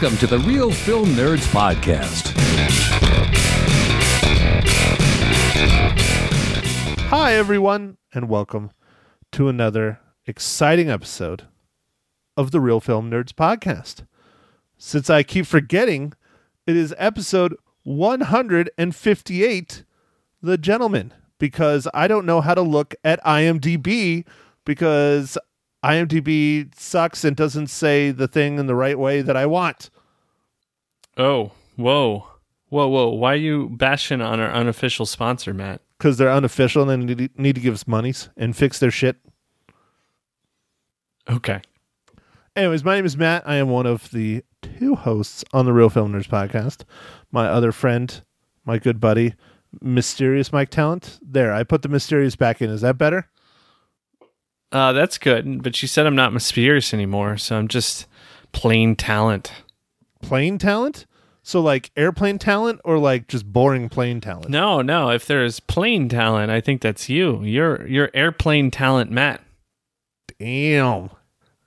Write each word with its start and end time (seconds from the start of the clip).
Welcome 0.00 0.18
to 0.18 0.28
the 0.28 0.38
Real 0.38 0.70
Film 0.70 1.06
Nerds 1.06 1.44
Podcast. 1.48 2.32
Hi, 7.08 7.34
everyone, 7.34 7.96
and 8.14 8.28
welcome 8.28 8.70
to 9.32 9.48
another 9.48 9.98
exciting 10.24 10.88
episode 10.88 11.48
of 12.36 12.52
the 12.52 12.60
Real 12.60 12.78
Film 12.78 13.10
Nerds 13.10 13.32
podcast. 13.32 14.06
Since 14.76 15.10
I 15.10 15.24
keep 15.24 15.46
forgetting, 15.46 16.12
it 16.64 16.76
is 16.76 16.94
episode 16.96 17.56
158, 17.82 19.84
The 20.40 20.58
Gentleman, 20.58 21.12
because 21.40 21.88
I 21.92 22.06
don't 22.06 22.24
know 22.24 22.40
how 22.40 22.54
to 22.54 22.62
look 22.62 22.94
at 23.02 23.20
IMDb 23.24 24.24
because 24.64 25.36
IMDb 25.84 26.74
sucks 26.74 27.24
and 27.24 27.36
doesn't 27.36 27.68
say 27.68 28.10
the 28.10 28.26
thing 28.26 28.58
in 28.58 28.66
the 28.66 28.74
right 28.74 28.98
way 28.98 29.22
that 29.22 29.36
I 29.36 29.46
want. 29.46 29.90
Oh, 31.18 31.52
whoa. 31.76 32.26
Whoa, 32.68 32.86
whoa. 32.88 33.08
Why 33.08 33.32
are 33.32 33.36
you 33.36 33.68
bashing 33.70 34.20
on 34.20 34.40
our 34.40 34.50
unofficial 34.50 35.06
sponsor, 35.06 35.52
Matt? 35.52 35.80
Because 35.98 36.16
they're 36.16 36.30
unofficial 36.30 36.88
and 36.88 37.08
they 37.08 37.28
need- 37.36 37.54
to 37.56 37.60
give 37.60 37.74
us 37.74 37.86
monies 37.88 38.28
and 38.36 38.56
fix 38.56 38.78
their 38.78 38.90
shit. 38.90 39.16
Okay. 41.28 41.60
Anyways, 42.54 42.84
my 42.84 42.96
name 42.96 43.04
is 43.04 43.16
Matt. 43.16 43.42
I 43.46 43.56
am 43.56 43.68
one 43.68 43.86
of 43.86 44.10
the 44.10 44.44
two 44.62 44.94
hosts 44.94 45.44
on 45.52 45.64
the 45.64 45.72
Real 45.72 45.90
Film 45.90 46.12
Nerds 46.12 46.28
podcast. 46.28 46.82
My 47.30 47.46
other 47.46 47.72
friend, 47.72 48.22
my 48.64 48.78
good 48.78 49.00
buddy, 49.00 49.34
Mysterious 49.80 50.52
Mike 50.52 50.70
Talent. 50.70 51.18
There, 51.22 51.52
I 51.52 51.62
put 51.62 51.82
the 51.82 51.88
mysterious 51.88 52.36
back 52.36 52.62
in. 52.62 52.70
Is 52.70 52.80
that 52.80 52.96
better? 52.98 53.28
Uh, 54.72 54.92
that's 54.92 55.18
good. 55.18 55.62
But 55.62 55.80
you 55.82 55.88
said 55.88 56.06
I'm 56.06 56.16
not 56.16 56.32
mysterious 56.32 56.92
anymore, 56.92 57.36
so 57.38 57.56
I'm 57.56 57.68
just 57.68 58.06
plain 58.52 58.96
talent. 58.96 59.52
Plain 60.20 60.58
talent? 60.58 61.06
So 61.42 61.60
like 61.60 61.90
airplane 61.96 62.38
talent 62.38 62.80
or 62.84 62.98
like 62.98 63.26
just 63.26 63.50
boring 63.50 63.88
plane 63.88 64.20
talent? 64.20 64.50
No, 64.50 64.82
no. 64.82 65.10
If 65.10 65.26
there's 65.26 65.60
plane 65.60 66.08
talent, 66.08 66.50
I 66.50 66.60
think 66.60 66.82
that's 66.82 67.08
you. 67.08 67.42
You're 67.42 67.86
you're 67.86 68.10
airplane 68.12 68.70
talent, 68.70 69.10
Matt. 69.10 69.40
Damn. 70.38 71.10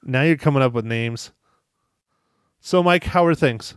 Now 0.04 0.22
you're 0.22 0.38
coming 0.38 0.62
up 0.62 0.74
with 0.74 0.86
names. 0.86 1.32
So 2.60 2.84
Mike, 2.84 3.06
how 3.06 3.26
are 3.26 3.34
things? 3.34 3.74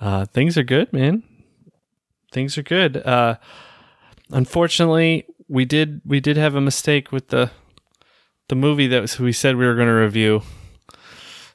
Uh, 0.00 0.24
things 0.24 0.56
are 0.56 0.62
good, 0.62 0.90
man. 0.92 1.22
Things 2.32 2.56
are 2.56 2.62
good. 2.62 2.96
Uh, 2.96 3.36
unfortunately, 4.30 5.26
we 5.48 5.66
did 5.66 6.00
we 6.06 6.20
did 6.20 6.38
have 6.38 6.54
a 6.54 6.60
mistake 6.60 7.12
with 7.12 7.28
the 7.28 7.50
the 8.48 8.54
movie 8.54 8.86
that 8.86 9.02
was, 9.02 9.18
we 9.18 9.32
said 9.32 9.56
we 9.56 9.66
were 9.66 9.74
going 9.74 9.88
to 9.88 9.92
review. 9.92 10.42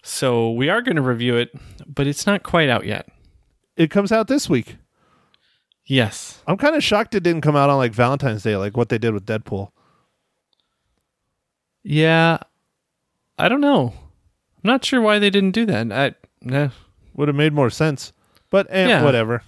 So 0.07 0.51
we 0.51 0.69
are 0.69 0.83
going 0.83 0.97
to 0.97 1.01
review 1.01 1.35
it, 1.35 1.49
but 1.87 2.05
it's 2.05 2.27
not 2.27 2.43
quite 2.43 2.69
out 2.69 2.85
yet. 2.85 3.07
It 3.75 3.89
comes 3.89 4.11
out 4.11 4.27
this 4.27 4.47
week. 4.47 4.77
Yes. 5.87 6.43
I'm 6.45 6.57
kind 6.57 6.75
of 6.75 6.83
shocked 6.83 7.15
it 7.15 7.23
didn't 7.23 7.41
come 7.41 7.55
out 7.55 7.71
on 7.71 7.77
like 7.77 7.91
Valentine's 7.91 8.43
Day, 8.43 8.55
like 8.55 8.77
what 8.77 8.89
they 8.89 8.99
did 8.99 9.15
with 9.15 9.25
Deadpool. 9.25 9.71
Yeah. 11.81 12.37
I 13.39 13.49
don't 13.49 13.61
know. 13.61 13.93
I'm 14.57 14.67
not 14.69 14.85
sure 14.85 15.01
why 15.01 15.17
they 15.17 15.31
didn't 15.31 15.51
do 15.51 15.65
that. 15.65 15.91
I 15.91 16.13
nah. 16.39 16.69
Would 17.15 17.27
have 17.27 17.35
made 17.35 17.53
more 17.53 17.71
sense. 17.71 18.13
But 18.51 18.67
eh, 18.69 18.87
Yeah. 18.87 19.03
whatever. 19.03 19.41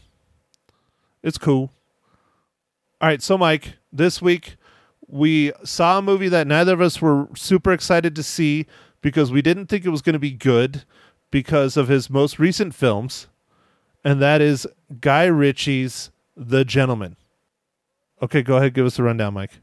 It's 1.22 1.38
cool. 1.38 1.72
All 3.00 3.08
right, 3.10 3.22
so 3.22 3.38
Mike, 3.38 3.76
this 3.94 4.24
week 4.24 4.56
we 5.08 5.52
saw 5.64 6.00
a 6.00 6.02
movie 6.02 6.30
that 6.30 6.48
neither 6.48 6.74
of 6.74 6.82
us 6.82 7.00
were 7.00 7.28
super 7.36 7.72
excited 7.72 8.16
to 8.16 8.24
see 8.24 8.66
because 9.08 9.32
we 9.32 9.42
didn't 9.42 9.68
think 9.68 9.86
it 9.86 9.90
was 9.90 10.02
going 10.02 10.12
to 10.16 10.20
be 10.20 10.32
good 10.32 10.84
because 11.32 11.78
of 11.78 11.88
his 11.88 12.10
most 12.10 12.40
recent 12.40 12.76
films, 12.76 13.28
and 14.04 14.22
that 14.22 14.42
is 14.42 14.68
Guy 15.00 15.24
Ritchie's 15.24 16.12
The 16.36 16.66
Gentleman. 16.66 17.16
Okay, 18.22 18.42
go 18.42 18.58
ahead, 18.58 18.74
give 18.74 18.86
us 18.86 19.00
a 19.00 19.04
rundown, 19.04 19.34
Mike. 19.34 19.62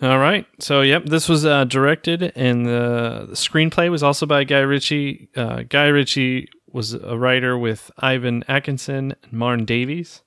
All 0.00 0.18
right. 0.18 0.46
So, 0.58 0.80
yep, 0.80 1.04
this 1.04 1.28
was 1.28 1.44
uh, 1.44 1.64
directed, 1.64 2.32
and 2.34 2.64
the, 2.64 3.26
the 3.28 3.34
screenplay 3.34 3.90
was 3.90 4.02
also 4.02 4.24
by 4.24 4.44
Guy 4.44 4.60
Ritchie. 4.60 5.28
Uh, 5.36 5.64
Guy 5.68 5.88
Ritchie 5.88 6.48
was 6.72 6.94
a 6.94 7.18
writer 7.18 7.58
with 7.58 7.90
Ivan 7.98 8.42
Atkinson 8.48 9.14
and 9.22 9.32
Martin 9.34 9.66
Davies. 9.66 10.22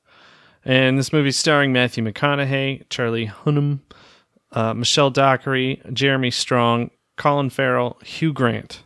And 0.63 0.99
this 0.99 1.11
movie's 1.11 1.37
starring 1.37 1.73
Matthew 1.73 2.03
McConaughey, 2.03 2.87
Charlie 2.89 3.25
Hunnam, 3.25 3.79
uh, 4.51 4.75
Michelle 4.75 5.09
Dockery, 5.09 5.81
Jeremy 5.91 6.29
Strong, 6.29 6.91
Colin 7.17 7.49
Farrell, 7.49 7.97
Hugh 8.03 8.33
Grant. 8.33 8.83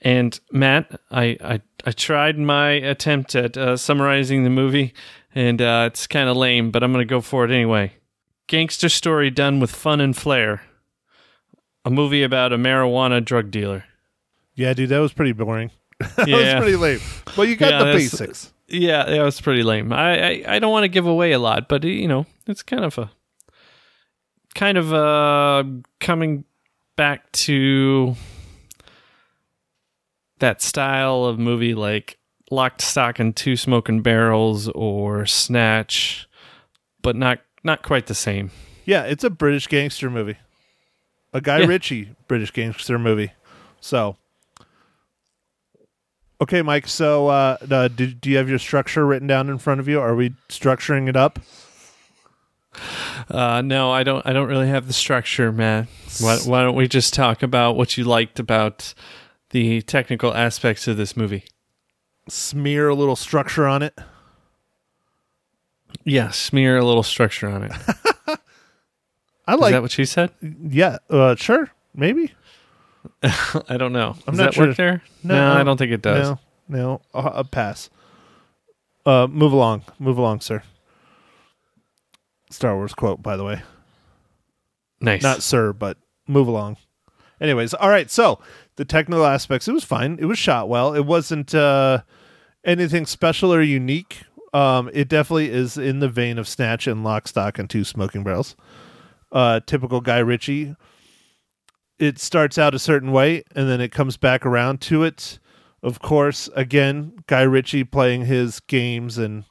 And 0.00 0.38
Matt, 0.52 1.00
I, 1.10 1.36
I, 1.42 1.60
I 1.86 1.90
tried 1.92 2.38
my 2.38 2.70
attempt 2.70 3.34
at 3.34 3.56
uh, 3.56 3.76
summarizing 3.76 4.44
the 4.44 4.50
movie, 4.50 4.92
and 5.34 5.62
uh, 5.62 5.84
it's 5.90 6.06
kind 6.06 6.28
of 6.28 6.36
lame, 6.36 6.70
but 6.70 6.82
I'm 6.82 6.92
going 6.92 7.06
to 7.06 7.10
go 7.10 7.20
for 7.20 7.44
it 7.44 7.50
anyway 7.50 7.92
gangster 8.46 8.90
story 8.90 9.30
done 9.30 9.58
with 9.58 9.70
fun 9.70 10.02
and 10.02 10.14
flair. 10.14 10.60
A 11.86 11.90
movie 11.90 12.22
about 12.22 12.52
a 12.52 12.58
marijuana 12.58 13.24
drug 13.24 13.50
dealer. 13.50 13.84
Yeah, 14.54 14.74
dude, 14.74 14.90
that 14.90 14.98
was 14.98 15.14
pretty 15.14 15.32
boring. 15.32 15.70
that 16.16 16.28
Yeah. 16.28 16.56
was 16.56 16.62
pretty 16.62 16.76
lame. 16.76 17.00
But 17.36 17.48
you 17.48 17.56
got 17.56 17.70
Yeah, 17.72 17.78
the 17.84 17.92
basics. 17.98 18.52
Yeah, 18.68 19.04
that 19.06 19.22
was 19.22 19.40
pretty 19.40 19.62
lame. 19.62 19.94
I, 19.94 20.22
I, 20.22 20.44
I 20.56 20.58
don't 20.58 20.72
want 20.72 20.84
to 20.84 20.88
give 20.88 21.06
away 21.06 21.32
a 21.32 21.38
lot, 21.38 21.70
but 21.70 21.84
you 21.84 22.06
know, 22.06 22.26
it's 22.46 22.62
kind 22.62 22.84
of 22.84 22.98
a 22.98 23.10
kind 24.54 24.76
of 24.78 24.92
uh 24.92 25.64
coming 26.00 26.44
back 26.96 27.30
to 27.32 28.14
that 30.38 30.60
style 30.62 31.24
of 31.24 31.38
movie 31.38 31.74
like 31.74 32.18
Lock 32.50 32.80
Stock 32.82 33.18
and 33.18 33.34
Two 33.34 33.56
Smoking 33.56 34.02
Barrels 34.02 34.68
or 34.68 35.26
Snatch, 35.26 36.28
but 37.02 37.16
not 37.16 37.40
not 37.62 37.82
quite 37.82 38.06
the 38.06 38.14
same. 38.14 38.50
Yeah, 38.84 39.02
it's 39.04 39.24
a 39.24 39.30
British 39.30 39.66
gangster 39.66 40.10
movie. 40.10 40.36
A 41.32 41.40
Guy 41.40 41.60
Yeah. 41.60 41.66
Ritchie 41.66 42.10
British 42.28 42.50
gangster 42.52 42.98
movie. 42.98 43.32
So, 43.80 44.16
okay, 46.40 46.62
Mike. 46.62 46.86
So, 46.86 47.28
uh, 47.28 47.56
uh, 47.70 47.88
do, 47.88 48.06
do 48.08 48.30
you 48.30 48.36
have 48.36 48.48
your 48.48 48.58
structure 48.58 49.04
written 49.06 49.26
down 49.26 49.48
in 49.48 49.58
front 49.58 49.80
of 49.80 49.88
you? 49.88 50.00
Are 50.00 50.14
we 50.14 50.30
structuring 50.48 51.08
it 51.08 51.16
up? 51.16 51.38
Uh, 53.28 53.62
no, 53.62 53.90
I 53.90 54.02
don't. 54.02 54.26
I 54.26 54.32
don't 54.32 54.48
really 54.48 54.68
have 54.68 54.86
the 54.86 54.92
structure, 54.92 55.52
man. 55.52 55.88
Why, 56.20 56.36
why 56.44 56.62
don't 56.62 56.74
we 56.76 56.88
just 56.88 57.14
talk 57.14 57.42
about 57.42 57.76
what 57.76 57.96
you 57.96 58.04
liked 58.04 58.38
about 58.38 58.94
the 59.50 59.82
technical 59.82 60.34
aspects 60.34 60.86
of 60.88 60.96
this 60.96 61.16
movie? 61.16 61.44
Smear 62.28 62.88
a 62.88 62.94
little 62.94 63.16
structure 63.16 63.66
on 63.66 63.82
it. 63.82 63.98
Yeah, 66.04 66.30
smear 66.30 66.76
a 66.76 66.84
little 66.84 67.02
structure 67.02 67.48
on 67.48 67.64
it. 67.64 67.72
I 69.46 69.54
like. 69.54 69.72
that 69.72 69.82
what 69.82 69.96
you 69.98 70.04
said? 70.04 70.30
yeah. 70.40 70.98
Uh, 71.08 71.34
sure. 71.36 71.70
Maybe. 71.94 72.32
I 73.22 73.76
don't 73.76 73.92
know. 73.92 74.16
I'm 74.26 74.32
Does 74.34 74.38
not 74.38 74.44
that 74.46 74.54
sure. 74.54 74.66
work 74.68 74.76
there? 74.76 75.02
No, 75.22 75.34
No, 75.34 75.60
I 75.60 75.62
don't 75.62 75.76
think 75.76 75.92
it 75.92 76.02
does. 76.02 76.30
No. 76.30 76.38
No. 76.68 77.00
Uh, 77.12 77.18
uh, 77.18 77.42
pass. 77.44 77.90
Uh, 79.04 79.26
move 79.30 79.52
along. 79.52 79.82
Move 79.98 80.16
along, 80.18 80.40
sir. 80.40 80.62
Star 82.54 82.76
Wars 82.76 82.94
quote, 82.94 83.22
by 83.22 83.36
the 83.36 83.44
way. 83.44 83.62
Nice. 85.00 85.22
not 85.22 85.42
sir, 85.42 85.72
but 85.72 85.98
move 86.26 86.48
along. 86.48 86.76
Anyways, 87.40 87.74
all 87.74 87.90
right. 87.90 88.10
So 88.10 88.38
the 88.76 88.84
technical 88.84 89.26
aspects, 89.26 89.68
it 89.68 89.72
was 89.72 89.84
fine. 89.84 90.18
It 90.20 90.24
was 90.26 90.38
shot 90.38 90.68
well. 90.68 90.94
It 90.94 91.04
wasn't 91.04 91.54
uh, 91.54 92.02
anything 92.64 93.06
special 93.06 93.52
or 93.52 93.60
unique. 93.60 94.22
Um, 94.52 94.88
it 94.92 95.08
definitely 95.08 95.50
is 95.50 95.76
in 95.76 95.98
the 95.98 96.08
vein 96.08 96.38
of 96.38 96.48
Snatch 96.48 96.86
and 96.86 97.02
Lock, 97.02 97.28
Stock, 97.28 97.58
and 97.58 97.68
Two 97.68 97.84
Smoking 97.84 98.22
Barrels. 98.22 98.56
Uh, 99.32 99.60
typical 99.66 100.00
Guy 100.00 100.18
Ritchie. 100.18 100.76
It 101.98 102.18
starts 102.18 102.56
out 102.56 102.74
a 102.74 102.78
certain 102.78 103.12
way, 103.12 103.42
and 103.54 103.68
then 103.68 103.80
it 103.80 103.92
comes 103.92 104.16
back 104.16 104.46
around 104.46 104.80
to 104.82 105.02
it. 105.02 105.38
Of 105.82 106.00
course, 106.00 106.48
again, 106.54 107.14
Guy 107.26 107.42
Ritchie 107.42 107.84
playing 107.84 108.24
his 108.26 108.60
games 108.60 109.18
and 109.18 109.44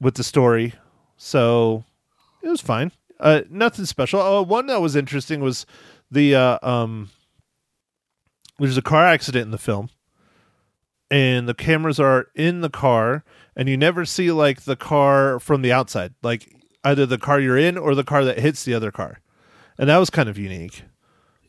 with 0.00 0.14
the 0.14 0.24
story. 0.24 0.74
So 1.16 1.84
it 2.46 2.50
was 2.50 2.60
fine. 2.60 2.92
Uh, 3.18 3.42
nothing 3.50 3.84
special. 3.84 4.20
Oh, 4.20 4.42
one 4.42 4.66
that 4.66 4.80
was 4.80 4.96
interesting 4.96 5.40
was 5.40 5.66
the 6.10 6.34
uh, 6.34 6.58
um. 6.62 7.10
There's 8.58 8.78
a 8.78 8.82
car 8.82 9.04
accident 9.04 9.44
in 9.44 9.50
the 9.50 9.58
film, 9.58 9.90
and 11.10 11.48
the 11.48 11.54
cameras 11.54 12.00
are 12.00 12.28
in 12.34 12.62
the 12.62 12.70
car, 12.70 13.24
and 13.54 13.68
you 13.68 13.76
never 13.76 14.04
see 14.04 14.30
like 14.30 14.62
the 14.62 14.76
car 14.76 15.38
from 15.38 15.62
the 15.62 15.72
outside, 15.72 16.14
like 16.22 16.54
either 16.84 17.04
the 17.04 17.18
car 17.18 17.38
you're 17.38 17.58
in 17.58 17.76
or 17.76 17.94
the 17.94 18.04
car 18.04 18.24
that 18.24 18.38
hits 18.38 18.64
the 18.64 18.72
other 18.74 18.90
car, 18.90 19.20
and 19.78 19.90
that 19.90 19.98
was 19.98 20.08
kind 20.08 20.28
of 20.28 20.38
unique. 20.38 20.84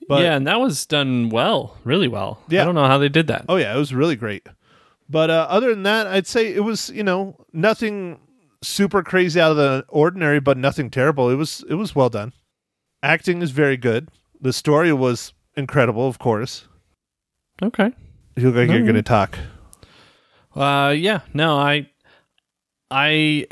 But 0.08 0.24
yeah, 0.24 0.36
and 0.36 0.48
that 0.48 0.60
was 0.60 0.86
done 0.86 1.30
well, 1.30 1.78
really 1.84 2.08
well. 2.08 2.42
Yeah. 2.48 2.62
I 2.62 2.66
don't 2.66 2.76
know 2.76 2.88
how 2.88 2.98
they 2.98 3.10
did 3.10 3.28
that. 3.28 3.46
Oh 3.48 3.58
yeah, 3.58 3.76
it 3.76 3.78
was 3.78 3.94
really 3.94 4.16
great. 4.16 4.48
But 5.10 5.30
uh, 5.30 5.48
other 5.50 5.70
than 5.70 5.84
that, 5.84 6.08
I'd 6.08 6.28
say 6.28 6.54
it 6.54 6.64
was 6.64 6.90
you 6.90 7.04
know 7.04 7.36
nothing 7.54 8.20
super 8.62 9.04
crazy 9.04 9.40
out 9.40 9.52
of 9.52 9.58
the 9.58 9.86
ordinary, 9.90 10.40
but 10.40 10.58
nothing 10.58 10.90
terrible. 10.90 11.30
It 11.30 11.36
was 11.36 11.64
it 11.70 11.76
was 11.76 11.96
well 11.96 12.10
done. 12.10 12.34
Acting 13.04 13.42
is 13.42 13.52
very 13.52 13.78
good. 13.78 14.10
The 14.42 14.54
story 14.54 14.92
was 14.94 15.34
incredible, 15.56 16.08
of 16.08 16.20
course. 16.20 16.68
Okay. 17.62 17.92
You 18.36 18.48
look 18.48 18.56
like 18.56 18.70
you're 18.70 18.80
No. 18.80 18.86
going 18.86 18.96
to 18.96 19.02
talk. 19.02 19.38
Uh, 20.56 20.90
yeah, 20.98 21.22
no, 21.34 21.58
I, 21.58 21.90
I, 22.90 23.48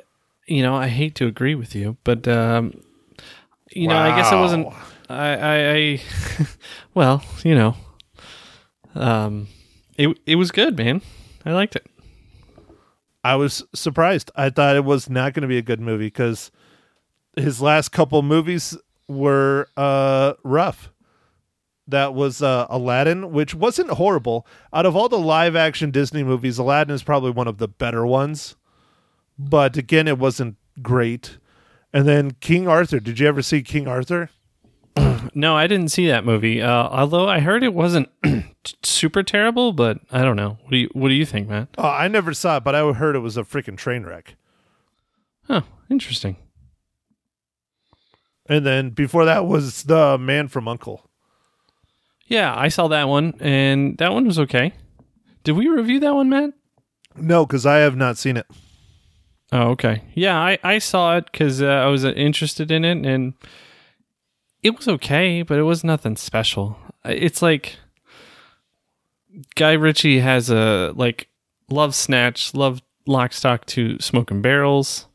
you 0.47 0.61
know, 0.63 0.75
I 0.75 0.87
hate 0.87 1.15
to 1.15 1.27
agree 1.27 1.53
with 1.55 1.75
you, 1.75 1.97
but 2.03 2.27
um, 2.27 2.81
you 3.71 3.87
know, 3.87 3.97
I 3.97 4.15
guess 4.15 4.31
it 4.31 4.35
wasn't. 4.37 4.67
I, 5.09 5.35
I, 5.35 5.73
I 5.75 6.01
well, 6.95 7.23
you 7.43 7.53
know, 7.55 7.75
um, 8.95 9.47
it 9.97 10.17
it 10.25 10.35
was 10.35 10.51
good, 10.51 10.77
man. 10.77 11.01
I 11.45 11.51
liked 11.53 11.75
it. 11.75 11.85
I 13.25 13.38
was 13.38 13.63
surprised. 13.74 14.30
I 14.36 14.51
thought 14.51 14.75
it 14.75 14.86
was 14.86 15.10
not 15.10 15.33
going 15.33 15.42
to 15.42 15.48
be 15.48 15.57
a 15.57 15.63
good 15.63 15.80
movie 15.80 16.06
because 16.06 16.51
his 17.36 17.60
last 17.60 17.89
couple 17.89 18.22
movies 18.22 18.77
were 19.07 19.68
uh, 19.75 20.33
rough. 20.44 20.92
That 21.88 22.13
was 22.13 22.44
uh, 22.44 22.68
Aladdin, 22.69 23.31
which 23.31 23.56
wasn't 23.56 23.89
horrible. 23.89 24.45
Out 24.72 24.86
of 24.86 24.95
all 24.95 25.10
the 25.10 25.18
live 25.18 25.56
action 25.56 25.89
Disney 25.89 26.24
movies, 26.24 26.60
Aladdin 26.60 26.94
is 26.94 27.01
probably 27.01 27.31
one 27.31 27.48
of 27.48 27.57
the 27.57 27.68
better 27.68 28.06
ones. 28.06 28.57
But 29.39 29.75
again, 29.75 30.07
it 30.07 30.19
wasn't 30.19 30.57
great. 30.83 31.39
And 31.92 32.07
then 32.07 32.30
King 32.42 32.68
Arthur. 32.68 33.00
Did 33.00 33.19
you 33.19 33.27
ever 33.27 33.42
see 33.42 33.63
King 33.63 33.88
Arthur? 33.88 34.30
No, 35.38 35.56
I 35.56 35.68
didn't 35.68 35.89
see 35.89 36.07
that 36.07 36.24
movie. 36.24 36.62
Uh, 36.62 36.88
although 36.88 37.27
I 37.27 37.39
heard 37.42 37.62
it 37.62 37.74
wasn't 37.74 38.07
super 38.83 39.21
terrible, 39.21 39.74
but 39.74 40.00
I 40.09 40.21
don't 40.21 40.38
know. 40.38 40.57
What 40.62 40.71
do 40.71 40.77
you 40.77 40.89
What 40.94 41.09
do 41.09 41.13
you 41.13 41.25
think, 41.25 41.50
Matt? 41.50 41.68
Oh, 41.77 41.88
I 41.89 42.07
never 42.07 42.33
saw 42.33 42.57
it, 42.57 42.63
but 42.63 42.74
I 42.74 42.89
heard 42.94 43.18
it 43.18 43.19
was 43.19 43.36
a 43.36 43.44
freaking 43.44 43.77
train 43.77 44.03
wreck. 44.03 44.36
Oh, 45.50 45.63
interesting. 45.89 46.38
And 48.47 48.65
then 48.65 48.92
before 48.92 49.25
that 49.25 49.45
was 49.45 49.83
The 49.83 50.18
Man 50.18 50.47
from 50.47 50.68
Uncle. 50.68 51.09
Yeah, 52.27 52.56
I 52.57 52.69
saw 52.69 52.88
that 52.88 53.07
one, 53.07 53.33
and 53.39 53.98
that 53.98 54.13
one 54.13 54.25
was 54.25 54.39
okay. 54.39 54.74
Did 55.44 55.53
we 55.53 55.68
review 55.68 56.00
that 56.00 56.15
one, 56.15 56.30
Matt? 56.30 56.51
No, 57.15 57.45
because 57.45 57.65
I 57.65 57.77
have 57.77 57.95
not 57.95 58.18
seen 58.18 58.38
it. 58.38 58.48
Oh, 59.51 59.69
okay. 59.71 60.01
Yeah, 60.13 60.39
I, 60.39 60.57
I 60.63 60.80
saw 60.80 61.18
it 61.18 61.25
because 61.31 61.62
uh, 61.62 61.65
I 61.68 61.88
was 61.88 62.03
uh, 62.03 62.09
interested 62.12 62.71
in 62.71 62.83
it, 62.83 63.06
and 63.06 63.33
it 64.65 64.75
was 64.77 64.88
okay, 64.88 65.41
but 65.44 65.57
it 65.57 65.63
was 65.63 65.83
nothing 65.83 66.15
special. 66.17 66.77
Uh, 67.06 67.13
It's 67.15 67.41
like 67.41 67.77
Guy 69.56 69.73
Ritchie 69.73 70.19
has 70.19 70.50
a 70.50 70.94
like 70.95 71.27
love 71.69 71.94
Snatch, 71.95 72.53
love 72.53 72.81
Lock, 73.07 73.33
Stock, 73.33 73.65
to 73.67 74.00
Smoking 74.00 74.41
Barrels. 74.41 75.07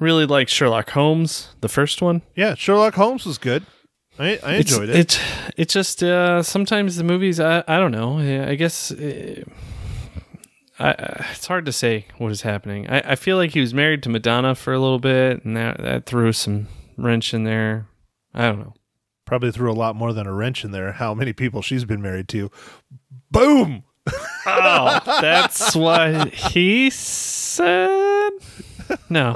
Really 0.00 0.26
like 0.26 0.48
Sherlock 0.48 0.90
Holmes, 0.90 1.54
the 1.60 1.68
first 1.68 2.00
one. 2.02 2.22
Yeah, 2.36 2.54
Sherlock 2.54 2.94
Holmes 2.94 3.26
was 3.26 3.38
good. 3.38 3.64
I, 4.18 4.24
I 4.24 4.30
It's- 4.32 4.58
enjoyed 4.72 4.88
it. 4.90 4.96
It 4.96 5.20
it 5.56 5.68
just 5.68 6.02
uh, 6.02 6.42
sometimes 6.42 6.96
the 6.96 7.04
movies 7.04 7.38
I 7.40 7.62
I 7.68 7.78
don't 7.78 7.92
know. 7.92 8.18
I 8.18 8.54
guess 8.56 8.90
uh, 8.92 9.42
I, 10.78 10.88
I- 10.90 11.26
it's 11.32 11.46
hard 11.46 11.66
Two 11.66 11.72
say 11.72 12.06
what 12.18 12.30
is 12.32 12.42
happening. 12.42 12.88
I, 12.88 13.12
I 13.12 13.16
feel 13.16 13.36
like 13.36 13.52
he 13.52 13.60
was 13.60 13.74
married 13.74 14.02
to 14.04 14.08
Madonna 14.08 14.54
for 14.54 14.72
a 14.72 14.78
little 14.80 14.98
bit, 15.00 15.44
and 15.44 15.56
that 15.56 15.78
that 15.78 16.06
threw 16.06 16.32
some 16.32 16.68
wrench 16.96 17.34
in 17.34 17.44
there. 17.44 17.86
I 18.34 18.46
don't 18.46 18.58
know. 18.60 18.74
Probably 19.28 19.52
threw 19.52 19.70
a 19.70 19.74
lot 19.74 19.94
more 19.94 20.14
than 20.14 20.26
a 20.26 20.32
wrench 20.32 20.64
in 20.64 20.70
there. 20.70 20.92
How 20.92 21.12
many 21.12 21.34
people 21.34 21.60
she's 21.60 21.84
been 21.84 22.00
married 22.00 22.28
to? 22.28 22.50
Boom! 23.30 23.84
Oh, 24.46 25.00
that's 25.20 25.76
what 25.76 26.28
he 26.32 26.88
said. 26.88 28.30
No, 29.10 29.34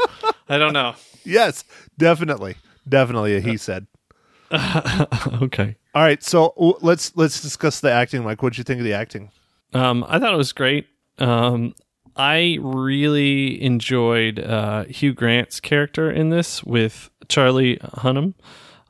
I 0.49 0.57
don't 0.57 0.73
know. 0.73 0.95
Yes, 1.25 1.65
definitely, 1.99 2.57
definitely. 2.89 3.39
He 3.43 3.59
said. 3.59 3.87
okay. 5.43 5.77
All 5.95 6.03
right, 6.03 6.23
so 6.23 6.79
let's 6.81 7.15
let's 7.15 7.43
discuss 7.43 7.81
the 7.81 7.93
acting. 7.93 8.25
Mike, 8.25 8.43
what'd 8.43 8.57
you 8.57 8.65
think 8.65 8.79
of 8.79 8.85
the 8.85 8.95
acting? 8.95 9.31
Um, 9.75 10.07
I 10.09 10.19
thought 10.19 10.33
it 10.33 10.39
was 10.39 10.55
great. 10.55 10.87
Um, 11.19 11.75
I 12.17 12.57
really 12.63 13.63
enjoyed 13.63 14.39
uh, 14.39 14.85
Hugh 14.85 15.13
Grant's 15.13 15.61
character 15.61 16.11
in 16.11 16.31
this 16.31 16.65
with 16.65 17.11
Charlie 17.29 17.77
Hunnam. 17.77 18.33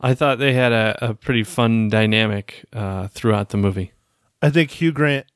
I 0.03 0.15
thought 0.15 0.39
they 0.39 0.53
had 0.53 0.73
a, 0.73 1.11
a 1.11 1.15
pretty 1.15 1.45
fun 1.45 1.89
dynamic 1.89 2.65
uh, 2.73 3.09
throughout 3.09 3.51
the 3.51 3.57
movie. 3.57 3.93
I 4.41 4.51
think 4.51 4.73
Hugh 4.73 4.93
Grant 4.93 5.27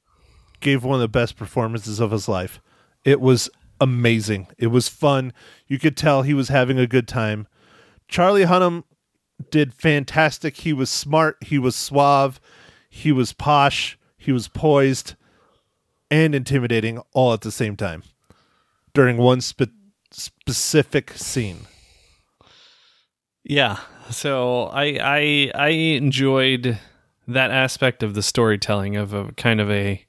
gave 0.61 0.83
one 0.83 0.97
of 0.97 1.01
the 1.01 1.09
best 1.09 1.37
performances 1.37 2.01
of 2.01 2.11
his 2.11 2.29
life. 2.29 2.61
It 3.05 3.21
was 3.21 3.49
amazing. 3.81 4.49
It 4.59 4.69
was 4.69 4.89
fun. 4.89 5.33
You 5.69 5.79
could 5.79 5.97
tell 5.97 6.23
he 6.23 6.35
was 6.35 6.49
having 6.49 6.79
a 6.79 6.87
good 6.87 7.07
time. 7.07 7.47
Charlie 8.09 8.45
Hunnam 8.45 8.83
did 9.51 9.73
fantastic. 9.73 10.57
He 10.59 10.73
was 10.73 10.91
smart. 10.91 11.37
He 11.43 11.59
was 11.59 11.77
suave. 11.77 12.41
He 12.91 13.13
was 13.13 13.33
posh. 13.33 13.97
He 14.17 14.33
was 14.33 14.49
poised 14.49 15.15
and 16.11 16.35
intimidating 16.35 17.01
all 17.13 17.33
at 17.33 17.43
the 17.43 17.53
same 17.53 17.77
time 17.77 18.03
during 18.95 19.19
one 19.19 19.41
spe- 19.41 19.65
specific 20.11 21.13
scene. 21.13 21.67
Yeah. 23.45 23.79
So 24.11 24.65
I 24.65 24.99
I 25.01 25.51
I 25.55 25.69
enjoyed 25.69 26.79
that 27.29 27.51
aspect 27.51 28.03
of 28.03 28.15
the 28.15 28.23
storytelling 28.23 28.97
of 28.97 29.13
a 29.13 29.33
kind 29.33 29.61
of 29.61 29.71
a 29.71 30.05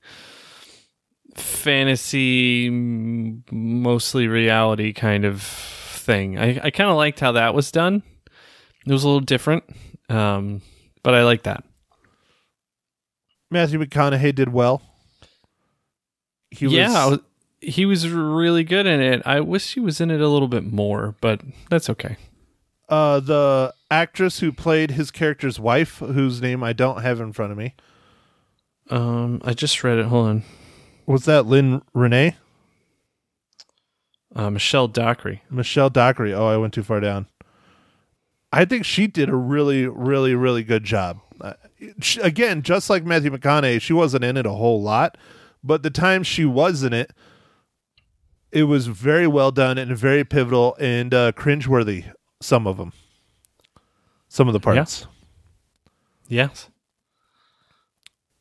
fantasy 1.35 2.69
mostly 2.69 4.27
reality 4.27 4.93
kind 4.93 5.25
of 5.25 5.41
thing. 5.41 6.37
I, 6.37 6.59
I 6.63 6.71
kind 6.71 6.89
of 6.89 6.95
liked 6.97 7.19
how 7.19 7.31
that 7.33 7.53
was 7.53 7.71
done. 7.71 8.03
It 8.85 8.91
was 8.91 9.03
a 9.03 9.07
little 9.07 9.19
different. 9.21 9.63
Um 10.09 10.61
but 11.03 11.13
I 11.13 11.23
like 11.23 11.43
that. 11.43 11.63
Matthew 13.49 13.79
McConaughey 13.79 14.35
did 14.35 14.51
well. 14.51 14.81
He 16.51 16.67
yeah, 16.67 17.05
was, 17.07 17.17
was- 17.17 17.25
he 17.59 17.85
was 17.85 18.07
really 18.09 18.63
good 18.63 18.85
in 18.85 19.01
it. 19.01 19.21
I 19.25 19.39
wish 19.39 19.73
he 19.73 19.79
was 19.79 19.99
in 19.99 20.11
it 20.11 20.21
a 20.21 20.27
little 20.27 20.47
bit 20.47 20.63
more, 20.63 21.15
but 21.21 21.41
that's 21.69 21.89
okay. 21.89 22.17
Uh, 22.89 23.19
the 23.19 23.73
actress 23.91 24.39
who 24.39 24.51
played 24.51 24.91
his 24.91 25.11
character's 25.11 25.59
wife, 25.59 25.97
whose 25.99 26.41
name 26.41 26.63
I 26.63 26.73
don't 26.73 27.01
have 27.01 27.19
in 27.19 27.33
front 27.33 27.51
of 27.51 27.57
me. 27.57 27.75
Um, 28.89 29.41
I 29.43 29.53
just 29.53 29.83
read 29.83 29.97
it. 29.97 30.05
Hold 30.05 30.27
on. 30.27 30.43
Was 31.05 31.25
that 31.25 31.45
Lyne 31.45 31.81
Renee? 31.93 32.35
Uh, 34.35 34.49
Michelle 34.49 34.87
Dockery. 34.87 35.43
Michelle 35.49 35.89
Dockery. 35.89 36.33
Oh, 36.33 36.47
I 36.47 36.57
went 36.57 36.73
too 36.73 36.83
far 36.83 36.99
down. 36.99 37.27
I 38.51 38.65
think 38.65 38.85
she 38.85 39.07
did 39.07 39.29
a 39.29 39.35
really, 39.35 39.87
really, 39.87 40.35
really 40.35 40.63
good 40.63 40.83
job. 40.83 41.19
Uh, 41.41 41.53
she, 41.99 42.21
again, 42.21 42.61
just 42.61 42.89
like 42.89 43.03
Matthew 43.03 43.31
McConaughey, 43.31 43.81
she 43.81 43.93
wasn't 43.93 44.23
in 44.23 44.37
it 44.37 44.45
a 44.45 44.51
whole 44.51 44.81
lot, 44.81 45.17
but 45.63 45.83
the 45.83 45.89
time 45.89 46.23
she 46.23 46.45
was 46.45 46.83
in 46.83 46.93
it, 46.93 47.11
it 48.51 48.63
was 48.63 48.87
very 48.87 49.27
well 49.27 49.51
done 49.51 49.77
and 49.77 49.95
very 49.97 50.23
pivotal 50.23 50.77
and 50.79 51.13
uh, 51.13 51.31
cringeworthy. 51.33 52.05
Some 52.41 52.67
of 52.67 52.77
them, 52.77 52.93
some 54.27 54.47
of 54.47 54.53
the 54.53 54.59
parts. 54.59 55.07
Yes. 56.27 56.69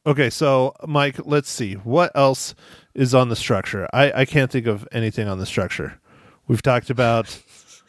Okay, 0.06 0.30
so 0.30 0.74
Mike, 0.86 1.16
let's 1.24 1.50
see 1.50 1.74
what 1.74 2.12
else 2.14 2.54
is 2.94 3.14
on 3.14 3.28
the 3.28 3.36
structure. 3.36 3.88
I 3.92 4.12
I 4.12 4.24
can't 4.24 4.50
think 4.50 4.66
of 4.66 4.86
anything 4.92 5.28
on 5.28 5.38
the 5.38 5.46
structure. 5.46 5.98
We've 6.46 6.62
talked 6.62 6.90
about 6.90 7.42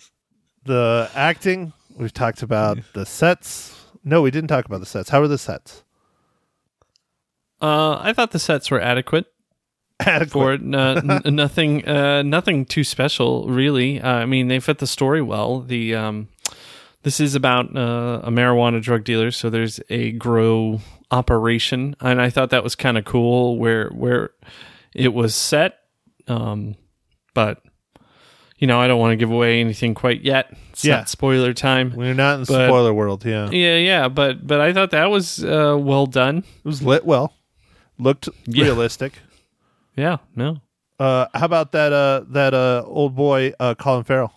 the 0.65 1.09
acting. 1.13 1.73
We've 1.95 2.13
talked 2.13 2.41
about 2.41 2.79
the 2.93 3.05
sets. 3.05 3.75
No, 4.03 4.21
we 4.21 4.31
didn't 4.31 4.47
talk 4.47 4.65
about 4.65 4.79
the 4.79 4.85
sets. 4.85 5.09
How 5.09 5.21
are 5.21 5.27
the 5.27 5.37
sets? 5.37 5.83
Uh, 7.61 7.97
I 7.99 8.13
thought 8.13 8.31
the 8.31 8.39
sets 8.39 8.69
were 8.71 8.79
adequate 8.79 9.25
Adequate. 9.99 10.31
for 10.31 10.53
it. 10.53 10.61
Uh, 10.75 11.19
n- 11.25 11.35
nothing, 11.35 11.87
uh, 11.87 12.21
nothing 12.23 12.65
too 12.65 12.83
special, 12.83 13.47
really. 13.49 13.99
Uh, 13.99 14.09
I 14.09 14.25
mean, 14.25 14.47
they 14.47 14.59
fit 14.59 14.77
the 14.79 14.87
story 14.87 15.21
well. 15.21 15.61
The 15.61 15.95
um, 15.95 16.27
this 17.03 17.19
is 17.19 17.35
about 17.35 17.75
uh, 17.75 18.21
a 18.23 18.29
marijuana 18.29 18.81
drug 18.81 19.03
dealer, 19.03 19.31
so 19.31 19.49
there's 19.49 19.79
a 19.89 20.11
grow 20.13 20.81
operation, 21.11 21.95
and 22.01 22.21
I 22.21 22.29
thought 22.29 22.49
that 22.51 22.63
was 22.63 22.75
kind 22.75 22.97
of 22.97 23.05
cool 23.05 23.57
where 23.57 23.89
where 23.89 24.31
it 24.93 25.13
was 25.13 25.33
set. 25.35 25.79
Um, 26.27 26.75
but 27.33 27.61
you 28.57 28.67
know, 28.67 28.79
I 28.79 28.87
don't 28.87 28.99
want 28.99 29.11
to 29.13 29.15
give 29.17 29.31
away 29.31 29.59
anything 29.61 29.93
quite 29.93 30.21
yet. 30.21 30.51
It's 30.71 30.83
Yeah. 30.83 30.97
not 30.97 31.09
spoiler 31.09 31.53
time. 31.53 31.93
We're 31.95 32.13
not 32.13 32.39
in 32.39 32.45
But- 32.45 32.67
spoiler 32.67 32.93
world. 32.93 33.23
Yeah, 33.25 33.49
Yeah, 33.51 33.77
yeah, 33.77 34.07
but 34.09 34.45
but 34.45 34.59
I 34.61 34.73
thought 34.73 34.91
that 34.91 35.09
was 35.09 35.43
uh, 35.43 35.75
well 35.79 36.05
done. 36.07 36.39
It 36.39 36.65
was 36.65 36.81
lit 36.83 37.05
well. 37.05 37.33
Looked 37.99 38.29
Yeah. 38.45 38.65
realistic. 38.65 39.13
Yeah, 39.97 40.17
no, 40.35 40.61
Uh, 40.99 41.25
how 41.33 41.45
about 41.45 41.71
that? 41.73 41.91
Uh, 41.91 42.23
that 42.29 42.53
uh, 42.53 42.83
old 42.85 43.15
boy 43.15 43.53
uh, 43.59 43.75
Colin 43.75 44.03
Farrell 44.03 44.31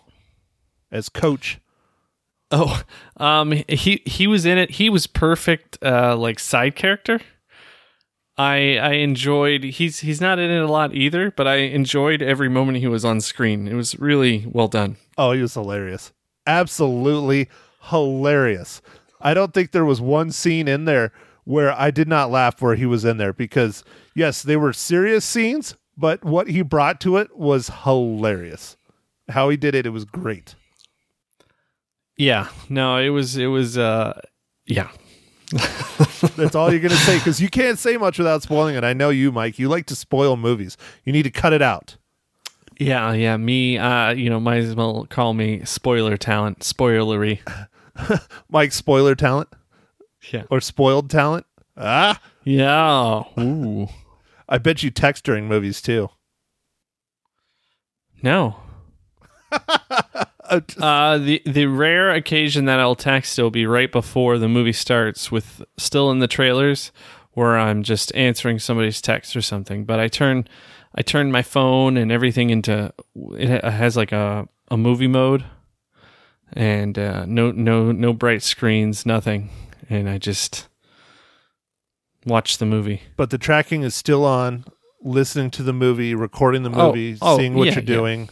as 0.91 1.07
coach. 1.07 1.59
Oh, 2.51 2.81
um, 3.17 3.51
he 3.69 4.01
he 4.05 4.27
was 4.27 4.45
in 4.45 4.57
it. 4.57 4.71
He 4.71 4.89
was 4.89 5.07
perfect, 5.07 5.77
uh, 5.81 6.17
like 6.17 6.39
side 6.39 6.75
character. 6.75 7.21
I 8.37 8.77
I 8.77 8.91
enjoyed. 8.93 9.63
He's 9.63 9.99
he's 9.99 10.19
not 10.19 10.39
in 10.39 10.49
it 10.51 10.61
a 10.61 10.67
lot 10.71 10.93
either, 10.95 11.31
but 11.31 11.47
I 11.47 11.57
enjoyed 11.57 12.21
every 12.21 12.49
moment 12.49 12.79
he 12.79 12.87
was 12.87 13.05
on 13.05 13.21
screen. 13.21 13.67
It 13.67 13.75
was 13.75 13.97
really 13.99 14.45
well 14.51 14.67
done. 14.67 14.97
Oh, 15.17 15.31
he 15.31 15.41
was 15.41 15.53
hilarious. 15.53 16.11
Absolutely 16.47 17.47
hilarious. 17.83 18.81
I 19.21 19.33
don't 19.35 19.53
think 19.53 19.71
there 19.71 19.85
was 19.85 20.01
one 20.01 20.31
scene 20.31 20.67
in 20.67 20.85
there 20.85 21.11
where 21.43 21.71
I 21.71 21.91
did 21.91 22.07
not 22.07 22.31
laugh 22.31 22.61
where 22.61 22.75
he 22.75 22.85
was 22.85 23.05
in 23.05 23.17
there 23.17 23.33
because 23.33 23.83
yes, 24.15 24.43
they 24.43 24.57
were 24.57 24.73
serious 24.73 25.25
scenes, 25.25 25.75
but 25.97 26.23
what 26.23 26.47
he 26.47 26.61
brought 26.61 26.99
to 27.01 27.17
it 27.17 27.35
was 27.37 27.69
hilarious. 27.83 28.77
How 29.29 29.49
he 29.49 29.57
did 29.57 29.75
it, 29.75 29.85
it 29.85 29.91
was 29.91 30.05
great. 30.05 30.55
Yeah. 32.17 32.49
No, 32.69 32.97
it 32.97 33.09
was 33.09 33.37
it 33.37 33.47
was 33.47 33.77
uh 33.77 34.19
yeah. 34.65 34.89
That's 36.37 36.55
all 36.55 36.71
you're 36.71 36.87
to 36.87 36.95
say 36.95 37.17
because 37.17 37.41
you 37.41 37.49
can't 37.49 37.77
say 37.77 37.97
much 37.97 38.17
without 38.17 38.43
spoiling 38.43 38.75
it. 38.75 38.83
I 38.83 38.93
know 38.93 39.09
you, 39.09 39.31
Mike. 39.31 39.59
You 39.59 39.67
like 39.67 39.85
to 39.87 39.95
spoil 39.95 40.37
movies. 40.37 40.77
You 41.03 41.11
need 41.11 41.23
to 41.23 41.31
cut 41.31 41.51
it 41.51 41.61
out. 41.61 41.97
Yeah, 42.79 43.11
yeah. 43.11 43.35
Me, 43.37 43.77
uh, 43.77 44.11
you 44.11 44.29
know, 44.29 44.39
might 44.39 44.59
as 44.59 44.75
well 44.75 45.05
call 45.09 45.33
me 45.33 45.65
spoiler 45.65 46.15
talent, 46.15 46.59
spoilery. 46.59 47.39
Mike, 48.49 48.71
spoiler 48.71 49.13
talent 49.13 49.49
Yeah. 50.31 50.43
or 50.49 50.61
spoiled 50.61 51.09
talent. 51.09 51.45
Ah, 51.77 52.19
Yeah. 52.43 53.23
Ooh. 53.39 53.87
I 54.47 54.57
bet 54.57 54.83
you 54.83 54.91
text 54.91 55.23
during 55.23 55.47
movies 55.47 55.81
too. 55.81 56.09
No. 58.21 58.57
Uh, 60.81 61.17
the 61.17 61.41
the 61.45 61.65
rare 61.65 62.11
occasion 62.11 62.65
that 62.65 62.77
I'll 62.77 62.93
text 62.95 63.37
will 63.37 63.51
be 63.51 63.65
right 63.65 63.89
before 63.89 64.37
the 64.37 64.49
movie 64.49 64.73
starts, 64.73 65.31
with 65.31 65.63
still 65.77 66.11
in 66.11 66.19
the 66.19 66.27
trailers, 66.27 66.91
where 67.31 67.57
I'm 67.57 67.83
just 67.83 68.13
answering 68.15 68.59
somebody's 68.59 68.99
text 69.01 69.33
or 69.37 69.41
something. 69.41 69.85
But 69.85 70.01
I 70.01 70.09
turn 70.09 70.45
I 70.93 71.03
turn 71.03 71.31
my 71.31 71.41
phone 71.41 71.95
and 71.95 72.11
everything 72.11 72.49
into 72.49 72.93
it 73.15 73.63
has 73.63 73.95
like 73.95 74.11
a 74.11 74.45
a 74.69 74.75
movie 74.75 75.07
mode, 75.07 75.45
and 76.51 76.99
uh, 76.99 77.23
no 77.25 77.51
no 77.51 77.93
no 77.93 78.11
bright 78.11 78.43
screens, 78.43 79.05
nothing, 79.05 79.49
and 79.99 80.09
I 80.09 80.17
just 80.17 80.67
watch 82.25 82.57
the 82.57 82.65
movie. 82.65 83.01
but 83.17 83.29
the 83.29 83.37
tracking 83.37 83.83
is 83.83 83.95
still 83.95 84.25
on. 84.25 84.65
Listening 85.03 85.49
to 85.51 85.63
the 85.63 85.73
movie, 85.73 86.13
recording 86.13 86.61
the 86.61 86.69
Oh, 86.69 86.89
movie, 86.89 87.17
oh, 87.23 87.33
oh 87.33 87.37
seeing 87.37 87.55
what 87.55 87.65
yeah, 87.67 87.73
you're 87.73 87.81
doing. 87.81 88.29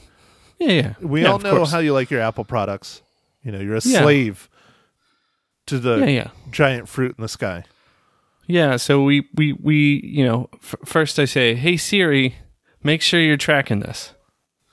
Yeah, 0.59 0.71
yeah. 0.71 0.93
We 1.01 1.23
Yeah, 1.23 1.31
all 1.31 1.39
know 1.39 1.55
course. 1.57 1.71
how 1.71 1.79
you 1.79 1.93
like 1.93 2.11
your 2.11 2.21
Apple 2.21 2.45
products. 2.45 3.01
You 3.43 3.51
know, 3.51 3.59
you're 3.59 3.73
a 3.75 3.81
slave 3.81 4.47
to 5.65 5.79
the 5.79 6.29
giant 6.51 6.87
fruit 6.87 7.15
in 7.17 7.21
the 7.23 7.27
sky. 7.27 7.63
Yeah, 8.45 8.75
so 8.77 9.01
we 9.03 9.27
we 9.33 9.53
we 9.53 9.99
you 10.03 10.23
know 10.25 10.49
f- 10.61 10.75
first 10.85 11.17
I 11.17 11.25
say, 11.25 11.55
"Hey 11.55 11.75
Siri, 11.75 12.35
make 12.83 13.01
sure 13.01 13.19
you're 13.19 13.37
tracking 13.37 13.79
this." 13.79 14.13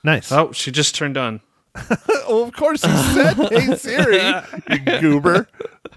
Nice. 0.03 0.31
Oh, 0.31 0.51
she 0.51 0.69
just 0.71 0.93
turned 0.93 1.17
on. 1.17 1.41
Oh, 2.29 2.43
of 2.45 2.53
course 2.53 2.83
you 2.83 2.89
said, 3.13 3.35
"Hey 3.51 3.75
Siri, 3.77 4.21
you 4.69 4.99
goober." 4.99 5.47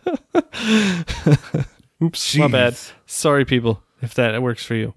Oops, 2.02 2.36
my 2.36 2.46
bad. 2.46 2.76
Sorry, 3.06 3.44
people, 3.44 3.82
if 4.00 4.14
that 4.14 4.40
works 4.40 4.64
for 4.64 4.76
you. 4.76 4.94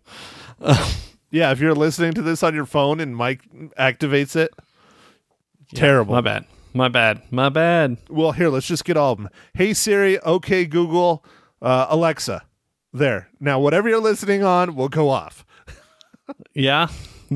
Yeah, 1.31 1.51
if 1.51 1.59
you're 1.59 1.73
listening 1.73 2.13
to 2.13 2.21
this 2.21 2.43
on 2.43 2.53
your 2.53 2.67
phone 2.67 2.99
and 2.99 3.15
Mike 3.15 3.41
activates 3.79 4.35
it, 4.35 4.51
terrible. 5.73 6.13
My 6.13 6.21
bad. 6.21 6.45
My 6.73 6.87
bad. 6.87 7.23
My 7.31 7.49
bad. 7.49 7.97
Well, 8.09 8.31
here, 8.33 8.49
let's 8.49 8.67
just 8.67 8.85
get 8.85 8.95
all 8.95 9.13
of 9.13 9.17
them. 9.17 9.29
Hey 9.55 9.73
Siri, 9.73 10.21
okay 10.23 10.65
Google, 10.65 11.25
uh, 11.61 11.87
Alexa. 11.89 12.43
There. 12.93 13.27
Now, 13.39 13.59
whatever 13.59 13.89
you're 13.89 13.99
listening 13.99 14.43
on 14.43 14.75
will 14.75 14.89
go 14.89 15.09
off. 15.09 15.43
Yeah. 16.53 16.89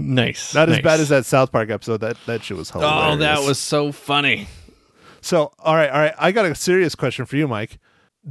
Nice. 0.06 0.54
Not 0.54 0.70
as 0.70 0.80
bad 0.80 1.00
as 1.00 1.10
that 1.10 1.26
South 1.26 1.52
Park 1.52 1.70
episode. 1.70 1.98
That 1.98 2.18
that 2.26 2.44
shit 2.44 2.58
was 2.58 2.72
hilarious. 2.72 3.16
Oh, 3.16 3.18
that 3.18 3.42
was 3.42 3.60
so 3.60 3.92
funny. 3.92 4.48
So, 5.22 5.52
all 5.60 5.76
right, 5.76 5.90
all 5.90 6.00
right. 6.00 6.14
I 6.18 6.32
got 6.32 6.46
a 6.46 6.56
serious 6.56 6.96
question 6.96 7.26
for 7.26 7.36
you, 7.36 7.48
Mike. 7.48 7.80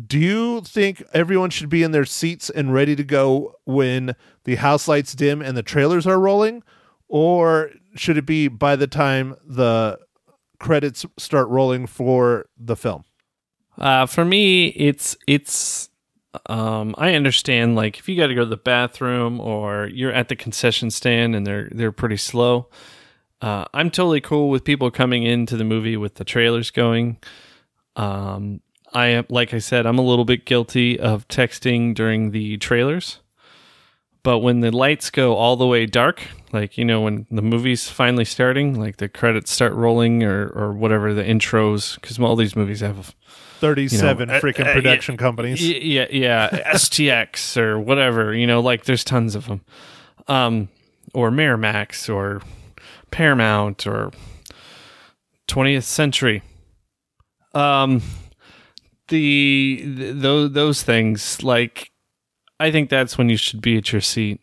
Do 0.07 0.19
you 0.19 0.61
think 0.61 1.03
everyone 1.13 1.51
should 1.51 1.69
be 1.69 1.83
in 1.83 1.93
their 1.93 2.05
seats 2.05 2.51
and 2.51 2.73
ready 2.73 2.95
to 2.97 3.05
go 3.05 3.57
when 3.65 4.15
the 4.45 4.57
house 4.57 4.89
lights 4.89 5.15
dim 5.15 5.41
and 5.41 5.57
the 5.57 5.63
trailers 5.63 6.07
are 6.07 6.21
rolling? 6.21 6.63
Or 7.09 7.71
should 7.95 8.17
it 8.17 8.27
be 8.27 8.49
by 8.49 8.77
the 8.77 8.87
time 8.87 9.37
the 9.45 9.99
credits 10.59 11.07
start 11.19 11.49
rolling 11.49 11.87
for 11.87 12.47
the 12.59 12.77
film? 12.77 13.05
Uh, 13.79 14.07
for 14.07 14.25
me, 14.25 14.69
it's 14.69 15.17
it's. 15.27 15.91
Um, 16.47 16.95
I 16.99 17.14
understand. 17.14 17.76
Like, 17.76 17.99
if 17.99 18.09
you 18.09 18.16
got 18.16 18.28
to 18.28 18.35
go 18.35 18.43
to 18.43 18.50
the 18.50 18.57
bathroom 18.57 19.40
or 19.40 19.87
you're 19.87 20.12
at 20.12 20.28
the 20.28 20.37
concession 20.37 20.90
stand 20.90 21.35
and 21.35 21.47
they're 21.47 21.69
they're 21.73 21.93
pretty 21.93 22.16
slow. 22.16 22.69
Uh, 23.43 23.66
I'm 23.75 23.90
totally 23.90 24.21
cool 24.21 24.49
with 24.49 24.64
people 24.64 24.90
coming 24.90 25.23
into 25.23 25.57
the 25.57 25.64
movie 25.64 25.97
with 25.97 26.14
the 26.14 26.25
trailers 26.25 26.71
going. 26.71 27.19
Um, 27.95 28.61
I 28.93 29.07
am, 29.09 29.26
like 29.28 29.52
I 29.52 29.59
said, 29.59 29.85
I'm 29.87 29.99
a 29.99 30.02
little 30.02 30.25
bit 30.25 30.47
guilty 30.47 30.99
of 30.99 31.28
texting 31.28 31.95
during 31.95 32.31
the 32.31 32.57
trailers. 32.57 33.21
But 34.23 34.38
when 34.38 34.61
the 34.61 34.75
lights 34.75 35.11
go 35.11 35.37
all 35.37 35.57
the 35.57 35.66
way 35.66 35.87
dark, 35.87 36.23
like 36.52 36.76
you 36.76 36.85
know, 36.85 37.02
when 37.02 37.26
the 37.31 37.43
movie's 37.43 37.88
finally 37.88 38.25
starting, 38.25 38.81
like 38.81 38.97
the 38.97 39.09
credits 39.09 39.52
start 39.52 39.73
rolling 39.75 40.25
or 40.25 40.49
or 40.49 40.73
whatever 40.73 41.14
the 41.14 41.23
intros, 41.23 41.95
because 41.97 42.19
all 42.19 42.35
these 42.35 42.57
movies 42.57 42.81
have 42.81 43.14
37 43.61 44.19
You 44.19 44.27
know, 44.27 44.35
uh, 44.35 44.41
freaking 44.41 44.67
uh, 44.67 44.73
production 44.73 45.17
companies. 45.17 45.67
Yeah, 45.67 46.07
yeah, 46.11 46.73
STX 46.75 47.57
or 47.57 47.79
whatever, 47.79 48.35
you 48.35 48.47
know, 48.47 48.61
like 48.61 48.85
there's 48.85 49.05
tons 49.05 49.35
of 49.35 49.47
them. 49.47 49.63
Um, 50.29 50.69
or 51.15 51.31
Miramax 51.31 52.13
or 52.13 52.43
Paramount 53.11 53.87
or 53.87 54.13
20th 55.49 55.85
Century. 55.85 56.43
Um, 57.55 58.03
the, 59.09 59.83
th- 59.97 60.15
those 60.17 60.53
those 60.53 60.83
things 60.83 61.43
like 61.43 61.91
I 62.59 62.71
think 62.71 62.91
that's 62.91 63.17
when 63.17 63.29
you 63.29 63.37
should 63.37 63.63
be 63.63 63.77
at 63.77 63.93
your 63.93 64.01
seat. 64.01 64.41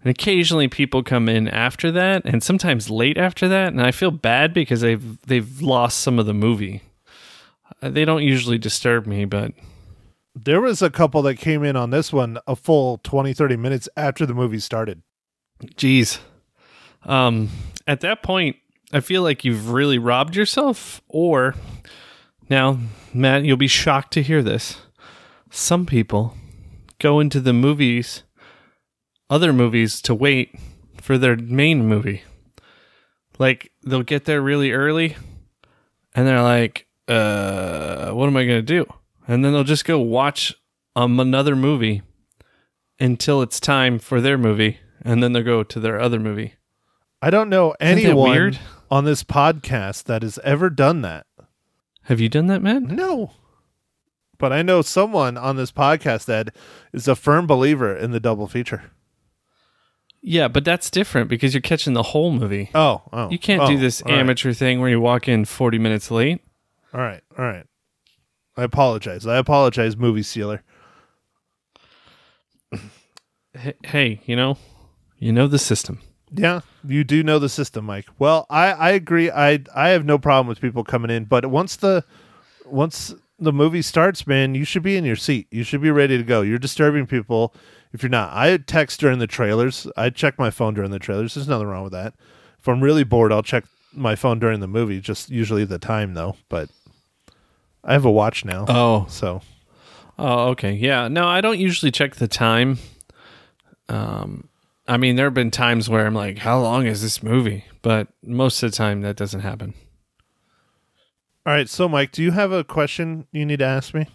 And 0.00 0.10
occasionally 0.10 0.68
people 0.68 1.02
come 1.02 1.28
in 1.28 1.48
after 1.48 1.90
that 1.92 2.22
and 2.24 2.42
sometimes 2.42 2.90
late 2.90 3.16
after 3.16 3.48
that 3.48 3.68
and 3.68 3.80
I 3.80 3.90
feel 3.92 4.10
bad 4.10 4.52
because 4.52 4.80
they've 4.80 5.20
they've 5.22 5.62
lost 5.62 6.00
some 6.00 6.18
of 6.18 6.26
the 6.26 6.34
movie. 6.34 6.82
Uh, 7.82 7.90
They 7.90 8.04
don't 8.04 8.22
usually 8.22 8.58
disturb 8.58 9.06
me, 9.06 9.24
but 9.24 9.52
There 10.34 10.60
was 10.60 10.80
a 10.80 10.90
couple 10.90 11.20
that 11.22 11.36
came 11.36 11.62
in 11.64 11.76
on 11.76 11.90
this 11.90 12.12
one 12.12 12.38
a 12.46 12.56
full 12.56 12.98
20, 12.98 13.34
30 13.34 13.56
minutes 13.56 13.88
after 13.96 14.24
the 14.24 14.34
movie 14.34 14.60
started. 14.60 15.02
Jeez. 15.76 16.20
Um, 17.04 17.50
at 17.86 18.00
that 18.00 18.22
point, 18.22 18.56
I 18.92 19.00
feel 19.00 19.22
like 19.22 19.44
you've 19.44 19.70
really 19.70 19.98
robbed 19.98 20.36
yourself. 20.36 21.00
Or 21.08 21.54
now, 22.48 22.78
Matt, 23.12 23.44
you'll 23.44 23.56
be 23.56 23.66
shocked 23.68 24.12
to 24.14 24.22
hear 24.22 24.42
this. 24.42 24.78
Some 25.50 25.84
people 25.84 26.36
go 26.98 27.20
into 27.20 27.40
the 27.40 27.52
movies, 27.52 28.22
other 29.28 29.52
movies, 29.52 30.00
to 30.02 30.14
wait 30.14 30.54
for 31.00 31.18
their 31.18 31.36
main 31.36 31.86
movie. 31.86 32.22
Like 33.38 33.72
they'll 33.82 34.02
get 34.02 34.24
there 34.24 34.40
really 34.40 34.72
early, 34.72 35.16
and 36.14 36.26
they're 36.26 36.42
like, 36.42 36.86
"Uh, 37.12 38.12
what 38.12 38.26
am 38.26 38.36
I 38.36 38.44
gonna 38.44 38.62
do?" 38.62 38.86
And 39.26 39.44
then 39.44 39.52
they'll 39.52 39.64
just 39.64 39.84
go 39.84 39.98
watch 39.98 40.54
um 40.96 41.18
another 41.20 41.56
movie 41.56 42.02
until 42.98 43.42
it's 43.42 43.60
time 43.60 43.98
for 43.98 44.20
their 44.20 44.38
movie, 44.38 44.78
and 45.02 45.22
then 45.22 45.32
they'll 45.32 45.42
go 45.42 45.62
to 45.62 45.80
their 45.80 46.00
other 46.00 46.18
movie. 46.18 46.54
I 47.20 47.30
don't 47.30 47.48
know 47.48 47.74
anyone 47.80 48.58
on 48.90 49.04
this 49.04 49.22
podcast 49.22 50.04
that 50.04 50.22
has 50.22 50.38
ever 50.44 50.70
done 50.70 51.02
that. 51.02 51.26
Have 52.04 52.20
you 52.20 52.28
done 52.28 52.48
that, 52.48 52.62
Matt? 52.62 52.82
No. 52.82 53.32
But 54.38 54.52
I 54.52 54.62
know 54.62 54.82
someone 54.82 55.36
on 55.36 55.56
this 55.56 55.70
podcast 55.70 56.24
that 56.24 56.54
is 56.92 57.06
a 57.06 57.14
firm 57.14 57.46
believer 57.46 57.96
in 57.96 58.10
the 58.10 58.18
double 58.18 58.48
feature. 58.48 58.90
Yeah, 60.20 60.48
but 60.48 60.64
that's 60.64 60.90
different 60.90 61.28
because 61.28 61.54
you're 61.54 61.60
catching 61.60 61.94
the 61.94 62.02
whole 62.02 62.32
movie. 62.32 62.70
Oh, 62.74 63.02
oh. 63.12 63.30
You 63.30 63.38
can't 63.38 63.62
oh, 63.62 63.68
do 63.68 63.78
this 63.78 64.02
all 64.02 64.10
right. 64.10 64.20
amateur 64.20 64.52
thing 64.52 64.80
where 64.80 64.90
you 64.90 65.00
walk 65.00 65.28
in 65.28 65.44
40 65.44 65.78
minutes 65.78 66.10
late. 66.10 66.40
All 66.94 67.00
right, 67.00 67.22
all 67.38 67.44
right. 67.44 67.66
I 68.56 68.64
apologize. 68.64 69.26
I 69.26 69.38
apologize, 69.38 69.96
movie 69.96 70.22
sealer. 70.22 70.62
Hey, 73.84 74.20
you 74.24 74.36
know, 74.36 74.56
you 75.18 75.32
know 75.32 75.46
the 75.46 75.58
system. 75.58 76.00
Yeah, 76.34 76.60
you 76.86 77.04
do 77.04 77.22
know 77.22 77.38
the 77.38 77.48
system, 77.48 77.84
Mike. 77.84 78.06
Well, 78.18 78.46
I 78.48 78.72
I 78.72 78.90
agree. 78.90 79.30
I 79.30 79.60
I 79.74 79.90
have 79.90 80.04
no 80.04 80.18
problem 80.18 80.46
with 80.46 80.60
people 80.60 80.84
coming 80.84 81.10
in, 81.10 81.24
but 81.24 81.46
once 81.46 81.76
the 81.76 82.04
once 82.64 83.14
the 83.38 83.52
movie 83.52 83.82
starts, 83.82 84.26
man, 84.26 84.54
you 84.54 84.64
should 84.64 84.82
be 84.82 84.96
in 84.96 85.04
your 85.04 85.16
seat. 85.16 85.48
You 85.50 85.64
should 85.64 85.82
be 85.82 85.90
ready 85.90 86.16
to 86.16 86.24
go. 86.24 86.40
You're 86.42 86.58
disturbing 86.58 87.06
people 87.06 87.54
if 87.92 88.02
you're 88.02 88.10
not. 88.10 88.32
I 88.32 88.56
text 88.56 89.00
during 89.00 89.18
the 89.18 89.26
trailers. 89.26 89.86
I 89.96 90.10
check 90.10 90.38
my 90.38 90.50
phone 90.50 90.74
during 90.74 90.90
the 90.90 90.98
trailers. 90.98 91.34
There's 91.34 91.48
nothing 91.48 91.66
wrong 91.66 91.84
with 91.84 91.92
that. 91.92 92.14
If 92.58 92.68
I'm 92.68 92.82
really 92.82 93.04
bored, 93.04 93.32
I'll 93.32 93.42
check 93.42 93.64
my 93.92 94.14
phone 94.14 94.38
during 94.38 94.60
the 94.60 94.68
movie. 94.68 95.00
Just 95.00 95.28
usually 95.28 95.64
the 95.64 95.78
time 95.78 96.14
though. 96.14 96.36
But 96.48 96.70
I 97.84 97.92
have 97.94 98.04
a 98.04 98.10
watch 98.10 98.44
now, 98.44 98.64
Oh, 98.68 99.06
so 99.08 99.42
oh, 100.18 100.48
okay, 100.50 100.72
yeah. 100.72 101.08
No, 101.08 101.26
I 101.26 101.40
don't 101.40 101.58
usually 101.58 101.90
check 101.90 102.16
the 102.16 102.28
time. 102.28 102.78
Um, 103.88 104.48
I 104.86 104.96
mean, 104.96 105.16
there 105.16 105.26
have 105.26 105.34
been 105.34 105.50
times 105.50 105.88
where 105.88 106.06
I'm 106.06 106.14
like, 106.14 106.38
"How 106.38 106.60
long 106.60 106.86
is 106.86 107.02
this 107.02 107.22
movie?" 107.22 107.64
But 107.82 108.08
most 108.22 108.62
of 108.62 108.70
the 108.70 108.76
time, 108.76 109.00
that 109.02 109.16
doesn't 109.16 109.40
happen. 109.40 109.74
all 111.44 111.52
right. 111.52 111.68
So, 111.68 111.88
Mike, 111.88 112.12
do 112.12 112.22
you 112.22 112.30
have 112.30 112.52
a 112.52 112.62
question 112.64 113.26
you 113.32 113.44
need 113.44 113.58
to 113.58 113.64
ask 113.64 113.92
me? 113.94 114.06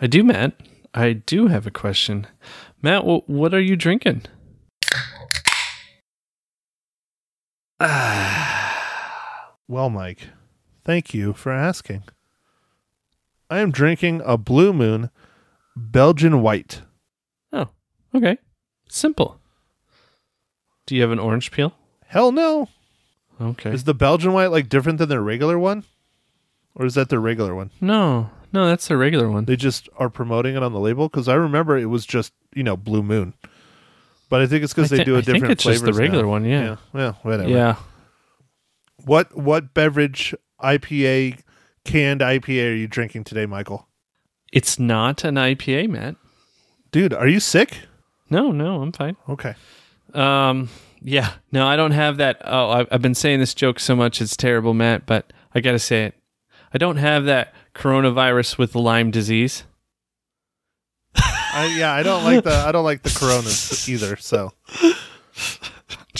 I 0.00 0.06
do, 0.06 0.22
Matt. 0.22 0.54
I 0.94 1.12
do 1.14 1.46
have 1.48 1.66
a 1.66 1.70
question. 1.70 2.26
Matt, 2.82 3.02
wh- 3.02 3.28
what 3.28 3.52
are 3.54 3.60
you 3.60 3.74
drinking? 3.76 4.22
Well, 9.68 9.88
Mike, 9.90 10.28
thank 10.84 11.14
you 11.14 11.32
for 11.32 11.52
asking. 11.52 12.04
I 13.50 13.58
am 13.58 13.70
drinking 13.70 14.22
a 14.24 14.38
Blue 14.38 14.72
Moon 14.72 15.10
Belgian 15.76 16.42
White. 16.42 16.82
Oh, 17.52 17.68
okay. 18.14 18.38
Simple. 18.88 19.38
Do 20.86 20.94
you 20.94 21.02
have 21.02 21.10
an 21.10 21.18
orange 21.18 21.50
peel? 21.50 21.74
Hell 22.06 22.32
no. 22.32 22.68
Okay. 23.40 23.72
Is 23.72 23.84
the 23.84 23.94
Belgian 23.94 24.32
White 24.32 24.50
like 24.50 24.68
different 24.68 24.98
than 24.98 25.08
their 25.08 25.22
regular 25.22 25.58
one? 25.58 25.84
Or 26.74 26.86
is 26.86 26.94
that 26.94 27.08
their 27.08 27.20
regular 27.20 27.54
one? 27.54 27.70
No, 27.80 28.30
no, 28.52 28.66
that's 28.66 28.90
a 28.90 28.96
regular 28.96 29.30
one. 29.30 29.44
They 29.44 29.56
just 29.56 29.88
are 29.98 30.08
promoting 30.08 30.56
it 30.56 30.62
on 30.62 30.72
the 30.72 30.80
label 30.80 31.08
because 31.08 31.28
I 31.28 31.34
remember 31.34 31.76
it 31.76 31.86
was 31.86 32.06
just 32.06 32.32
you 32.54 32.62
know 32.62 32.76
Blue 32.76 33.02
Moon, 33.02 33.34
but 34.28 34.40
I 34.40 34.46
think 34.46 34.64
it's 34.64 34.72
because 34.72 34.92
I 34.92 34.98
they 34.98 35.04
do 35.04 35.14
a 35.14 35.18
I 35.18 35.22
think 35.22 35.34
different 35.36 35.52
it's 35.52 35.64
just 35.64 35.84
the 35.84 35.92
regular 35.92 36.24
now. 36.24 36.30
one, 36.30 36.44
yeah. 36.44 36.62
yeah, 36.62 36.76
well, 36.92 37.18
whatever. 37.22 37.48
Yeah. 37.48 37.76
What 39.04 39.36
what 39.36 39.74
beverage 39.74 40.34
IPA 40.62 41.40
canned 41.84 42.20
IPA 42.20 42.70
are 42.70 42.74
you 42.74 42.86
drinking 42.86 43.24
today, 43.24 43.46
Michael? 43.46 43.88
It's 44.52 44.78
not 44.78 45.24
an 45.24 45.36
IPA, 45.36 45.88
Matt. 45.88 46.16
Dude, 46.90 47.14
are 47.14 47.26
you 47.28 47.40
sick? 47.40 47.80
No, 48.30 48.50
no, 48.52 48.82
I'm 48.82 48.92
fine. 48.92 49.16
Okay. 49.28 49.54
Um, 50.14 50.68
yeah, 51.00 51.32
no, 51.50 51.66
I 51.66 51.76
don't 51.76 51.92
have 51.92 52.18
that. 52.18 52.40
Oh, 52.44 52.70
I've, 52.70 52.88
I've 52.92 53.02
been 53.02 53.14
saying 53.14 53.40
this 53.40 53.54
joke 53.54 53.80
so 53.80 53.96
much, 53.96 54.20
it's 54.20 54.36
terrible, 54.36 54.74
Matt, 54.74 55.06
but 55.06 55.32
I 55.54 55.60
got 55.60 55.72
to 55.72 55.78
say 55.78 56.04
it. 56.04 56.14
I 56.74 56.78
don't 56.78 56.96
have 56.96 57.24
that 57.24 57.54
coronavirus 57.74 58.58
with 58.58 58.74
Lyme 58.74 59.10
disease. 59.10 59.64
I, 61.54 61.74
yeah, 61.76 61.92
I 61.92 62.02
don't 62.02 62.24
like 62.24 62.44
the 62.44 62.54
I 62.54 62.72
don't 62.72 62.84
like 62.84 63.02
the 63.02 63.10
Coronas 63.10 63.86
either. 63.86 64.16
So 64.16 64.52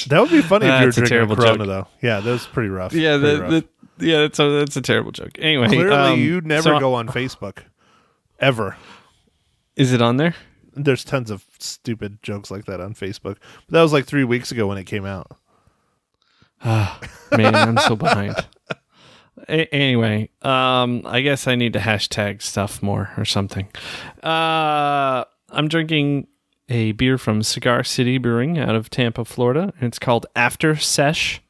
that 0.08 0.20
would 0.20 0.30
be 0.30 0.42
funny 0.42 0.66
if 0.66 0.80
you 0.80 0.86
were 0.86 1.06
drinking 1.06 1.32
a, 1.32 1.36
Corona, 1.36 1.58
joke. 1.58 1.66
though. 1.66 1.88
Yeah, 2.06 2.20
that 2.20 2.30
was 2.30 2.46
pretty 2.46 2.68
rough. 2.68 2.92
Yeah, 2.92 3.16
Pretty 3.18 3.36
the, 3.36 3.40
rough. 3.40 3.50
the 3.50 3.64
yeah, 3.98 4.20
that's 4.20 4.38
a 4.38 4.50
that's 4.50 4.76
a 4.76 4.82
terrible 4.82 5.12
joke. 5.12 5.32
Anyway, 5.38 5.68
clearly 5.68 5.94
um, 5.94 6.18
you 6.18 6.40
never 6.40 6.70
so- 6.70 6.78
go 6.80 6.94
on 6.94 7.08
Facebook 7.08 7.58
ever. 8.38 8.76
Is 9.76 9.92
it 9.92 10.02
on 10.02 10.16
there? 10.18 10.34
There's 10.74 11.04
tons 11.04 11.30
of 11.30 11.44
stupid 11.58 12.22
jokes 12.22 12.50
like 12.50 12.64
that 12.66 12.80
on 12.80 12.94
Facebook. 12.94 13.36
But 13.66 13.70
that 13.70 13.82
was 13.82 13.92
like 13.92 14.06
three 14.06 14.24
weeks 14.24 14.50
ago 14.50 14.66
when 14.66 14.78
it 14.78 14.84
came 14.84 15.04
out. 15.04 15.36
Ah, 16.64 16.98
man, 17.36 17.54
I'm 17.54 17.78
so 17.78 17.96
behind. 17.96 18.34
A- 19.48 19.74
anyway, 19.74 20.30
um, 20.42 21.02
I 21.04 21.20
guess 21.20 21.46
I 21.46 21.54
need 21.56 21.72
to 21.74 21.78
hashtag 21.78 22.42
stuff 22.42 22.82
more 22.82 23.10
or 23.16 23.24
something. 23.24 23.68
Uh, 24.22 25.24
I'm 25.50 25.68
drinking 25.68 26.28
a 26.68 26.92
beer 26.92 27.18
from 27.18 27.42
Cigar 27.42 27.84
City 27.84 28.18
Brewing 28.18 28.58
out 28.58 28.74
of 28.74 28.88
Tampa, 28.88 29.24
Florida, 29.24 29.72
and 29.78 29.88
it's 29.88 29.98
called 29.98 30.26
After 30.36 30.76
Sesh. 30.76 31.42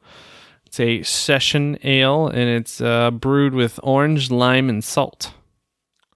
It's 0.72 0.80
a 0.80 1.02
session 1.02 1.76
ale, 1.84 2.28
and 2.28 2.48
it's 2.48 2.80
uh, 2.80 3.10
brewed 3.10 3.52
with 3.52 3.78
orange, 3.82 4.30
lime, 4.30 4.70
and 4.70 4.82
salt. 4.82 5.34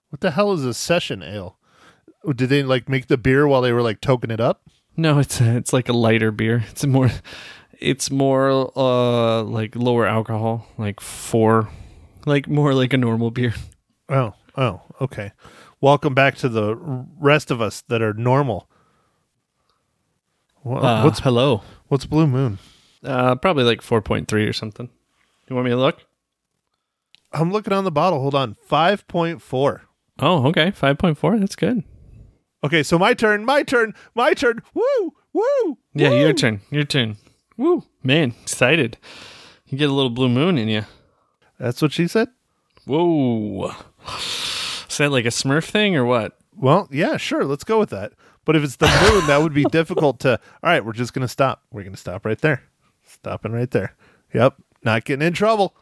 What 0.09 0.23
the 0.23 0.31
hell 0.31 0.51
is 0.55 0.65
a 0.65 0.73
session 0.73 1.23
ale? 1.23 1.59
Did 2.35 2.49
they 2.49 2.63
like 2.63 2.89
make 2.89 3.09
the 3.09 3.19
beer 3.19 3.47
while 3.47 3.61
they 3.61 3.73
were 3.73 3.83
like 3.83 4.01
toking 4.01 4.33
it 4.33 4.41
up? 4.41 4.63
No, 4.97 5.19
it's 5.19 5.43
a, 5.43 5.57
it's 5.59 5.75
like 5.75 5.91
a 5.91 5.93
lighter 5.93 6.31
beer. 6.31 6.65
It's 6.71 6.85
a 6.85 6.87
more 6.87 7.11
it's 7.81 8.11
more 8.11 8.73
uh 8.75 9.43
like 9.43 9.77
lower 9.77 10.07
alcohol, 10.07 10.67
like 10.79 11.01
four, 11.01 11.69
like 12.25 12.49
more 12.49 12.73
like 12.73 12.95
a 12.95 12.97
normal 12.97 13.31
beer. 13.31 13.53
Oh, 14.09 14.33
oh, 14.57 14.81
okay. 15.03 15.33
Welcome 15.83 16.15
back 16.15 16.35
to 16.37 16.49
the 16.49 16.75
rest 17.21 17.51
of 17.51 17.61
us 17.61 17.83
that 17.89 18.01
are 18.01 18.15
normal. 18.15 18.71
Uh, 20.65 21.03
what's 21.03 21.21
hello? 21.21 21.61
what's 21.89 22.07
Blue 22.07 22.27
Moon? 22.27 22.59
Uh, 23.05 23.35
probably 23.37 23.65
like 23.65 23.83
four 23.83 24.03
point 24.03 24.29
three 24.29 24.47
or 24.47 24.53
something. 24.53 24.91
You 25.49 25.55
want 25.57 25.67
me 25.67 25.71
to 25.71 25.77
look? 25.77 26.05
I'm 27.33 27.53
looking 27.53 27.73
on 27.73 27.85
the 27.85 27.91
bottle. 27.91 28.21
Hold 28.21 28.35
on, 28.35 28.57
five 28.67 29.07
point 29.09 29.43
four. 29.43 29.83
Oh, 30.19 30.47
okay, 30.49 30.71
five 30.71 30.99
point 30.99 31.19
four. 31.19 31.39
That's 31.39 31.57
good. 31.57 31.85
Okay, 32.65 32.83
so 32.83 32.99
my 32.99 33.15
turn, 33.15 33.45
my 33.45 33.63
turn, 33.63 33.95
my 34.15 34.35
turn. 34.35 34.63
Woo, 34.75 35.15
woo. 35.33 35.79
Yeah, 35.95 36.11
woo. 36.11 36.19
your 36.19 36.33
turn. 36.33 36.61
Your 36.71 36.85
turn. 36.85 37.17
Woo, 37.57 37.85
man, 38.03 38.35
excited. 38.43 38.99
You 39.67 39.79
get 39.79 39.91
a 39.91 39.93
little 39.93 40.11
blue 40.11 40.29
moon 40.29 40.59
in 40.59 40.69
you. 40.69 40.85
That's 41.59 41.83
what 41.83 41.93
she 41.93 42.09
said. 42.09 42.29
Whoa. 42.87 43.73
Is 44.89 44.97
that 44.99 45.11
like 45.11 45.25
a 45.25 45.29
Smurf 45.29 45.65
thing 45.65 45.97
or 45.97 46.05
what? 46.05 46.39
Well, 46.57 46.89
yeah, 46.91 47.17
sure. 47.17 47.45
Let's 47.45 47.65
go 47.65 47.79
with 47.79 47.91
that. 47.91 48.13
But 48.45 48.57
if 48.57 48.63
it's 48.65 48.77
the 48.77 48.87
moon, 48.87 49.27
that 49.27 49.43
would 49.43 49.53
be 49.53 49.65
difficult 49.71 50.21
to. 50.21 50.33
All 50.63 50.71
right, 50.71 50.85
we're 50.85 50.93
just 50.93 51.13
gonna 51.13 51.29
stop. 51.29 51.63
We're 51.71 51.83
gonna 51.83 51.97
stop 51.97 52.25
right 52.25 52.41
there. 52.41 52.63
Stopping 53.07 53.53
right 53.53 53.71
there. 53.71 53.97
Yep, 54.35 54.57
not 54.83 55.05
getting 55.05 55.27
in 55.27 55.33
trouble. 55.33 55.75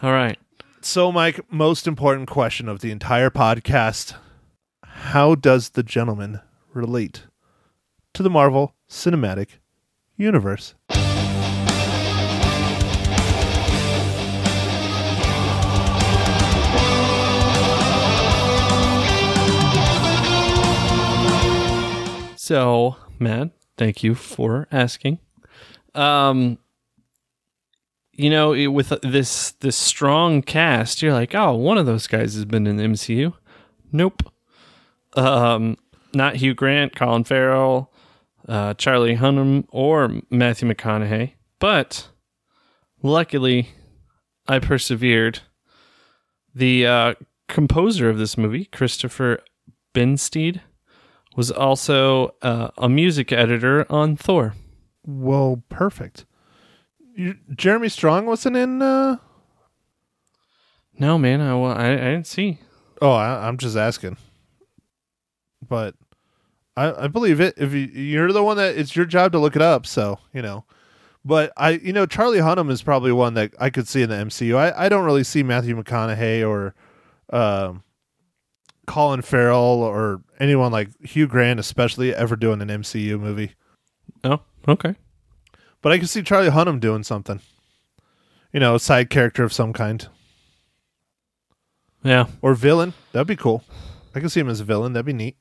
All 0.00 0.12
right. 0.12 0.38
So, 0.80 1.12
Mike, 1.12 1.40
most 1.52 1.86
important 1.86 2.28
question 2.28 2.68
of 2.68 2.80
the 2.80 2.90
entire 2.90 3.30
podcast 3.30 4.14
How 4.84 5.34
does 5.34 5.70
the 5.70 5.82
gentleman 5.82 6.40
relate 6.72 7.26
to 8.14 8.22
the 8.22 8.30
Marvel 8.30 8.74
Cinematic 8.88 9.58
Universe? 10.16 10.74
So, 22.36 22.96
Matt, 23.18 23.50
thank 23.78 24.02
you 24.02 24.14
for 24.14 24.66
asking. 24.72 25.20
Um, 25.94 26.58
you 28.12 28.28
know, 28.30 28.52
it- 28.52 28.68
with 28.68 28.92
this 29.02 29.52
this 29.60 29.76
strong 29.76 30.42
cast, 30.42 31.02
you're 31.02 31.12
like, 31.12 31.34
oh, 31.34 31.54
one 31.54 31.78
of 31.78 31.86
those 31.86 32.06
guys 32.06 32.34
has 32.34 32.44
been 32.44 32.66
in 32.66 32.76
the 32.76 32.84
MCU. 32.84 33.32
Nope. 33.90 34.22
Um, 35.14 35.76
not 36.14 36.36
Hugh 36.36 36.54
Grant, 36.54 36.94
Colin 36.94 37.24
Farrell, 37.24 37.92
uh, 38.48 38.74
Charlie 38.74 39.16
Hunnam, 39.16 39.64
or 39.70 40.20
Matthew 40.30 40.68
McConaughey. 40.68 41.32
But 41.58 42.08
luckily, 43.02 43.68
I 44.46 44.58
persevered. 44.58 45.40
The 46.54 46.86
uh, 46.86 47.14
composer 47.48 48.10
of 48.10 48.18
this 48.18 48.36
movie, 48.36 48.66
Christopher 48.66 49.40
Benstead, 49.94 50.60
was 51.34 51.50
also 51.50 52.34
uh, 52.42 52.68
a 52.76 52.88
music 52.90 53.32
editor 53.32 53.86
on 53.90 54.16
Thor. 54.16 54.54
Well, 55.04 55.62
perfect. 55.68 56.26
You, 57.14 57.36
Jeremy 57.54 57.88
Strong 57.88 58.26
wasn't 58.26 58.56
in. 58.56 58.82
Uh... 58.82 59.16
No, 60.98 61.18
man, 61.18 61.40
I, 61.40 61.54
well, 61.54 61.72
I, 61.72 61.92
I 61.92 61.96
didn't 61.96 62.26
see. 62.26 62.58
Oh, 63.00 63.12
I, 63.12 63.46
I'm 63.48 63.58
just 63.58 63.76
asking. 63.76 64.16
But 65.66 65.94
I, 66.76 67.04
I 67.04 67.06
believe 67.08 67.40
it. 67.40 67.54
If 67.56 67.72
you, 67.72 67.80
you're 67.80 68.32
the 68.32 68.42
one 68.42 68.56
that 68.56 68.76
it's 68.76 68.96
your 68.96 69.06
job 69.06 69.32
to 69.32 69.38
look 69.38 69.56
it 69.56 69.62
up, 69.62 69.86
so 69.86 70.18
you 70.32 70.42
know. 70.42 70.64
But 71.24 71.52
I, 71.56 71.70
you 71.70 71.92
know, 71.92 72.06
Charlie 72.06 72.38
Hunnam 72.38 72.70
is 72.70 72.82
probably 72.82 73.12
one 73.12 73.34
that 73.34 73.52
I 73.60 73.70
could 73.70 73.86
see 73.86 74.02
in 74.02 74.10
the 74.10 74.16
MCU. 74.16 74.56
I, 74.56 74.86
I 74.86 74.88
don't 74.88 75.04
really 75.04 75.22
see 75.22 75.42
Matthew 75.42 75.80
McConaughey 75.80 76.46
or 76.46 76.74
um, 77.32 77.84
Colin 78.86 79.22
Farrell 79.22 79.82
or 79.82 80.22
anyone 80.40 80.72
like 80.72 80.88
Hugh 81.04 81.28
Grant, 81.28 81.60
especially 81.60 82.14
ever 82.14 82.34
doing 82.34 82.60
an 82.60 82.68
MCU 82.68 83.20
movie. 83.20 83.52
Okay. 84.68 84.94
But 85.80 85.92
I 85.92 85.98
can 85.98 86.06
see 86.06 86.22
Charlie 86.22 86.50
Hunnam 86.50 86.78
doing 86.80 87.02
something. 87.02 87.40
You 88.52 88.60
know, 88.60 88.74
a 88.76 88.80
side 88.80 89.10
character 89.10 89.42
of 89.44 89.52
some 89.52 89.72
kind 89.72 90.06
Yeah. 92.02 92.26
or 92.40 92.54
villain. 92.54 92.94
That'd 93.12 93.26
be 93.26 93.36
cool. 93.36 93.64
I 94.14 94.20
can 94.20 94.28
see 94.28 94.40
him 94.40 94.48
as 94.48 94.60
a 94.60 94.64
villain. 94.64 94.92
That'd 94.92 95.06
be 95.06 95.12
neat. 95.12 95.36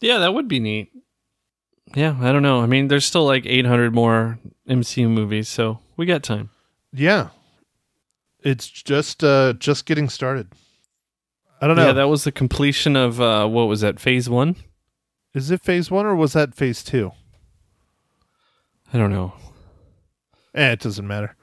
Yeah, 0.00 0.18
that 0.18 0.32
would 0.34 0.48
be 0.48 0.60
neat. 0.60 0.92
Yeah, 1.94 2.16
I 2.20 2.32
don't 2.32 2.42
know. 2.42 2.60
I 2.60 2.66
mean, 2.66 2.88
there's 2.88 3.04
still 3.06 3.24
like 3.24 3.44
800 3.46 3.94
more 3.94 4.38
MCU 4.68 5.08
movies, 5.08 5.48
so 5.48 5.80
we 5.96 6.06
got 6.06 6.22
time. 6.22 6.50
Yeah. 6.92 7.28
It's 8.40 8.68
just 8.68 9.24
uh 9.24 9.54
just 9.54 9.84
getting 9.84 10.08
started. 10.08 10.48
I 11.60 11.66
don't 11.66 11.74
know. 11.76 11.86
Yeah, 11.86 11.92
that 11.94 12.08
was 12.08 12.22
the 12.22 12.30
completion 12.30 12.94
of 12.94 13.20
uh, 13.20 13.48
what 13.48 13.64
was 13.64 13.80
that? 13.80 13.98
Phase 13.98 14.28
one? 14.30 14.54
Is 15.34 15.50
it 15.50 15.62
phase 15.62 15.90
1 15.90 16.06
or 16.06 16.14
was 16.14 16.32
that 16.34 16.54
phase 16.54 16.82
2? 16.84 17.10
I 18.92 18.98
don't 18.98 19.10
know. 19.10 19.34
Eh, 20.54 20.72
it 20.72 20.80
doesn't 20.80 21.06
matter. 21.06 21.36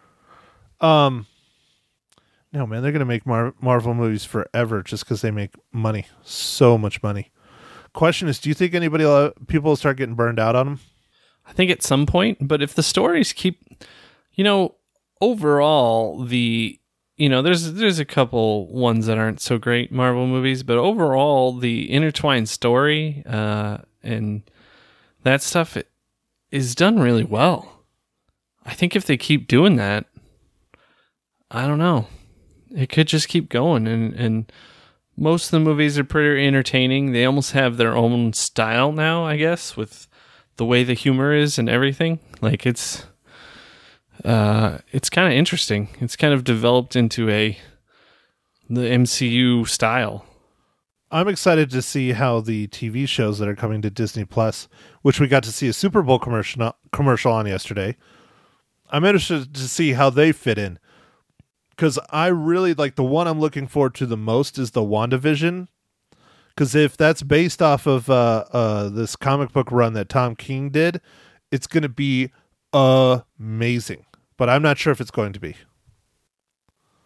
Um 0.81 1.27
No, 2.51 2.65
man, 2.65 2.81
they're 2.81 2.91
going 2.91 2.99
to 2.99 3.05
make 3.05 3.25
Mar- 3.25 3.53
Marvel 3.61 3.93
movies 3.93 4.25
forever 4.25 4.81
just 4.83 5.05
cuz 5.05 5.21
they 5.21 5.31
make 5.31 5.51
money. 5.71 6.05
So 6.23 6.77
much 6.77 7.03
money. 7.03 7.31
Question 7.93 8.27
is, 8.27 8.39
do 8.39 8.49
you 8.49 8.55
think 8.55 8.73
anybody 8.73 9.05
will, 9.05 9.31
people 9.47 9.69
will 9.71 9.75
start 9.77 9.97
getting 9.97 10.15
burned 10.15 10.39
out 10.39 10.55
on 10.55 10.65
them? 10.65 10.79
I 11.47 11.53
think 11.53 11.71
at 11.71 11.83
some 11.83 12.05
point, 12.05 12.47
but 12.47 12.61
if 12.61 12.73
the 12.73 12.83
stories 12.83 13.31
keep, 13.31 13.61
you 14.33 14.43
know, 14.43 14.75
overall 15.21 16.23
the 16.23 16.79
you 17.17 17.29
know, 17.29 17.41
there's 17.41 17.73
there's 17.73 17.99
a 17.99 18.05
couple 18.05 18.67
ones 18.67 19.05
that 19.05 19.17
aren't 19.17 19.39
so 19.39 19.57
great 19.57 19.89
Marvel 19.91 20.27
movies, 20.27 20.63
but 20.63 20.77
overall, 20.77 21.57
the 21.57 21.89
intertwined 21.89 22.49
story 22.49 23.23
uh, 23.25 23.77
and 24.03 24.43
that 25.23 25.41
stuff 25.41 25.77
is 26.55 26.73
done 26.73 26.99
really 26.99 27.23
well. 27.23 27.83
I 28.65 28.73
think 28.73 28.95
if 28.95 29.05
they 29.05 29.17
keep 29.17 29.47
doing 29.47 29.75
that, 29.75 30.05
I 31.51 31.67
don't 31.67 31.77
know, 31.77 32.07
it 32.75 32.87
could 32.87 33.07
just 33.07 33.27
keep 33.27 33.49
going. 33.49 33.87
And 33.87 34.13
and 34.13 34.51
most 35.17 35.45
of 35.45 35.51
the 35.51 35.59
movies 35.59 35.99
are 35.99 36.03
pretty 36.03 36.45
entertaining. 36.47 37.11
They 37.11 37.25
almost 37.25 37.51
have 37.51 37.77
their 37.77 37.95
own 37.95 38.33
style 38.33 38.91
now, 38.91 39.25
I 39.25 39.37
guess, 39.37 39.77
with 39.77 40.07
the 40.57 40.65
way 40.65 40.83
the 40.83 40.93
humor 40.93 41.33
is 41.33 41.59
and 41.59 41.69
everything. 41.69 42.19
Like 42.41 42.65
it's 42.65 43.05
uh, 44.23 44.79
it's 44.91 45.09
kind 45.09 45.27
of 45.27 45.37
interesting. 45.37 45.89
It's 45.99 46.15
kind 46.15 46.33
of 46.33 46.43
developed 46.43 46.95
into 46.95 47.29
a 47.29 47.57
the 48.69 48.81
MCU 48.81 49.67
style. 49.67 50.25
I'm 51.15 51.29
excited 51.29 51.69
to 51.69 51.81
see 51.81 52.11
how 52.11 52.41
the 52.41 52.67
TV 52.67 53.07
shows 53.07 53.39
that 53.39 53.47
are 53.47 53.55
coming 53.55 53.81
to 53.83 53.89
Disney 53.89 54.25
Plus, 54.25 54.67
which 55.01 55.17
we 55.17 55.29
got 55.29 55.43
to 55.43 55.51
see 55.53 55.69
a 55.69 55.71
Super 55.71 56.01
Bowl 56.01 56.19
commercial 56.19 56.75
commercial 56.91 57.31
on 57.31 57.45
yesterday. 57.45 57.95
I'm 58.89 59.05
interested 59.05 59.53
to 59.53 59.61
see 59.61 59.93
how 59.93 60.09
they 60.09 60.33
fit 60.33 60.57
in 60.57 60.77
because 61.69 61.97
I 62.09 62.27
really 62.27 62.73
like 62.73 62.95
the 62.95 63.03
one 63.05 63.29
I'm 63.29 63.39
looking 63.39 63.65
forward 63.65 63.95
to 63.95 64.05
the 64.05 64.17
most 64.17 64.59
is 64.59 64.71
the 64.71 64.81
WandaVision. 64.81 65.69
Because 66.49 66.75
if 66.75 66.97
that's 66.97 67.23
based 67.23 67.61
off 67.61 67.87
of 67.87 68.09
uh, 68.09 68.43
uh, 68.51 68.89
this 68.89 69.15
comic 69.15 69.53
book 69.53 69.71
run 69.71 69.93
that 69.93 70.09
Tom 70.09 70.35
King 70.35 70.69
did, 70.69 70.99
it's 71.49 71.65
going 71.65 71.83
to 71.83 71.87
be 71.87 72.33
amazing. 72.73 74.05
But 74.35 74.49
I'm 74.49 74.61
not 74.61 74.77
sure 74.77 74.91
if 74.91 74.99
it's 74.99 75.11
going 75.11 75.31
to 75.31 75.39
be. 75.39 75.55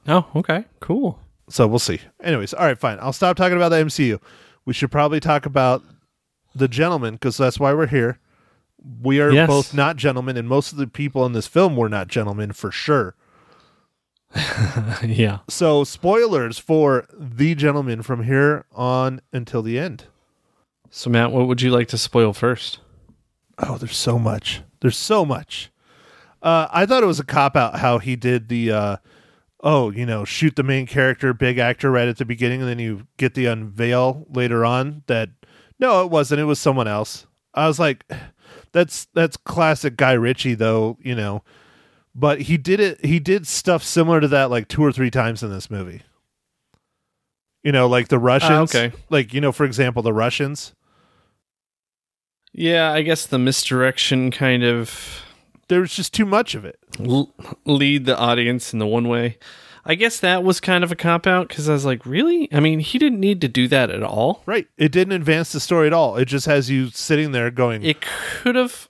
Oh, 0.08 0.26
okay, 0.36 0.66
cool. 0.80 1.20
So 1.50 1.68
we'll 1.68 1.80
see. 1.80 2.00
Anyways, 2.24 2.54
all 2.54 2.66
right, 2.66 2.78
fine. 2.78 2.98
I'll 3.02 3.14
stop 3.14 3.36
talking 3.36 3.58
about 3.58 3.70
the 3.70 3.78
MCU. 3.78 4.22
We 4.66 4.74
should 4.74 4.92
probably 4.92 5.20
talk 5.20 5.46
about 5.46 5.84
the 6.56 6.68
gentleman 6.68 7.16
because 7.16 7.38
that's 7.38 7.60
why 7.60 7.74
we're 7.74 7.88
here. 7.88 8.20
We 9.02 9.20
are 9.20 9.32
Yes. 9.32 9.48
both 9.48 9.74
not 9.74 9.98
gentlemen, 9.98 10.38
and 10.38 10.48
most 10.48 10.72
of 10.72 10.78
the 10.78 10.88
people 10.88 11.26
in 11.26 11.34
this 11.34 11.48
film 11.48 11.76
were 11.76 11.90
not 11.90 12.08
gentlemen 12.08 12.54
for 12.54 12.72
sure. 12.72 13.16
yeah. 15.04 15.40
So, 15.48 15.84
spoilers 15.84 16.60
for 16.60 17.06
the 17.14 17.56
gentleman 17.56 18.02
from 18.04 18.24
here 18.24 18.66
on 18.72 19.22
until 19.34 19.62
the 19.62 19.80
end. 19.80 20.06
So 20.92 21.10
Matt, 21.10 21.32
what 21.32 21.48
would 21.48 21.62
you 21.62 21.72
like 21.72 21.88
to 21.90 21.98
spoil 21.98 22.34
first? 22.34 22.80
Oh, 23.58 23.78
there's 23.78 23.98
so 23.98 24.18
much. 24.18 24.62
There's 24.82 24.98
so 24.98 25.26
much. 25.26 25.72
Uh, 26.42 26.68
I 26.72 26.86
thought 26.86 27.04
it 27.04 27.08
was 27.08 27.20
a 27.20 27.26
cop 27.26 27.56
out 27.56 27.80
how 27.80 27.98
he 28.00 28.16
did 28.16 28.48
the, 28.48 28.72
uh, 28.72 28.98
oh, 29.62 29.92
you 29.92 30.06
know, 30.06 30.26
shoot 30.26 30.56
the 30.56 30.64
main 30.64 30.88
character, 30.88 31.34
big 31.34 31.58
actor 31.58 31.92
right 31.92 32.08
at 32.08 32.18
the 32.18 32.26
beginning, 32.26 32.62
and 32.62 32.70
then 32.70 32.80
you 32.80 33.08
get 33.18 33.34
the 33.34 33.46
unveil 33.46 34.26
later 34.30 34.64
on 34.66 35.04
that, 35.08 35.30
no, 35.80 36.04
it 36.04 36.10
wasn't. 36.10 36.42
It 36.42 36.46
was 36.46 36.60
someone 36.60 36.88
else. 36.88 37.26
I 37.54 37.68
was 37.68 37.80
like, 37.80 38.10
that's 38.72 39.08
that's 39.14 39.38
classic 39.38 39.98
Guy 39.98 40.14
Ritchie 40.14 40.56
though, 40.56 40.98
you 41.02 41.16
know. 41.16 41.44
But 42.16 42.42
he 42.42 42.58
did 42.58 42.80
it. 42.80 43.04
He 43.06 43.20
did 43.20 43.48
stuff 43.48 43.84
similar 43.84 44.20
to 44.20 44.28
that 44.30 44.50
like 44.50 44.68
two 44.68 44.84
or 44.84 44.92
three 44.92 45.12
times 45.12 45.44
in 45.44 45.52
this 45.52 45.70
movie. 45.70 46.02
You 47.64 47.72
know, 47.72 47.88
like 47.88 48.08
the 48.08 48.18
ah, 48.18 48.24
Russians. 48.24 48.74
okay. 48.76 48.96
Like 49.10 49.34
you 49.34 49.42
know, 49.42 49.52
for 49.52 49.66
example, 49.66 50.02
the 50.02 50.14
Russians. 50.14 50.74
Yeah, 52.52 52.92
I 52.92 53.04
guess 53.04 53.28
the 53.28 53.38
misdirection 53.38 54.32
kind 54.32 54.64
of 54.64 55.22
There 55.70 55.80
was 55.80 55.94
just 55.96 56.14
too 56.14 56.26
much 56.26 56.54
of 56.56 56.66
it. 56.66 56.78
l- 57.00 57.34
lead 57.66 58.06
the 58.06 58.18
audience 58.18 58.74
in 58.74 58.80
the 58.80 58.86
one 58.88 59.08
way. 59.08 59.38
I 59.86 59.96
guess 59.96 60.20
that 60.20 60.44
was 60.44 60.60
kind 60.60 60.84
of 60.84 60.92
a 60.92 60.96
cop 60.96 61.26
out 61.26 61.48
because 61.48 61.70
I 61.70 61.74
was 61.74 61.86
like, 61.86 62.06
really? 62.06 62.48
I 62.54 62.60
mean, 62.60 62.80
he 62.80 63.00
didn't 63.00 63.20
need 63.22 63.40
to 63.42 63.48
do 63.48 63.68
that 63.70 63.90
at 63.90 64.04
all. 64.04 64.44
Right. 64.46 64.68
It 64.78 64.92
didn't 64.92 65.14
advance 65.14 65.52
the 65.52 65.60
story 65.60 65.88
at 65.88 65.94
all. 65.94 66.18
It 66.18 66.26
just 66.26 66.46
has 66.48 66.70
you 66.70 66.90
sitting 66.90 67.32
there 67.32 67.50
going, 67.50 67.84
It 67.84 68.02
could 68.02 68.56
have. 68.56 68.90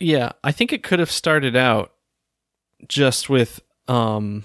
Yeah, 0.00 0.32
I 0.42 0.50
think 0.52 0.72
it 0.72 0.82
could 0.82 0.98
have 0.98 1.10
started 1.10 1.54
out 1.54 1.92
just 2.88 3.30
with 3.30 3.60
um, 3.86 4.42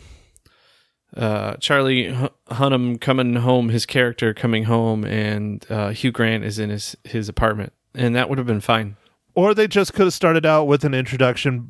uh, 1.15 1.55
Charlie 1.55 2.05
H- 2.07 2.29
Hunnam 2.51 3.01
coming 3.01 3.35
home, 3.35 3.69
his 3.69 3.85
character 3.85 4.33
coming 4.35 4.65
home, 4.65 5.03
and 5.03 5.65
uh, 5.69 5.89
Hugh 5.89 6.11
Grant 6.11 6.43
is 6.43 6.59
in 6.59 6.69
his 6.69 6.95
his 7.03 7.27
apartment, 7.27 7.73
and 7.95 8.15
that 8.15 8.29
would 8.29 8.37
have 8.37 8.45
been 8.47 8.61
fine. 8.61 8.97
Or 9.37 9.53
they 9.53 9.67
just 9.67 9.93
could 9.93 10.07
have 10.07 10.13
started 10.15 10.47
out 10.47 10.65
with 10.65 10.83
an 10.83 10.95
introduction 10.95 11.69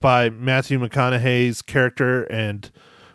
by 0.00 0.30
Matthew 0.30 0.78
McConaughey's 0.78 1.60
character 1.60 2.22
and 2.24 2.70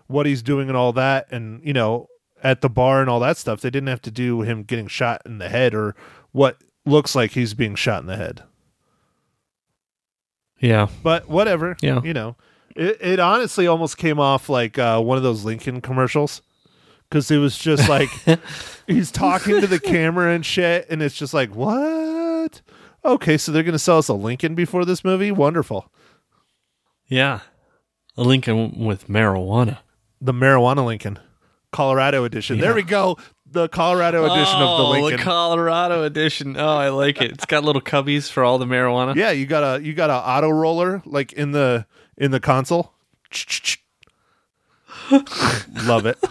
what 0.05 0.27
he's 0.27 0.43
doing 0.43 0.67
and 0.67 0.77
all 0.77 0.93
that. 0.93 1.25
And, 1.31 1.59
you 1.65 1.73
know, 1.73 2.07
at 2.43 2.61
the 2.61 2.69
bar 2.69 3.01
and 3.01 3.09
all 3.09 3.19
that 3.21 3.35
stuff. 3.35 3.61
They 3.61 3.71
didn't 3.71 3.87
have 3.87 4.03
to 4.03 4.11
do 4.11 4.41
him 4.41 4.61
getting 4.61 4.85
shot 4.85 5.23
in 5.25 5.39
the 5.39 5.49
head 5.49 5.73
or 5.73 5.95
what 6.33 6.57
looks 6.85 7.15
like 7.15 7.31
he's 7.31 7.55
being 7.55 7.73
shot 7.73 8.01
in 8.01 8.05
the 8.05 8.15
head. 8.15 8.43
Yeah. 10.59 10.89
But 11.01 11.27
whatever. 11.27 11.75
Yeah. 11.81 12.03
You 12.03 12.13
know, 12.13 12.35
it, 12.75 12.99
it 13.01 13.19
honestly 13.19 13.65
almost 13.65 13.97
came 13.97 14.19
off 14.19 14.49
like 14.49 14.77
uh, 14.77 15.01
one 15.01 15.17
of 15.17 15.23
those 15.23 15.43
Lincoln 15.43 15.81
commercials 15.81 16.43
because 17.09 17.31
it 17.31 17.37
was 17.37 17.57
just 17.57 17.89
like 17.89 18.09
he's 18.85 19.09
talking 19.09 19.59
to 19.61 19.65
the 19.65 19.79
camera 19.79 20.31
and 20.31 20.45
shit, 20.45 20.85
and 20.91 21.01
it's 21.01 21.15
just 21.15 21.33
like, 21.33 21.55
what? 21.55 22.18
Okay, 23.03 23.37
so 23.37 23.51
they're 23.51 23.63
gonna 23.63 23.79
sell 23.79 23.97
us 23.97 24.07
a 24.07 24.13
Lincoln 24.13 24.55
before 24.55 24.85
this 24.85 25.03
movie? 25.03 25.31
Wonderful. 25.31 25.91
Yeah. 27.07 27.41
A 28.17 28.23
Lincoln 28.23 28.85
with 28.85 29.07
marijuana. 29.07 29.79
The 30.21 30.33
marijuana 30.33 30.85
Lincoln, 30.85 31.17
Colorado 31.71 32.25
edition. 32.25 32.59
There 32.59 32.73
we 32.73 32.83
go. 32.83 33.17
The 33.51 33.69
Colorado 33.69 34.25
edition 34.25 34.55
of 34.61 34.77
the 34.77 34.83
oh, 34.83 34.89
Lincoln. 34.91 35.17
The 35.17 35.23
Colorado 35.23 36.03
edition. 36.03 36.57
Oh, 36.57 36.77
I 36.77 36.89
like 36.89 37.21
it. 37.21 37.31
It's 37.31 37.45
got 37.45 37.63
little 37.63 37.81
cubbies 37.81 38.29
for 38.29 38.43
all 38.43 38.57
the 38.57 38.65
marijuana. 38.65 39.15
yeah, 39.15 39.31
you 39.31 39.45
got 39.45 39.63
a 39.63 39.81
you 39.81 39.93
got 39.93 40.09
a 40.09 40.15
auto 40.15 40.49
roller 40.49 41.01
like 41.05 41.31
in 41.33 41.51
the 41.51 41.85
in 42.17 42.31
the 42.31 42.39
console. 42.39 42.93
Love 45.83 46.05
it. 46.05 46.17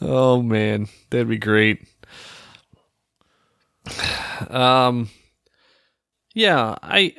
Oh 0.00 0.40
man, 0.40 0.88
that'd 1.10 1.28
be 1.28 1.36
great. 1.36 1.86
Um 4.48 5.10
yeah, 6.34 6.76
I 6.82 7.14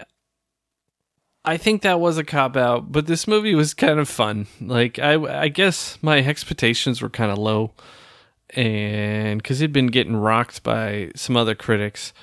I 1.43 1.57
think 1.57 1.81
that 1.81 1.99
was 1.99 2.17
a 2.17 2.23
cop 2.23 2.55
out, 2.55 2.91
but 2.91 3.07
this 3.07 3.27
movie 3.27 3.55
was 3.55 3.73
kind 3.73 3.99
of 3.99 4.09
fun. 4.09 4.47
Like 4.61 4.99
I 4.99 5.43
I 5.43 5.47
guess 5.47 5.97
my 6.01 6.19
expectations 6.19 7.01
were 7.01 7.09
kind 7.09 7.31
of 7.31 7.37
low 7.37 7.73
and 8.51 9.43
cuz 9.43 9.61
it'd 9.61 9.73
been 9.73 9.87
getting 9.87 10.15
rocked 10.15 10.63
by 10.63 11.11
some 11.15 11.37
other 11.37 11.55
critics. 11.55 12.13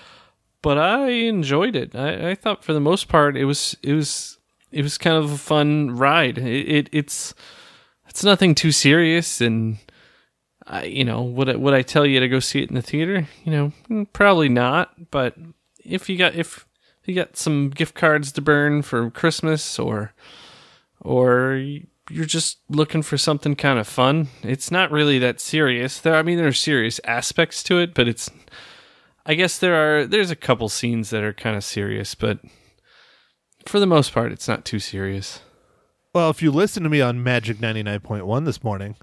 But 0.63 0.79
I 0.79 1.11
enjoyed 1.11 1.77
it. 1.77 1.95
I, 1.95 2.31
I 2.31 2.35
thought 2.35 2.65
for 2.65 2.73
the 2.73 2.81
most 2.81 3.09
part 3.09 3.37
it 3.37 3.45
was 3.45 3.77
it 3.83 3.93
was 3.93 4.39
it 4.73 4.83
was 4.83 4.99
kind 4.99 5.17
of 5.17 5.31
a 5.31 5.39
fun 5.39 5.97
ride. 5.97 6.39
It, 6.39 6.69
it 6.69 6.89
it's 6.93 7.35
it's 8.09 8.25
nothing 8.25 8.55
too 8.55 8.73
serious 8.73 9.41
and 9.41 9.79
I, 10.66 10.85
you 10.85 11.05
know, 11.05 11.22
would 11.22 11.48
I, 11.48 11.57
would 11.57 11.74
I 11.74 11.83
tell 11.83 12.05
you 12.05 12.20
to 12.20 12.29
go 12.29 12.40
see 12.40 12.62
it 12.62 12.68
in 12.68 12.74
the 12.74 12.83
theater? 12.83 13.29
You 13.44 13.52
know, 13.52 13.72
mm, 13.88 14.07
probably 14.12 14.48
not. 14.48 15.11
But 15.11 15.37
if 15.85 16.09
you 16.09 16.18
got 16.18 16.35
if 16.35 16.66
you 17.05 17.14
got 17.14 17.37
some 17.37 17.70
gift 17.70 17.94
cards 17.94 18.33
to 18.33 18.42
burn 18.42 18.83
for 18.83 19.11
Christmas, 19.11 19.79
or 19.79 20.12
or 21.00 21.62
you're 22.11 22.24
just 22.24 22.59
looking 22.68 23.02
for 23.02 23.16
something 23.16 23.55
kind 23.55 23.79
of 23.79 23.87
fun, 23.87 24.29
it's 24.42 24.70
not 24.70 24.90
really 24.90 25.18
that 25.20 25.40
serious. 25.40 26.00
There, 26.00 26.16
I 26.16 26.22
mean, 26.22 26.37
there 26.37 26.48
are 26.48 26.52
serious 26.52 27.00
aspects 27.05 27.62
to 27.64 27.79
it, 27.79 27.94
but 27.94 28.09
it's. 28.09 28.31
I 29.29 29.35
guess 29.35 29.59
there 29.59 29.74
are 29.74 30.07
there's 30.07 30.31
a 30.31 30.37
couple 30.37 30.68
scenes 30.68 31.11
that 31.11 31.24
are 31.24 31.33
kind 31.33 31.57
of 31.57 31.64
serious, 31.64 32.14
but 32.14 32.38
for 33.66 33.81
the 33.81 33.87
most 33.87 34.12
part, 34.12 34.33
it's 34.33 34.48
not 34.48 34.64
too 34.64 34.79
serious. 34.79 35.40
Well, 36.12 36.31
if 36.31 36.42
you 36.42 36.50
listen 36.50 36.83
to 36.85 36.88
me 36.88 37.00
on 37.00 37.22
Magic 37.22 37.59
99.1 37.59 38.44
this 38.44 38.64
morning, 38.64 38.96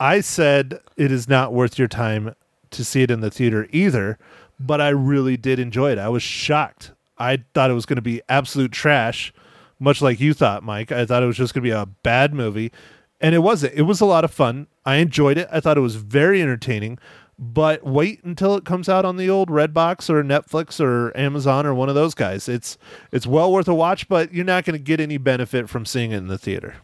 I 0.00 0.20
said 0.20 0.80
it 0.96 1.12
is 1.12 1.28
not 1.28 1.52
worth 1.52 1.78
your 1.78 1.88
time 1.88 2.34
to 2.70 2.84
see 2.84 3.02
it 3.02 3.10
in 3.10 3.20
the 3.20 3.30
theater 3.30 3.68
either, 3.70 4.18
but 4.58 4.80
I 4.80 4.88
really 4.88 5.36
did 5.36 5.58
enjoy 5.58 5.92
it. 5.92 5.98
I 5.98 6.08
was 6.08 6.22
shocked. 6.22 6.92
I 7.18 7.44
thought 7.54 7.70
it 7.70 7.74
was 7.74 7.86
going 7.86 7.96
to 7.96 8.02
be 8.02 8.20
absolute 8.28 8.72
trash, 8.72 9.32
much 9.78 10.02
like 10.02 10.20
you 10.20 10.34
thought, 10.34 10.62
Mike. 10.62 10.90
I 10.90 11.06
thought 11.06 11.22
it 11.22 11.26
was 11.26 11.36
just 11.36 11.54
going 11.54 11.62
to 11.62 11.68
be 11.68 11.74
a 11.74 11.86
bad 11.86 12.34
movie, 12.34 12.72
and 13.20 13.34
it 13.34 13.38
wasn't. 13.38 13.74
It 13.74 13.82
was 13.82 14.00
a 14.00 14.06
lot 14.06 14.24
of 14.24 14.32
fun. 14.32 14.66
I 14.84 14.96
enjoyed 14.96 15.38
it. 15.38 15.48
I 15.52 15.60
thought 15.60 15.78
it 15.78 15.82
was 15.82 15.96
very 15.96 16.42
entertaining. 16.42 16.98
But 17.36 17.84
wait 17.84 18.22
until 18.22 18.54
it 18.54 18.64
comes 18.64 18.88
out 18.88 19.04
on 19.04 19.16
the 19.16 19.28
old 19.28 19.48
Redbox 19.48 20.08
or 20.08 20.22
Netflix 20.22 20.78
or 20.78 21.16
Amazon 21.16 21.66
or 21.66 21.74
one 21.74 21.88
of 21.88 21.96
those 21.96 22.14
guys. 22.14 22.48
It's 22.48 22.78
it's 23.10 23.26
well 23.26 23.52
worth 23.52 23.66
a 23.66 23.74
watch, 23.74 24.08
but 24.08 24.32
you're 24.32 24.44
not 24.44 24.64
going 24.64 24.78
to 24.78 24.82
get 24.82 25.00
any 25.00 25.18
benefit 25.18 25.68
from 25.68 25.84
seeing 25.84 26.12
it 26.12 26.18
in 26.18 26.28
the 26.28 26.38
theater. 26.38 26.76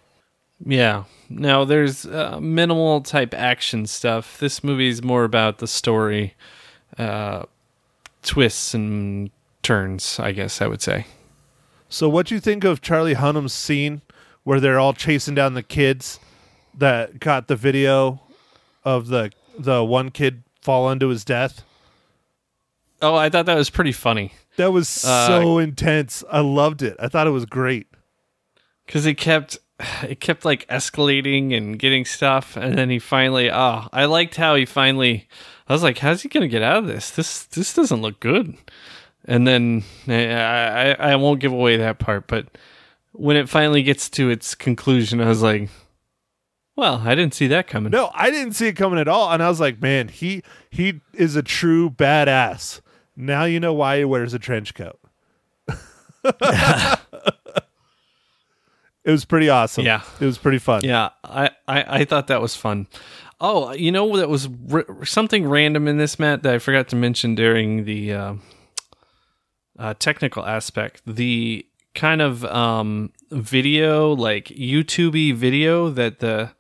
Yeah. 0.64 1.04
Now 1.28 1.64
there's 1.64 2.04
uh, 2.06 2.38
minimal 2.40 3.00
type 3.00 3.34
action 3.34 3.86
stuff. 3.86 4.38
This 4.38 4.62
movie 4.64 4.88
is 4.88 5.02
more 5.02 5.24
about 5.24 5.58
the 5.58 5.66
story, 5.66 6.34
uh, 6.98 7.44
twists 8.22 8.74
and 8.74 9.30
turns. 9.62 10.18
I 10.18 10.32
guess 10.32 10.60
I 10.60 10.66
would 10.66 10.82
say. 10.82 11.06
So, 11.88 12.08
what 12.08 12.26
do 12.26 12.34
you 12.34 12.40
think 12.40 12.64
of 12.64 12.80
Charlie 12.80 13.14
Hunnam's 13.14 13.52
scene 13.52 14.02
where 14.44 14.60
they're 14.60 14.78
all 14.80 14.92
chasing 14.92 15.34
down 15.34 15.54
the 15.54 15.62
kids 15.62 16.18
that 16.76 17.20
got 17.20 17.48
the 17.48 17.56
video 17.56 18.20
of 18.84 19.08
the 19.08 19.30
the 19.58 19.84
one 19.84 20.10
kid 20.10 20.42
fall 20.62 20.90
into 20.90 21.08
his 21.08 21.24
death. 21.24 21.62
Oh, 23.02 23.14
I 23.14 23.28
thought 23.30 23.46
that 23.46 23.56
was 23.56 23.70
pretty 23.70 23.92
funny 23.92 24.32
That 24.56 24.72
was 24.72 24.86
so 24.88 25.56
intense. 25.58 26.22
I 26.30 26.40
loved 26.40 26.82
it. 26.82 26.96
I 27.00 27.08
thought 27.08 27.26
it 27.26 27.30
was 27.30 27.46
great. 27.46 27.86
because 28.86 29.06
it 29.06 29.14
kept 29.14 29.58
it 30.02 30.20
kept 30.20 30.44
like 30.44 30.66
escalating 30.68 31.56
and 31.56 31.78
getting 31.78 32.04
stuff, 32.04 32.56
and 32.56 32.76
then 32.76 32.90
he 32.90 32.98
finally. 32.98 33.50
Oh, 33.50 33.88
I 33.92 34.04
liked 34.06 34.36
how 34.36 34.54
he 34.54 34.64
finally. 34.64 35.28
I 35.68 35.72
was 35.72 35.82
like, 35.82 35.98
"How's 35.98 36.22
he 36.22 36.28
gonna 36.28 36.48
get 36.48 36.62
out 36.62 36.78
of 36.78 36.86
this? 36.86 37.10
This 37.10 37.44
this 37.44 37.74
doesn't 37.74 38.02
look 38.02 38.20
good." 38.20 38.56
And 39.24 39.46
then 39.46 39.84
eh, 40.08 40.34
I 40.34 40.90
I, 40.92 41.12
I 41.12 41.16
won't 41.16 41.40
give 41.40 41.52
away 41.52 41.76
that 41.76 41.98
part, 41.98 42.26
but 42.26 42.46
when 43.12 43.36
it 43.36 43.48
finally 43.48 43.82
gets 43.82 44.08
to 44.10 44.30
its 44.30 44.54
conclusion, 44.54 45.20
I 45.20 45.28
was 45.28 45.42
like, 45.42 45.68
"Well, 46.76 47.02
I 47.04 47.14
didn't 47.14 47.34
see 47.34 47.46
that 47.48 47.66
coming." 47.66 47.92
No, 47.92 48.10
I 48.14 48.30
didn't 48.30 48.54
see 48.54 48.68
it 48.68 48.76
coming 48.76 48.98
at 48.98 49.08
all, 49.08 49.30
and 49.32 49.42
I 49.42 49.48
was 49.48 49.60
like, 49.60 49.80
man, 49.80 50.08
he 50.08 50.42
he 50.70 51.00
is 51.14 51.36
a 51.36 51.42
true 51.42 51.90
badass. 51.90 52.80
Now 53.16 53.44
you 53.44 53.60
know 53.60 53.74
why 53.74 53.98
he 53.98 54.04
wears 54.04 54.34
a 54.34 54.38
trench 54.38 54.74
coat. 54.74 54.98
it 59.10 59.12
was 59.12 59.24
pretty 59.24 59.48
awesome. 59.48 59.84
Yeah. 59.84 60.02
it 60.20 60.24
was 60.24 60.38
pretty 60.38 60.58
fun. 60.58 60.82
Yeah, 60.84 61.10
I, 61.24 61.50
I, 61.66 62.00
I 62.00 62.04
thought 62.04 62.28
that 62.28 62.40
was 62.40 62.54
fun. 62.54 62.86
Oh, 63.40 63.72
you 63.72 63.90
know 63.90 64.16
that 64.18 64.28
was 64.28 64.48
r- 64.70 65.04
something 65.04 65.48
random 65.48 65.88
in 65.88 65.96
this, 65.98 66.18
Matt, 66.18 66.42
that 66.44 66.54
I 66.54 66.58
forgot 66.58 66.88
to 66.88 66.96
mention 66.96 67.34
during 67.34 67.84
the 67.84 68.12
uh, 68.12 68.34
uh, 69.78 69.94
technical 69.98 70.46
aspect. 70.46 71.02
The 71.06 71.66
kind 71.94 72.22
of 72.22 72.44
um, 72.44 73.12
video, 73.32 74.12
like 74.12 74.44
YouTubey 74.46 75.34
video 75.34 75.90
that 75.90 76.20
the 76.20 76.52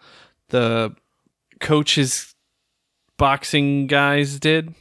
the 0.48 0.96
coaches 1.60 2.34
boxing 3.16 3.86
guys 3.86 4.40
did. 4.40 4.74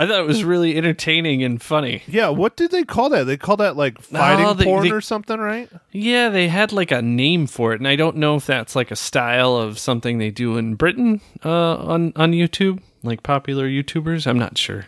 I 0.00 0.06
thought 0.06 0.20
it 0.20 0.26
was 0.26 0.44
really 0.44 0.76
entertaining 0.76 1.42
and 1.42 1.60
funny. 1.60 2.02
Yeah, 2.06 2.28
what 2.28 2.56
did 2.56 2.70
they 2.70 2.84
call 2.84 3.08
that? 3.10 3.24
They 3.24 3.36
call 3.36 3.56
that 3.56 3.76
like 3.76 4.00
fighting 4.00 4.44
No, 4.46 4.54
they- 4.54 4.64
porn 4.64 4.84
they- 4.84 4.92
or 4.92 5.00
something, 5.00 5.38
right? 5.40 5.68
Yeah, 5.90 6.28
they 6.28 6.46
had 6.48 6.72
like 6.72 6.92
a 6.92 7.02
name 7.02 7.48
for 7.48 7.72
it, 7.72 7.80
and 7.80 7.88
I 7.88 7.96
don't 7.96 8.16
know 8.16 8.36
if 8.36 8.46
that's 8.46 8.76
like 8.76 8.90
a 8.92 8.96
style 8.96 9.56
of 9.56 9.78
something 9.78 10.18
they 10.18 10.30
do 10.30 10.56
in 10.56 10.76
Britain 10.76 11.20
uh, 11.44 11.76
on 11.78 12.12
on 12.14 12.30
YouTube, 12.32 12.80
like 13.02 13.22
popular 13.24 13.68
YouTubers. 13.68 14.26
I'm 14.26 14.38
not 14.38 14.56
sure. 14.56 14.86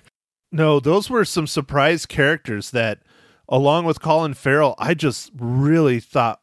No, 0.52 0.78
those 0.80 1.10
were 1.10 1.24
some 1.24 1.46
surprise 1.46 2.06
characters 2.06 2.70
that, 2.70 3.00
along 3.48 3.84
with 3.86 4.00
Colin 4.00 4.34
Farrell, 4.34 4.74
I 4.78 4.94
just 4.94 5.30
really 5.36 5.98
thought 6.00 6.40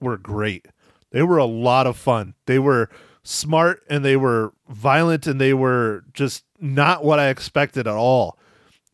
were 0.00 0.16
great. 0.18 0.66
They 1.10 1.22
were 1.22 1.38
a 1.38 1.44
lot 1.44 1.86
of 1.86 1.96
fun. 1.98 2.34
They 2.46 2.58
were 2.58 2.88
smart 3.24 3.82
and 3.88 4.04
they 4.04 4.16
were 4.16 4.52
violent 4.68 5.26
and 5.26 5.40
they 5.40 5.54
were 5.54 6.04
just 6.12 6.44
not 6.60 7.04
what 7.04 7.18
I 7.18 7.28
expected 7.28 7.86
at 7.86 7.94
all. 7.94 8.38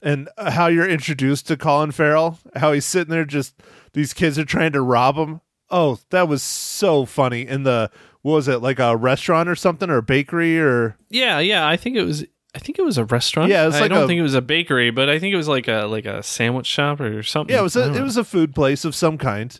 And 0.02 0.28
uh, 0.38 0.50
how 0.52 0.68
you're 0.68 0.88
introduced 0.88 1.48
to 1.48 1.56
Colin 1.56 1.90
Farrell, 1.90 2.38
how 2.56 2.72
he's 2.72 2.84
sitting 2.84 3.10
there 3.10 3.24
just 3.24 3.54
these 3.94 4.12
kids 4.14 4.38
are 4.38 4.44
trying 4.44 4.72
to 4.72 4.80
rob 4.80 5.16
him. 5.16 5.40
Oh, 5.70 5.98
that 6.10 6.28
was 6.28 6.42
so 6.42 7.04
funny. 7.04 7.46
In 7.46 7.64
the 7.64 7.90
what 8.22 8.34
was 8.34 8.48
it, 8.48 8.62
like 8.62 8.78
a 8.78 8.96
restaurant 8.96 9.48
or 9.48 9.56
something 9.56 9.90
or 9.90 9.96
a 9.98 10.02
bakery 10.02 10.58
or 10.60 10.96
Yeah, 11.10 11.40
yeah, 11.40 11.66
I 11.66 11.76
think 11.76 11.96
it 11.96 12.04
was. 12.04 12.24
I 12.54 12.60
think 12.60 12.78
it 12.78 12.84
was 12.84 12.96
a 12.96 13.04
restaurant. 13.04 13.50
Yeah, 13.50 13.64
it 13.64 13.66
was 13.66 13.74
I 13.76 13.88
don't 13.88 14.04
a- 14.04 14.06
think 14.06 14.18
it 14.18 14.22
was 14.22 14.34
a 14.34 14.40
bakery, 14.42 14.90
but 14.90 15.08
I 15.08 15.18
think 15.18 15.34
it 15.34 15.36
was 15.36 15.48
like 15.48 15.68
a 15.68 15.82
like 15.86 16.06
a 16.06 16.22
sandwich 16.22 16.66
shop 16.66 17.00
or 17.00 17.22
something. 17.22 17.52
Yeah, 17.54 17.60
it 17.60 17.64
was 17.64 17.76
a 17.76 17.92
it 17.94 18.02
was 18.02 18.16
a 18.16 18.24
food 18.24 18.54
place 18.54 18.84
of 18.84 18.94
some 18.94 19.18
kind, 19.18 19.58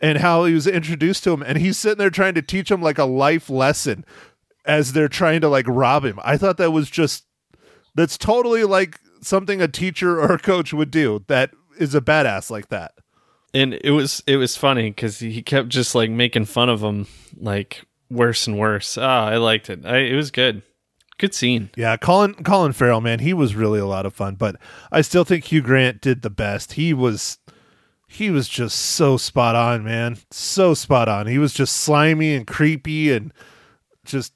and 0.00 0.18
how 0.18 0.44
he 0.44 0.54
was 0.54 0.66
introduced 0.66 1.24
to 1.24 1.32
him, 1.32 1.42
and 1.42 1.58
he's 1.58 1.78
sitting 1.78 1.98
there 1.98 2.10
trying 2.10 2.34
to 2.34 2.42
teach 2.42 2.70
him 2.70 2.80
like 2.82 2.98
a 2.98 3.04
life 3.04 3.50
lesson 3.50 4.04
as 4.64 4.92
they're 4.92 5.08
trying 5.08 5.40
to 5.40 5.48
like 5.48 5.66
rob 5.68 6.04
him. 6.04 6.18
I 6.22 6.36
thought 6.36 6.56
that 6.58 6.70
was 6.72 6.90
just 6.90 7.24
that's 7.94 8.18
totally 8.18 8.64
like 8.64 9.00
something 9.22 9.60
a 9.60 9.68
teacher 9.68 10.20
or 10.20 10.34
a 10.34 10.38
coach 10.38 10.72
would 10.72 10.90
do. 10.90 11.24
That 11.26 11.50
is 11.78 11.94
a 11.94 12.00
badass 12.00 12.50
like 12.50 12.68
that. 12.68 12.92
and 13.54 13.74
it 13.82 13.90
was 13.92 14.22
it 14.26 14.36
was 14.36 14.56
funny 14.56 14.90
because 14.90 15.18
he 15.20 15.42
kept 15.42 15.68
just 15.68 15.94
like 15.94 16.10
making 16.10 16.44
fun 16.44 16.68
of 16.68 16.82
him, 16.82 17.06
like 17.36 17.84
worse 18.10 18.46
and 18.46 18.58
worse. 18.58 18.96
Ah, 18.98 19.26
I 19.26 19.36
liked 19.36 19.68
it. 19.70 19.84
I, 19.84 19.98
it 19.98 20.14
was 20.14 20.30
good. 20.30 20.62
Good 21.18 21.34
scene. 21.34 21.70
Yeah, 21.76 21.96
Colin 21.96 22.34
Colin 22.44 22.72
Farrell, 22.72 23.00
man, 23.00 23.18
he 23.18 23.32
was 23.32 23.56
really 23.56 23.80
a 23.80 23.86
lot 23.86 24.06
of 24.06 24.14
fun, 24.14 24.36
but 24.36 24.54
I 24.92 25.00
still 25.00 25.24
think 25.24 25.44
Hugh 25.44 25.62
Grant 25.62 26.00
did 26.00 26.22
the 26.22 26.30
best. 26.30 26.74
He 26.74 26.94
was 26.94 27.38
he 28.10 28.30
was 28.30 28.48
just 28.48 28.76
so 28.76 29.16
spot 29.16 29.54
on, 29.54 29.84
man. 29.84 30.16
So 30.30 30.74
spot 30.74 31.08
on. 31.08 31.26
He 31.26 31.38
was 31.38 31.52
just 31.52 31.76
slimy 31.76 32.34
and 32.34 32.46
creepy 32.46 33.12
and 33.12 33.32
just 34.04 34.32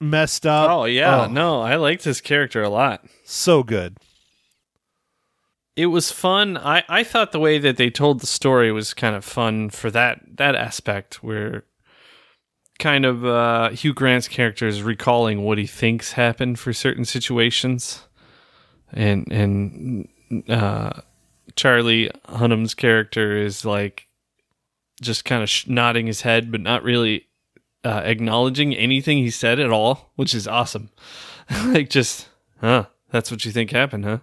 messed 0.00 0.46
up. 0.46 0.70
Oh 0.70 0.84
yeah, 0.84 1.24
Oh, 1.24 1.26
no, 1.28 1.60
I 1.60 1.76
liked 1.76 2.04
his 2.04 2.20
character 2.20 2.62
a 2.62 2.68
lot. 2.70 3.04
so 3.24 3.62
good. 3.62 3.96
it 5.76 5.86
was 5.86 6.10
fun. 6.12 6.56
I, 6.58 6.84
I 6.88 7.02
thought 7.04 7.32
the 7.32 7.38
way 7.40 7.58
that 7.58 7.76
they 7.76 7.90
told 7.90 8.20
the 8.20 8.26
story 8.26 8.70
was 8.72 8.94
kind 8.94 9.16
of 9.16 9.24
fun 9.24 9.70
for 9.70 9.90
that 9.90 10.20
that 10.36 10.54
aspect 10.54 11.22
where 11.22 11.64
kind 12.78 13.04
of 13.04 13.24
uh, 13.24 13.70
Hugh 13.70 13.94
Grant's 13.94 14.28
character 14.28 14.66
is 14.66 14.82
recalling 14.82 15.42
what 15.42 15.58
he 15.58 15.66
thinks 15.66 16.12
happened 16.12 16.58
for 16.58 16.72
certain 16.72 17.04
situations, 17.04 18.06
and 18.92 19.30
and 19.32 20.08
uh, 20.48 21.00
Charlie 21.56 22.10
Hunnam's 22.26 22.74
character 22.74 23.36
is 23.36 23.64
like 23.64 24.08
just 25.00 25.24
kind 25.24 25.42
of 25.42 25.50
sh- 25.50 25.66
nodding 25.66 26.06
his 26.06 26.22
head, 26.22 26.50
but 26.50 26.60
not 26.60 26.82
really 26.82 27.28
uh, 27.84 28.02
acknowledging 28.04 28.74
anything 28.74 29.18
he 29.18 29.30
said 29.30 29.58
at 29.58 29.70
all, 29.70 30.12
which 30.16 30.34
is 30.34 30.46
awesome. 30.46 30.90
like 31.66 31.90
just, 31.90 32.28
huh? 32.60 32.86
That's 33.10 33.30
what 33.30 33.44
you 33.44 33.52
think 33.52 33.70
happened, 33.70 34.04
huh? 34.04 34.18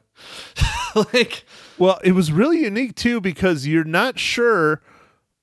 like, 1.14 1.44
Well, 1.78 2.00
it 2.04 2.14
was 2.14 2.32
really 2.32 2.62
unique 2.62 2.96
too 2.96 3.22
because 3.22 3.68
you're 3.68 3.84
not 3.84 4.18
sure 4.18 4.82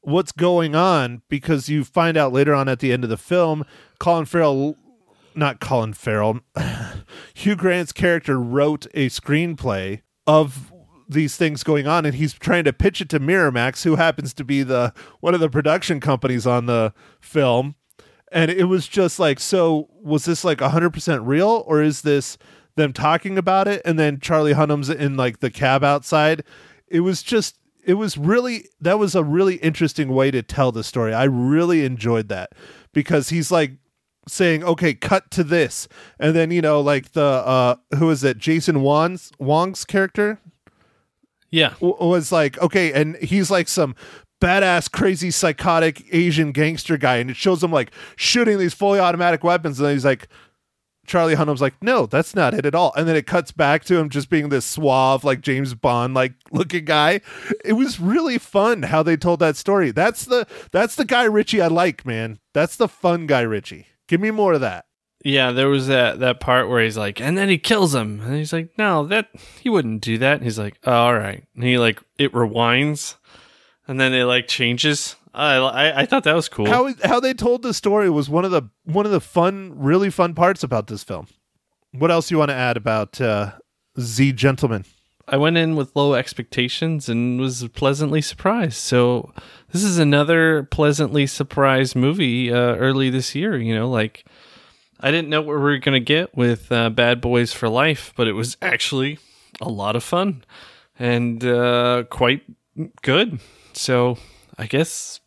what's 0.01 0.33
going 0.33 0.75
on 0.75 1.23
because 1.29 1.69
you 1.69 1.85
find 1.85 2.17
out 2.17 2.33
later 2.33 2.55
on 2.55 2.69
at 2.69 2.81
the 2.81 2.93
end 2.93 3.05
of 3.05 3.11
the 3.11 3.17
film, 3.17 3.65
Colin 3.99 4.25
Farrell, 4.25 4.77
not 5.35 5.61
Colin 5.61 5.93
Farrell, 5.93 6.41
Hugh 7.35 7.57
Grant's 7.57 7.93
character 7.93 8.41
wrote 8.41 8.87
a 8.95 9.09
screenplay 9.09 10.03
of 10.27 10.73
these 11.09 11.37
things 11.37 11.63
going 11.63 11.87
on 11.87 12.05
and 12.05 12.15
he's 12.15 12.33
trying 12.35 12.65
to 12.65 12.73
pitch 12.73 13.01
it 13.01 13.09
to 13.11 13.21
Miramax 13.21 13.85
who 13.85 13.97
happens 13.97 14.35
to 14.35 14.45
be 14.45 14.63
the 14.63 14.93
one 15.21 15.35
of 15.35 15.41
the 15.41 15.49
production 15.49 16.01
companies 16.01 16.47
on 16.47 16.67
the 16.67 16.93
film. 17.21 17.75
And 18.33 18.51
it 18.51 18.65
was 18.65 18.89
just 18.89 19.19
like 19.19 19.39
so 19.39 19.89
was 20.03 20.25
this 20.25 20.45
like 20.45 20.59
100% 20.59 21.21
real 21.25 21.65
or 21.67 21.83
is 21.83 22.03
this 22.03 22.39
them 22.75 22.93
talking 22.93 23.39
about 23.39 23.67
it 23.67 23.81
and 23.85 23.99
then 23.99 24.21
charlie 24.21 24.53
hunnam's 24.53 24.91
in 24.91 25.17
like 25.17 25.41
the 25.41 25.51
cab 25.51 25.85
outside? 25.85 26.43
It 26.89 27.01
was 27.01 27.23
just 27.23 27.59
it 27.85 27.95
was 27.95 28.19
really 28.19 28.69
that 28.81 28.99
was 28.99 29.15
a 29.15 29.23
really 29.23 29.57
interesting 29.57 30.09
way 30.09 30.31
to 30.33 30.43
tell 30.43 30.73
the 30.73 30.85
story. 30.85 31.15
I 31.15 31.25
really 31.25 31.85
enjoyed 31.85 32.29
that 32.29 32.51
because 32.93 33.29
he's 33.29 33.51
like 33.51 33.73
saying 34.29 34.65
okay 34.65 34.93
cut 34.93 35.31
to 35.31 35.45
this. 35.45 35.87
And 36.19 36.35
then 36.35 36.51
you 36.51 36.61
know 36.61 36.81
like 36.81 37.13
the 37.13 37.23
uh 37.23 37.77
who 37.97 38.11
is 38.11 38.25
it? 38.25 38.39
Jason 38.39 38.83
wong's 38.83 39.31
wong's 39.39 39.85
character 39.85 40.41
yeah, 41.57 41.71
w- 41.81 41.97
was 41.99 42.31
like 42.31 42.59
okay 42.59 42.93
and 42.93 43.17
he's 43.17 43.51
like 43.51 43.69
some 43.69 43.95
badass 44.41 44.91
crazy 44.91 45.31
psychotic 45.31 46.05
asian 46.13 46.53
gangster 46.53 46.97
guy 46.99 47.17
and 47.17 47.31
it 47.31 47.37
shows 47.37 47.65
him 47.65 47.73
like 47.73 47.91
shooting 48.17 48.59
these 48.59 48.75
fully 48.75 49.01
automatic 49.01 49.43
weapons 49.43 49.81
and 49.81 49.91
he's 49.91 50.05
like 50.05 50.29
charlie 51.07 51.35
hunnam's 51.35 51.63
like 51.63 51.75
no 51.83 52.05
that's 52.05 52.35
not 52.35 52.53
it 52.53 52.67
at 52.67 52.75
all. 52.75 52.93
And 52.97 53.07
then 53.09 53.17
it 53.17 53.27
cuts 53.27 53.53
back 53.53 53.85
to 53.85 53.97
him 53.97 54.11
just 54.11 54.29
being 54.29 54.49
this 54.49 54.67
suave 54.67 55.25
like 55.25 55.41
james 55.41 55.73
bond 55.75 56.15
like 56.15 56.35
looking 56.51 56.85
guy. 56.85 57.21
It 57.65 57.75
was 57.75 58.01
really 58.01 58.39
fun 58.39 58.83
how 58.83 59.03
they 59.03 59.17
told 59.17 59.39
that 59.41 59.57
story. 59.57 59.93
That's 59.93 60.25
the 60.25 60.47
that's 60.73 60.97
the 60.97 61.05
guy 61.05 61.25
ritchie 61.25 61.63
i 61.63 61.69
like 61.69 62.05
man. 62.05 62.39
That's 62.53 62.77
the 62.77 62.89
fun 62.89 63.27
guy 63.27 63.43
ritchie. 63.43 63.87
Give 64.09 64.21
me 64.21 64.31
more 64.31 64.55
of 64.55 64.61
that 64.61 64.86
yeah. 65.27 65.53
There 65.53 65.69
was 65.69 65.89
that 65.89 66.21
that 66.21 66.41
part 66.41 66.69
where 66.69 66.83
he's 66.83 66.97
like, 66.97 67.21
and 67.21 67.37
then 67.37 67.49
he 67.49 67.59
kills 67.59 67.95
him, 67.95 68.21
and 68.21 68.37
he's 68.37 68.53
like, 68.53 68.71
no, 68.79 69.07
that 69.07 69.29
he 69.61 69.69
wouldn't 69.69 70.03
do 70.03 70.19
that. 70.19 70.35
And 70.35 70.45
he's 70.45 70.59
like, 70.59 70.79
oh, 70.85 70.93
all 70.93 71.15
right, 71.15 71.45
and 71.55 71.65
he 71.65 71.79
like 71.79 72.03
it 72.19 72.33
rewinds, 72.33 73.17
and 73.87 74.01
then 74.01 74.15
it 74.15 74.25
like 74.25 74.49
changes. 74.49 75.17
I 75.35 75.57
I, 75.57 76.01
I 76.01 76.07
thought 76.07 76.25
that 76.25 76.35
was 76.35 76.49
cool. 76.49 76.67
how 76.67 76.93
how 77.05 77.21
they 77.21 77.35
told 77.35 77.63
the 77.63 77.75
story 77.75 78.09
was 78.09 78.29
one 78.31 78.45
of 78.45 78.51
the 78.51 78.63
one 78.85 79.05
of 79.05 79.13
the 79.13 79.21
fun 79.21 79.75
really 79.77 80.11
fun 80.11 80.35
parts 80.35 80.63
about 80.63 80.87
this 80.87 81.05
film 81.05 81.27
what 81.93 82.11
else 82.11 82.31
you 82.31 82.39
want 82.39 82.51
to 82.51 82.55
add 82.55 82.79
about 82.79 83.21
uh 83.21 83.53
z 84.01 84.33
gentleman 84.33 84.87
I 85.29 85.37
went 85.37 85.57
in 85.57 85.75
with 85.75 85.97
low 85.97 86.15
expectations 86.15 87.09
and 87.09 87.41
was 87.41 87.67
pleasantly 87.71 88.21
surprised. 88.21 88.75
So 88.75 89.33
this 89.73 89.83
is 89.83 89.99
another 89.99 90.63
pleasantly 90.63 91.27
surprised 91.27 91.97
movie 91.97 92.53
uh, 92.53 92.77
early 92.77 93.11
this 93.11 93.35
year. 93.35 93.57
You 93.57 93.75
know, 93.75 93.91
like 93.91 94.25
I 95.01 95.11
didn't 95.11 95.29
know 95.29 95.43
what 95.43 95.57
we 95.57 95.63
were 95.63 95.79
gonna 95.79 96.01
get 96.01 96.37
with 96.37 96.71
uh, 96.73 96.91
Bad 96.91 97.21
Boys 97.21 97.53
for 97.53 97.69
Life, 97.69 98.13
but 98.17 98.27
it 98.27 98.33
was 98.33 98.57
actually 98.63 99.19
a 99.61 99.69
lot 99.69 99.97
of 99.97 100.05
fun 100.05 100.45
and 100.99 101.45
uh, 101.45 102.05
quite 102.11 102.43
good. 103.03 103.41
So 103.73 104.19
I 104.59 104.67
guess 104.67 105.21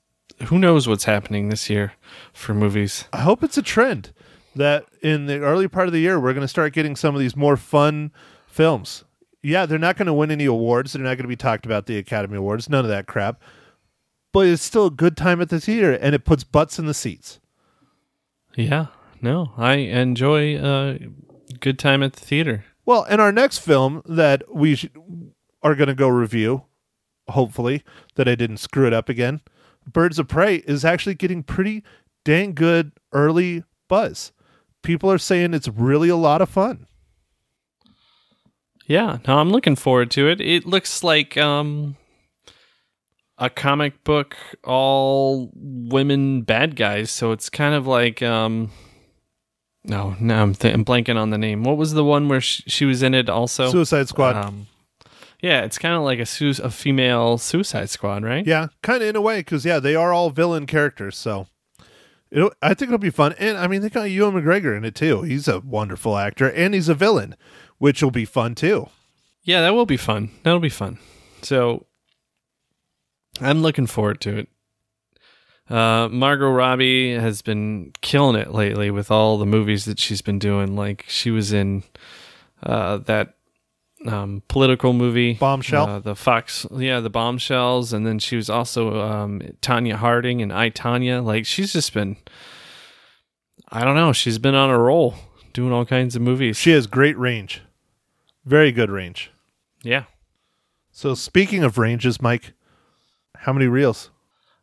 who 0.45 0.57
knows 0.57 0.87
what's 0.87 1.05
happening 1.05 1.49
this 1.49 1.69
year 1.69 1.93
for 2.33 2.53
movies. 2.53 3.05
I 3.13 3.21
hope 3.21 3.43
it's 3.43 3.57
a 3.57 3.61
trend 3.61 4.13
that 4.55 4.85
in 5.01 5.25
the 5.25 5.39
early 5.39 5.67
part 5.67 5.87
of 5.87 5.93
the 5.93 5.99
year 5.99 6.19
we're 6.19 6.33
going 6.33 6.41
to 6.41 6.47
start 6.47 6.73
getting 6.73 6.95
some 6.95 7.15
of 7.15 7.21
these 7.21 7.35
more 7.35 7.57
fun 7.57 8.11
films. 8.47 9.03
Yeah, 9.41 9.65
they're 9.65 9.79
not 9.79 9.97
going 9.97 10.07
to 10.07 10.13
win 10.13 10.31
any 10.31 10.45
awards. 10.45 10.93
They're 10.93 11.03
not 11.03 11.15
going 11.15 11.23
to 11.23 11.29
be 11.29 11.35
talked 11.35 11.65
about 11.65 11.85
the 11.85 11.97
Academy 11.97 12.37
Awards. 12.37 12.69
None 12.69 12.83
of 12.83 12.89
that 12.89 13.07
crap. 13.07 13.41
But 14.33 14.47
it's 14.47 14.61
still 14.61 14.87
a 14.87 14.91
good 14.91 15.15
time 15.15 15.41
at 15.41 15.49
the 15.49 15.59
theater, 15.61 15.93
and 15.93 16.13
it 16.13 16.25
puts 16.25 16.43
butts 16.43 16.77
in 16.77 16.85
the 16.85 16.93
seats. 16.93 17.39
Yeah, 18.55 18.87
no, 19.21 19.53
I 19.57 19.75
enjoy 19.75 20.57
a 20.57 20.99
good 21.59 21.79
time 21.79 22.03
at 22.03 22.13
the 22.13 22.19
theater. 22.19 22.65
Well, 22.85 23.05
and 23.09 23.21
our 23.21 23.31
next 23.31 23.59
film 23.59 24.01
that 24.05 24.43
we 24.53 24.75
sh- 24.75 24.87
are 25.61 25.75
going 25.75 25.89
to 25.89 25.95
go 25.95 26.07
review, 26.07 26.63
hopefully, 27.29 27.83
that 28.15 28.27
I 28.27 28.35
didn't 28.35 28.57
screw 28.57 28.87
it 28.87 28.93
up 28.93 29.09
again, 29.09 29.41
Birds 29.85 30.19
of 30.19 30.27
Prey, 30.27 30.55
is 30.57 30.85
actually 30.85 31.15
getting 31.15 31.43
pretty 31.43 31.83
dang 32.25 32.53
good 32.53 32.91
early 33.11 33.63
buzz. 33.87 34.31
People 34.81 35.11
are 35.11 35.17
saying 35.17 35.53
it's 35.53 35.67
really 35.67 36.09
a 36.09 36.15
lot 36.15 36.41
of 36.41 36.49
fun. 36.49 36.87
Yeah, 38.87 39.19
no, 39.27 39.37
I'm 39.37 39.51
looking 39.51 39.75
forward 39.75 40.09
to 40.11 40.27
it. 40.27 40.41
It 40.41 40.65
looks 40.65 41.03
like 41.03 41.37
um 41.37 41.95
a 43.37 43.49
comic 43.49 44.03
book 44.03 44.35
all 44.63 45.51
women 45.53 46.41
bad 46.41 46.75
guys, 46.75 47.11
so 47.11 47.31
it's 47.31 47.49
kind 47.49 47.75
of 47.75 47.85
like 47.85 48.23
um 48.23 48.71
no, 49.83 50.15
no, 50.19 50.41
I'm, 50.41 50.53
th- 50.55 50.73
I'm 50.73 50.83
blanking 50.85 51.15
on 51.17 51.29
the 51.29 51.37
name. 51.37 51.63
What 51.63 51.77
was 51.77 51.93
the 51.93 52.03
one 52.03 52.27
where 52.27 52.41
sh- 52.41 52.63
she 52.67 52.85
was 52.85 53.01
in 53.03 53.13
it 53.13 53.29
also? 53.29 53.71
Suicide 53.71 54.07
Squad. 54.09 54.35
Um, 54.35 54.67
yeah, 55.41 55.61
it's 55.61 55.77
kind 55.77 55.95
of 55.95 56.01
like 56.01 56.19
a 56.19 56.25
su- 56.25 56.53
a 56.61 56.69
female 56.69 57.37
Suicide 57.37 57.89
Squad, 57.89 58.23
right? 58.23 58.45
Yeah, 58.45 58.67
kind 58.83 59.01
of 59.01 59.07
in 59.09 59.15
a 59.15 59.21
way, 59.21 59.39
because 59.39 59.65
yeah, 59.65 59.79
they 59.79 59.95
are 59.95 60.11
all 60.13 60.29
villain 60.31 60.65
characters. 60.65 61.17
So, 61.17 61.47
it'll, 62.29 62.51
I 62.61 62.73
think 62.73 62.89
it'll 62.89 62.97
be 62.97 63.09
fun. 63.09 63.33
And 63.39 63.57
I 63.57 63.67
mean, 63.67 63.81
they 63.81 63.89
got 63.89 64.09
Ewan 64.11 64.33
McGregor 64.33 64.75
in 64.75 64.83
it 64.83 64.95
too. 64.95 65.21
He's 65.21 65.47
a 65.47 65.59
wonderful 65.61 66.17
actor, 66.17 66.51
and 66.51 66.73
he's 66.73 66.89
a 66.89 66.93
villain, 66.95 67.35
which 67.77 68.03
will 68.03 68.11
be 68.11 68.25
fun 68.25 68.53
too. 68.55 68.89
Yeah, 69.43 69.61
that 69.61 69.73
will 69.73 69.85
be 69.85 69.97
fun. 69.97 70.29
That'll 70.43 70.59
be 70.59 70.67
fun. 70.69 70.99
So, 71.41 71.85
I'm 73.39 73.61
looking 73.61 73.87
forward 73.87 74.19
to 74.21 74.37
it. 74.39 74.49
Uh, 75.69 76.07
Margot 76.09 76.49
Robbie 76.49 77.13
has 77.13 77.41
been 77.41 77.93
killing 78.01 78.35
it 78.35 78.51
lately 78.51 78.89
with 78.89 79.11
all 79.11 79.37
the 79.37 79.45
movies 79.45 79.85
that 79.85 79.99
she's 79.99 80.21
been 80.21 80.39
doing. 80.39 80.75
Like 80.75 81.05
she 81.07 81.29
was 81.29 81.53
in 81.53 81.83
uh, 82.63 82.97
that 82.97 83.35
um, 84.07 84.41
political 84.47 84.93
movie, 84.93 85.33
Bombshell? 85.33 85.87
uh, 85.87 85.99
the 85.99 86.15
Fox, 86.15 86.65
yeah, 86.71 86.99
the 87.01 87.09
Bombshells, 87.09 87.93
and 87.93 88.05
then 88.07 88.17
she 88.17 88.35
was 88.35 88.49
also 88.49 88.99
um, 89.01 89.41
Tonya 89.61 89.93
Harding 89.95 90.41
and 90.41 90.51
I 90.53 90.69
Tonya. 90.69 91.23
Like 91.23 91.45
she's 91.45 91.73
just 91.73 91.93
been, 91.93 92.17
I 93.69 93.83
don't 93.83 93.95
know, 93.95 94.13
she's 94.13 94.39
been 94.39 94.55
on 94.55 94.69
a 94.69 94.79
roll 94.79 95.15
doing 95.53 95.71
all 95.73 95.85
kinds 95.85 96.15
of 96.15 96.21
movies. 96.21 96.57
She 96.57 96.71
has 96.71 96.87
great 96.87 97.17
range, 97.17 97.61
very 98.45 98.71
good 98.71 98.89
range. 98.89 99.31
yeah. 99.83 100.05
So, 100.91 101.13
speaking 101.13 101.63
of 101.63 101.77
ranges, 101.77 102.21
Mike, 102.21 102.51
how 103.37 103.53
many 103.53 103.67
reels? 103.67 104.09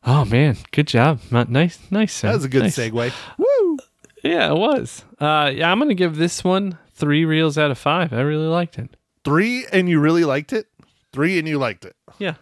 Oh 0.09 0.25
man, 0.25 0.57
good 0.71 0.87
job. 0.87 1.21
Nice, 1.33 1.81
nice. 1.91 2.21
That 2.21 2.35
was 2.35 2.45
a 2.45 2.49
good 2.49 2.63
nice. 2.63 2.79
segue. 2.79 3.13
Woo! 3.37 3.79
Yeah, 4.23 4.53
it 4.53 4.57
was. 4.57 5.05
Uh, 5.19 5.51
yeah, 5.53 5.71
I'm 5.71 5.81
gonna 5.81 5.95
give 5.95 6.17
this 6.17 6.45
one 6.45 6.79
three 6.95 7.25
reels 7.25 7.59
out 7.59 7.73
of 7.73 7.79
five. 7.79 8.13
I 8.13 8.21
really 8.21 8.47
liked 8.47 8.79
it. 8.79 8.97
Three, 9.25 9.67
and 9.73 9.89
you 9.89 9.99
really 9.99 10.25
liked 10.25 10.53
it. 10.53 10.69
Three, 11.13 11.41
and 11.41 11.49
you 11.49 11.59
liked 11.59 11.85
it. 11.85 11.97
Yeah, 12.19 12.35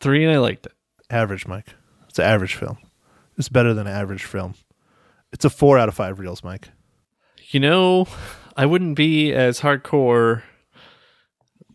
three, 0.00 0.24
and 0.24 0.32
I 0.32 0.38
liked 0.38 0.64
it. 0.64 0.72
Average, 1.10 1.46
Mike. 1.46 1.74
It's 2.08 2.18
an 2.18 2.24
average 2.24 2.54
film. 2.54 2.78
It's 3.36 3.50
better 3.50 3.74
than 3.74 3.86
an 3.86 3.94
average 3.94 4.24
film. 4.24 4.54
It's 5.32 5.44
a 5.44 5.50
four 5.50 5.78
out 5.78 5.88
of 5.88 5.94
five 5.94 6.18
reels, 6.18 6.42
Mike. 6.42 6.70
You 7.50 7.60
know, 7.60 8.08
I 8.56 8.64
wouldn't 8.64 8.96
be 8.96 9.32
as 9.32 9.60
hardcore 9.60 10.42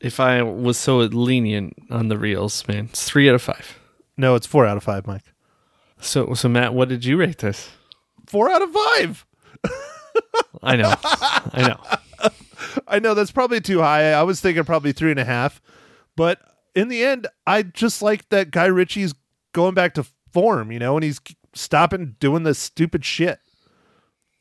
if 0.02 0.20
I 0.20 0.42
was 0.42 0.78
so 0.78 0.98
lenient 0.98 1.76
on 1.90 2.08
the 2.08 2.18
reels, 2.18 2.68
man. 2.68 2.86
It's 2.86 3.04
three 3.04 3.30
out 3.30 3.36
of 3.36 3.42
five. 3.42 3.80
No, 4.18 4.36
it's 4.36 4.48
four 4.48 4.66
out 4.66 4.78
of 4.78 4.84
five, 4.84 5.08
Mike. 5.08 5.34
So, 6.00 6.34
so 6.34 6.50
Matt, 6.50 6.74
what 6.74 6.90
did 6.90 7.06
you 7.06 7.18
rate 7.18 7.40
this? 7.40 7.70
Four 8.28 8.50
out 8.50 8.62
of 8.62 8.72
five. 8.72 9.26
I 10.64 10.76
know, 10.76 10.94
I 11.04 11.68
know. 11.68 12.30
I 12.88 13.00
know 13.00 13.14
that's 13.14 13.32
probably 13.32 13.62
too 13.62 13.80
high. 13.80 14.14
I 14.14 14.24
was 14.24 14.42
thinking 14.42 14.64
probably 14.64 14.92
three 14.92 15.12
and 15.12 15.20
a 15.20 15.26
half, 15.26 15.62
but 16.16 16.40
in 16.74 16.88
the 16.88 17.04
end, 17.04 17.28
I 17.46 17.64
just 17.64 18.02
like 18.02 18.30
that 18.30 18.52
Guy 18.52 18.66
Ritchie's 18.66 19.14
going 19.54 19.74
back 19.74 19.94
to 19.96 20.06
form, 20.32 20.72
you 20.72 20.80
know, 20.80 20.96
and 20.96 21.04
he's 21.04 21.20
stopping 21.54 22.16
doing 22.20 22.44
this 22.44 22.60
stupid 22.60 23.06
shit. 23.06 23.40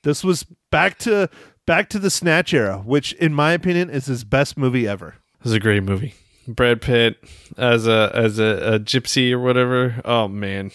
This 0.02 0.24
was 0.24 0.44
back 0.70 0.98
to 1.00 1.30
back 1.66 1.88
to 1.90 1.98
the 1.98 2.10
Snatch 2.10 2.52
era, 2.52 2.78
which, 2.78 3.12
in 3.14 3.32
my 3.32 3.52
opinion, 3.52 3.90
is 3.90 4.06
his 4.06 4.24
best 4.24 4.58
movie 4.58 4.86
ever. 4.86 5.14
This 5.38 5.50
is 5.50 5.56
a 5.56 5.60
great 5.60 5.82
movie. 5.82 6.14
Brad 6.46 6.80
Pitt 6.80 7.16
as 7.56 7.86
a 7.86 8.10
as 8.14 8.38
a, 8.38 8.74
a 8.74 8.78
gypsy 8.80 9.32
or 9.32 9.38
whatever. 9.38 10.00
Oh 10.04 10.28
man, 10.28 10.70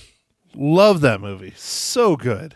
Love 0.55 1.01
that 1.01 1.21
movie, 1.21 1.53
so 1.55 2.15
good. 2.15 2.55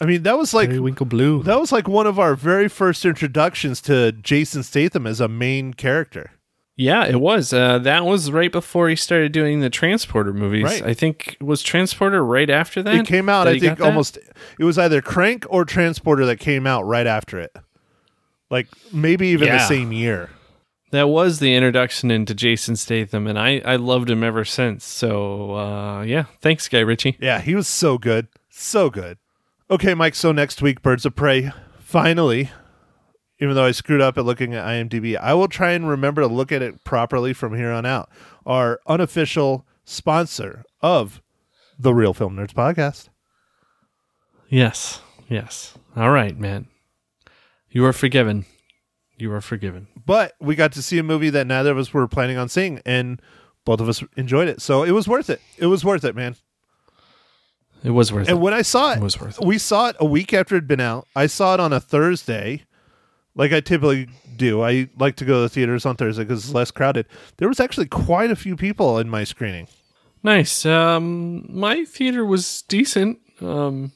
I 0.00 0.06
mean, 0.06 0.22
that 0.24 0.36
was 0.36 0.52
like 0.52 0.70
Winkle 0.70 1.06
Blue. 1.06 1.42
that 1.44 1.58
was 1.60 1.70
like 1.72 1.88
one 1.88 2.06
of 2.06 2.18
our 2.18 2.34
very 2.34 2.68
first 2.68 3.04
introductions 3.04 3.80
to 3.82 4.12
Jason 4.12 4.62
Statham 4.62 5.06
as 5.06 5.20
a 5.20 5.28
main 5.28 5.72
character. 5.74 6.32
Yeah, 6.76 7.04
it 7.04 7.20
was. 7.20 7.52
Uh, 7.52 7.78
that 7.78 8.04
was 8.04 8.32
right 8.32 8.50
before 8.50 8.88
he 8.88 8.96
started 8.96 9.30
doing 9.30 9.60
the 9.60 9.70
Transporter 9.70 10.32
movies. 10.32 10.64
Right. 10.64 10.82
I 10.82 10.92
think 10.92 11.36
was 11.40 11.62
Transporter 11.62 12.24
right 12.24 12.50
after 12.50 12.82
that. 12.82 12.94
it 12.96 13.06
came 13.06 13.28
out 13.28 13.44
that 13.44 13.54
i 13.54 13.58
think 13.60 13.80
almost 13.80 14.18
it 14.58 14.64
was 14.64 14.76
either 14.76 15.00
crank 15.00 15.46
or 15.48 15.64
transporter 15.64 16.26
that 16.26 16.40
came 16.40 16.66
out 16.66 16.82
right 16.82 17.06
after 17.06 17.38
it 17.38 17.54
like 18.50 18.66
maybe 18.92 19.28
even 19.28 19.48
the 19.48 19.66
same 19.66 19.92
year 19.92 20.30
That 20.94 21.08
was 21.08 21.40
the 21.40 21.54
introduction 21.54 22.10
into 22.10 22.34
Jason 22.34 22.76
Statham, 22.76 23.26
and 23.26 23.36
I 23.38 23.60
I 23.64 23.76
loved 23.76 24.08
him 24.08 24.22
ever 24.22 24.44
since. 24.44 24.84
So 24.84 25.56
uh, 25.56 26.02
yeah, 26.02 26.24
thanks, 26.40 26.68
Guy 26.68 26.80
Ritchie. 26.80 27.16
yeah 27.20 27.40
he 27.40 27.54
was 27.54 27.66
so 27.66 27.98
good 27.98 28.28
so 28.48 28.88
good 28.88 29.18
okay 29.68 29.94
mike 29.94 30.14
so 30.14 30.30
next 30.30 30.62
week 30.62 30.80
birds 30.82 31.04
of 31.04 31.16
prey 31.16 31.50
finally 31.80 32.50
even 33.40 33.54
though 33.56 33.64
i 33.64 33.72
screwed 33.72 34.00
up 34.00 34.16
at 34.16 34.24
looking 34.24 34.54
at 34.54 34.64
imdb 34.64 35.16
i 35.18 35.34
will 35.34 35.48
try 35.48 35.72
and 35.72 35.88
remember 35.88 36.20
to 36.22 36.28
look 36.28 36.52
at 36.52 36.62
it 36.62 36.84
properly 36.84 37.32
from 37.32 37.56
here 37.56 37.72
on 37.72 37.84
out 37.84 38.08
our 38.46 38.78
unofficial 38.86 39.66
sponsor 39.84 40.62
of 40.82 41.20
the 41.76 41.92
real 41.92 42.14
film 42.14 42.36
nerds 42.36 42.52
podcast 42.54 43.08
Yes, 44.48 45.00
yes. 45.28 45.74
All 45.96 46.10
right, 46.10 46.38
man. 46.38 46.68
You 47.70 47.84
are 47.86 47.92
forgiven. 47.92 48.44
You 49.16 49.32
are 49.32 49.40
forgiven. 49.40 49.86
but 50.06 50.32
we 50.40 50.54
got 50.54 50.72
to 50.72 50.82
see 50.82 50.98
a 50.98 51.02
movie 51.02 51.30
that 51.30 51.46
neither 51.46 51.70
of 51.70 51.78
us 51.78 51.92
were 51.94 52.06
planning 52.08 52.36
on 52.36 52.48
seeing 52.48 52.80
and 52.84 53.20
both 53.64 53.80
of 53.80 53.88
us 53.88 54.02
enjoyed 54.16 54.48
it 54.48 54.60
so 54.60 54.82
it 54.82 54.90
was 54.90 55.06
worth 55.08 55.30
it 55.30 55.40
it 55.58 55.66
was 55.66 55.84
worth 55.84 56.04
it 56.04 56.14
man 56.16 56.36
It 57.84 57.90
was 57.90 58.12
worth 58.12 58.22
And 58.22 58.28
it. 58.28 58.32
And 58.32 58.40
when 58.42 58.54
I 58.54 58.62
saw 58.62 58.92
it, 58.92 58.96
It 58.98 59.02
was 59.02 59.20
worth 59.20 59.38
it. 59.40 59.46
we 59.46 59.58
saw 59.58 59.88
it 59.90 59.96
a 60.00 60.04
week 60.04 60.32
after 60.34 60.56
it'd 60.56 60.66
been 60.68 60.80
out. 60.80 61.06
I 61.14 61.26
saw 61.26 61.54
it 61.54 61.60
on 61.60 61.72
a 61.72 61.80
Thursday, 61.80 62.64
like 63.34 63.52
I 63.52 63.60
typically 63.60 64.08
do. 64.36 64.62
I 64.62 64.88
like 64.98 65.16
to 65.16 65.24
go 65.24 65.34
to 65.34 65.40
the 65.42 65.48
theaters 65.48 65.84
on 65.86 65.96
Thursday 65.96 66.24
because 66.24 66.44
it's 66.44 66.54
less 66.54 66.70
crowded. 66.70 67.06
There 67.36 67.48
was 67.48 67.60
actually 67.60 67.86
quite 67.86 68.30
a 68.30 68.36
few 68.36 68.56
people 68.56 68.98
in 68.98 69.08
my 69.10 69.24
screening. 69.24 69.68
Nice. 70.22 70.64
Um, 70.66 71.44
my 71.50 71.84
theater 71.84 72.24
was 72.24 72.62
decent, 72.68 73.18
um, 73.42 73.92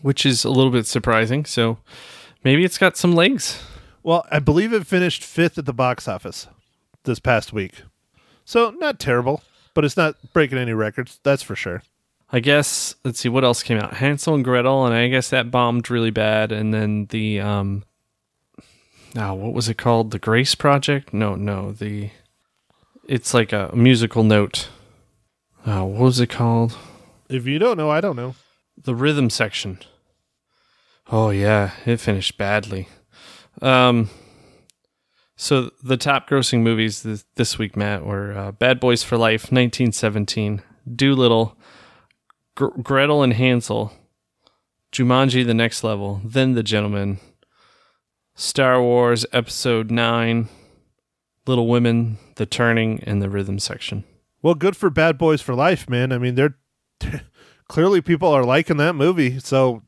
which 0.00 0.24
is 0.26 0.44
a 0.44 0.50
little 0.50 0.70
bit 0.72 0.86
surprising. 0.86 1.44
So 1.44 1.78
maybe 2.44 2.64
it's 2.64 2.78
got 2.78 2.96
some 2.96 3.14
legs. 3.14 3.62
Well, 4.02 4.26
I 4.30 4.38
believe 4.38 4.72
it 4.72 4.86
finished 4.86 5.22
fifth 5.22 5.58
at 5.58 5.66
the 5.66 5.72
box 5.72 6.08
office 6.08 6.48
this 7.04 7.20
past 7.20 7.52
week. 7.52 7.82
So 8.44 8.70
not 8.70 8.98
terrible, 8.98 9.42
but 9.74 9.84
it's 9.84 9.96
not 9.96 10.16
breaking 10.32 10.58
any 10.58 10.72
records, 10.72 11.20
that's 11.22 11.42
for 11.42 11.54
sure. 11.54 11.82
I 12.32 12.40
guess 12.40 12.94
let's 13.04 13.20
see 13.20 13.28
what 13.28 13.44
else 13.44 13.62
came 13.62 13.78
out. 13.78 13.94
Hansel 13.94 14.34
and 14.34 14.44
Gretel, 14.44 14.86
and 14.86 14.94
I 14.94 15.08
guess 15.08 15.28
that 15.30 15.50
bombed 15.50 15.90
really 15.90 16.10
bad. 16.10 16.50
And 16.50 16.72
then 16.72 17.06
the 17.10 17.40
um, 17.40 17.84
now 19.14 19.34
what 19.34 19.52
was 19.52 19.68
it 19.68 19.76
called? 19.76 20.10
The 20.10 20.18
Grace 20.18 20.54
Project? 20.54 21.12
No, 21.12 21.34
no, 21.34 21.72
the 21.72 22.10
it's 23.06 23.34
like 23.34 23.52
a 23.52 23.70
musical 23.74 24.22
note. 24.22 24.68
Uh, 25.66 25.84
what 25.84 26.00
was 26.00 26.20
it 26.20 26.30
called? 26.30 26.76
If 27.28 27.46
you 27.46 27.58
don't 27.58 27.76
know, 27.76 27.90
I 27.90 28.00
don't 28.00 28.16
know. 28.16 28.34
The 28.82 28.94
rhythm 28.94 29.28
section. 29.28 29.78
Oh 31.14 31.28
yeah, 31.28 31.72
it 31.84 31.98
finished 32.00 32.38
badly. 32.38 32.88
Um, 33.60 34.08
so 35.36 35.70
the 35.82 35.98
top 35.98 36.26
grossing 36.26 36.62
movies 36.62 37.02
this, 37.02 37.26
this 37.34 37.58
week, 37.58 37.76
Matt, 37.76 38.06
were 38.06 38.32
uh, 38.32 38.52
Bad 38.52 38.80
Boys 38.80 39.02
for 39.02 39.18
Life, 39.18 39.52
1917, 39.52 40.62
Dolittle, 40.96 41.58
Gr- 42.56 42.80
Gretel 42.82 43.22
and 43.22 43.34
Hansel, 43.34 43.92
Jumanji: 44.90 45.44
The 45.44 45.52
Next 45.52 45.84
Level, 45.84 46.22
Then 46.24 46.54
the 46.54 46.62
Gentleman, 46.62 47.18
Star 48.34 48.80
Wars 48.80 49.26
Episode 49.34 49.90
Nine, 49.90 50.48
Little 51.46 51.68
Women, 51.68 52.16
The 52.36 52.46
Turning, 52.46 53.04
and 53.04 53.20
the 53.20 53.28
rhythm 53.28 53.58
section. 53.58 54.04
Well, 54.40 54.54
good 54.54 54.78
for 54.78 54.88
Bad 54.88 55.18
Boys 55.18 55.42
for 55.42 55.54
Life, 55.54 55.90
man. 55.90 56.10
I 56.10 56.16
mean, 56.16 56.36
they're 56.36 56.56
clearly 57.68 58.00
people 58.00 58.28
are 58.28 58.44
liking 58.44 58.78
that 58.78 58.94
movie, 58.94 59.38
so 59.40 59.82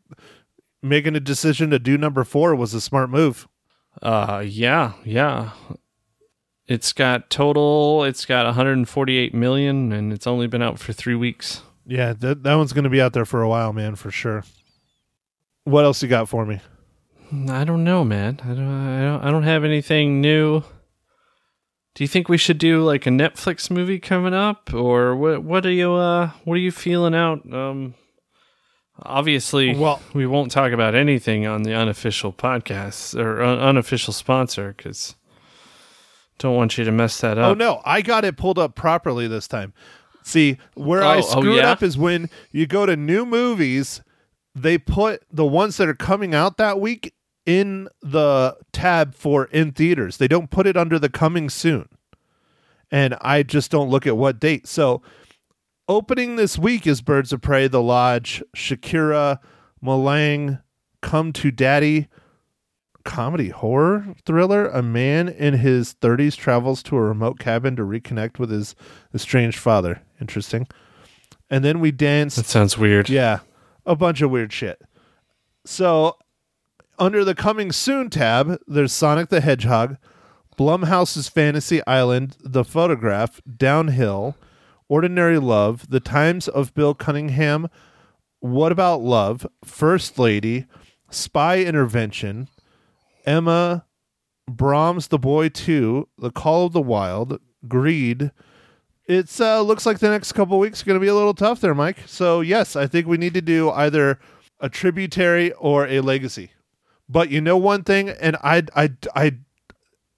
making 0.85 1.17
a 1.17 1.21
decision 1.21 1.71
to 1.71 1.79
do 1.79 1.99
number 1.99 2.23
four 2.25 2.55
was 2.55 2.75
a 2.75 2.81
smart 2.81 3.11
move. 3.11 3.49
Uh, 4.03 4.45
yeah, 4.47 4.93
yeah. 5.05 5.51
It's 6.67 6.93
got 6.93 7.31
total. 7.31 8.05
It's 8.05 8.25
got 8.25 8.47
148 8.47 9.35
million, 9.35 9.93
and 9.93 10.13
it's 10.13 10.27
only 10.27 10.47
been 10.47 10.63
out 10.63 10.79
for 10.79 10.93
three 10.93 11.15
weeks. 11.15 11.63
Yeah, 11.87 12.15
that 12.15 12.43
that 12.43 12.55
one's 12.55 12.73
going 12.73 12.85
to 12.85 12.91
be 12.91 13.01
out 13.01 13.13
there 13.13 13.27
for 13.27 13.43
a 13.43 13.49
while, 13.49 13.73
man, 13.73 13.97
for 13.97 14.11
sure. 14.11 14.45
What 15.65 15.85
else 15.85 16.03
you 16.03 16.09
got 16.09 16.29
for 16.29 16.47
me? 16.47 16.61
I 17.51 17.65
don't 17.65 17.85
know, 17.85 18.05
man. 18.05 18.41
I 18.43 18.49
don't. 18.49 18.89
I 18.89 19.03
don't. 19.03 19.25
I 19.25 19.31
don't 19.31 19.43
have 19.43 19.65
anything 19.65 20.21
new. 20.21 20.63
Do 21.95 22.03
you 22.03 22.09
think 22.09 22.29
we 22.29 22.39
should 22.39 22.59
do 22.59 22.83
like 22.83 23.07
a 23.07 23.11
Netflix 23.11 23.71
movie 23.71 23.99
coming 23.99 24.35
up, 24.35 24.73
or 24.73 25.15
what? 25.15 25.43
What 25.43 25.67
are 25.67 25.71
you? 25.71 25.93
Uh, 25.93 26.31
what 26.45 26.55
are 26.55 26.59
you 26.59 26.73
feeling 26.73 27.15
out? 27.15 27.51
Um, 27.53 27.95
obviously, 29.03 29.75
Well- 29.75 30.01
we 30.13 30.27
won't 30.27 30.51
talk 30.51 30.73
about 30.73 30.95
anything 30.95 31.47
on 31.47 31.63
the 31.63 31.75
unofficial 31.75 32.33
podcast 32.33 33.19
or 33.19 33.43
un- 33.43 33.59
unofficial 33.59 34.13
sponsor 34.13 34.75
because 34.77 35.17
don't 36.39 36.57
want 36.57 36.77
you 36.79 36.85
to 36.85 36.93
mess 36.93 37.21
that 37.21 37.39
oh, 37.39 37.43
up. 37.43 37.51
Oh 37.51 37.55
no, 37.55 37.81
I 37.85 38.03
got 38.03 38.25
it 38.25 38.37
pulled 38.37 38.59
up 38.59 38.75
properly 38.75 39.27
this 39.29 39.47
time. 39.49 39.73
See, 40.23 40.59
where 40.75 41.03
I 41.03 41.17
Oh, 41.17 41.19
oh, 41.19 41.21
screw 41.23 41.53
it 41.55 41.59
yeah? 41.59 41.71
up 41.71 41.83
is 41.83 41.99
when 41.99 42.31
you 42.51 42.67
go 42.67 42.87
to 42.87 42.97
new 42.97 43.27
movies, 43.27 44.01
they 44.55 44.79
put 44.79 45.23
the 45.31 45.45
ones 45.45 45.77
that 45.77 45.89
are 45.89 45.95
coming 45.95 46.35
out 46.35 46.57
that 46.57 46.81
week 46.81 47.15
in 47.45 47.89
the 48.01 48.57
tab 48.73 49.15
for 49.15 49.45
in 49.47 49.73
theaters. 49.73 50.17
They 50.17 50.29
don't 50.29 50.51
put 50.51 50.67
it 50.67 50.77
under 50.77 50.99
the 50.99 51.11
coming 51.11 51.51
soon. 51.51 51.89
And 52.91 53.17
I 53.21 53.43
just 53.43 53.71
don't 53.71 53.91
look 53.91 54.07
at 54.07 54.17
what 54.17 54.41
date. 54.41 54.67
So, 54.67 55.03
opening 55.89 56.37
this 56.37 56.59
week 56.59 56.87
is 56.87 57.03
Birds 57.03 57.33
of 57.33 57.41
Prey, 57.41 57.69
The 57.69 57.83
Lodge, 57.83 58.43
Shakira, 58.57 59.39
Malang, 59.83 60.63
Come 61.03 61.33
to 61.35 61.51
Daddy, 61.51 62.09
comedy 63.05 63.51
horror 63.51 64.15
thriller. 64.25 64.69
A 64.69 64.83
man 64.83 65.29
in 65.29 65.55
his 65.55 65.95
30s 65.95 66.37
travels 66.37 66.83
to 66.85 66.97
a 66.97 67.03
remote 67.03 67.39
cabin 67.39 67.77
to 67.77 67.83
reconnect 67.83 68.39
with 68.39 68.51
his 68.51 68.75
estranged 69.15 69.59
father. 69.59 70.03
Interesting. 70.21 70.67
And 71.51 71.65
then 71.65 71.81
we 71.81 71.93
danced. 71.93 72.37
That 72.37 72.47
sounds 72.47 72.79
weird. 72.79 73.11
Yeah, 73.11 73.41
a 73.85 73.95
bunch 73.95 74.23
of 74.23 74.31
weird 74.31 74.53
shit. 74.53 74.81
So, 75.67 76.17
under 76.99 77.25
the 77.25 77.35
coming 77.35 77.71
soon 77.71 78.09
tab, 78.09 78.59
there's 78.67 78.93
Sonic 78.93 79.29
the 79.29 79.43
Hedgehog, 79.43 79.99
Blumhouse's 80.57 81.29
Fantasy 81.29 81.85
Island, 81.87 82.37
The 82.41 82.65
Photograph, 82.65 83.43
Downhill, 83.57 84.37
Ordinary 84.89 85.39
Love, 85.39 85.89
The 85.91 86.01
Times 86.01 86.49
of 86.49 86.75
Bill 86.75 86.95
Cunningham, 86.95 87.69
What 88.41 88.73
About 88.73 89.03
Love, 89.03 89.47
First 89.65 90.19
Lady, 90.19 90.67
Spy 91.11 91.63
Intervention, 91.63 92.49
Emma, 93.25 93.87
Brahms 94.49 95.09
the 95.09 95.19
Boy 95.19 95.49
2, 95.49 96.09
The 96.19 96.31
Call 96.31 96.67
of 96.67 96.73
the 96.73 96.83
Wild, 96.83 97.41
Greed. 97.67 98.31
It's 99.07 99.39
uh 99.41 99.61
looks 99.61 99.85
like 99.85 99.99
the 99.99 100.09
next 100.09 100.33
couple 100.33 100.59
weeks 100.59 100.83
are 100.83 100.87
going 100.87 100.99
to 100.99 101.05
be 101.05 101.09
a 101.09 101.15
little 101.15 101.35
tough 101.35 101.61
there, 101.61 101.75
Mike. 101.75 101.99
So, 102.07 102.41
yes, 102.41 102.75
I 102.75 102.87
think 102.87 103.07
we 103.07 103.19
need 103.19 103.35
to 103.35 103.43
do 103.43 103.71
either 103.71 104.19
a 104.61 104.69
tributary 104.69 105.53
or 105.53 105.87
a 105.87 106.01
legacy. 106.01 106.51
But 107.09 107.31
you 107.31 107.41
know 107.43 107.57
one 107.59 107.85
thing 107.85 108.09
and 108.09 108.37
I 108.43 108.63
I 108.75 108.93
I 109.15 109.37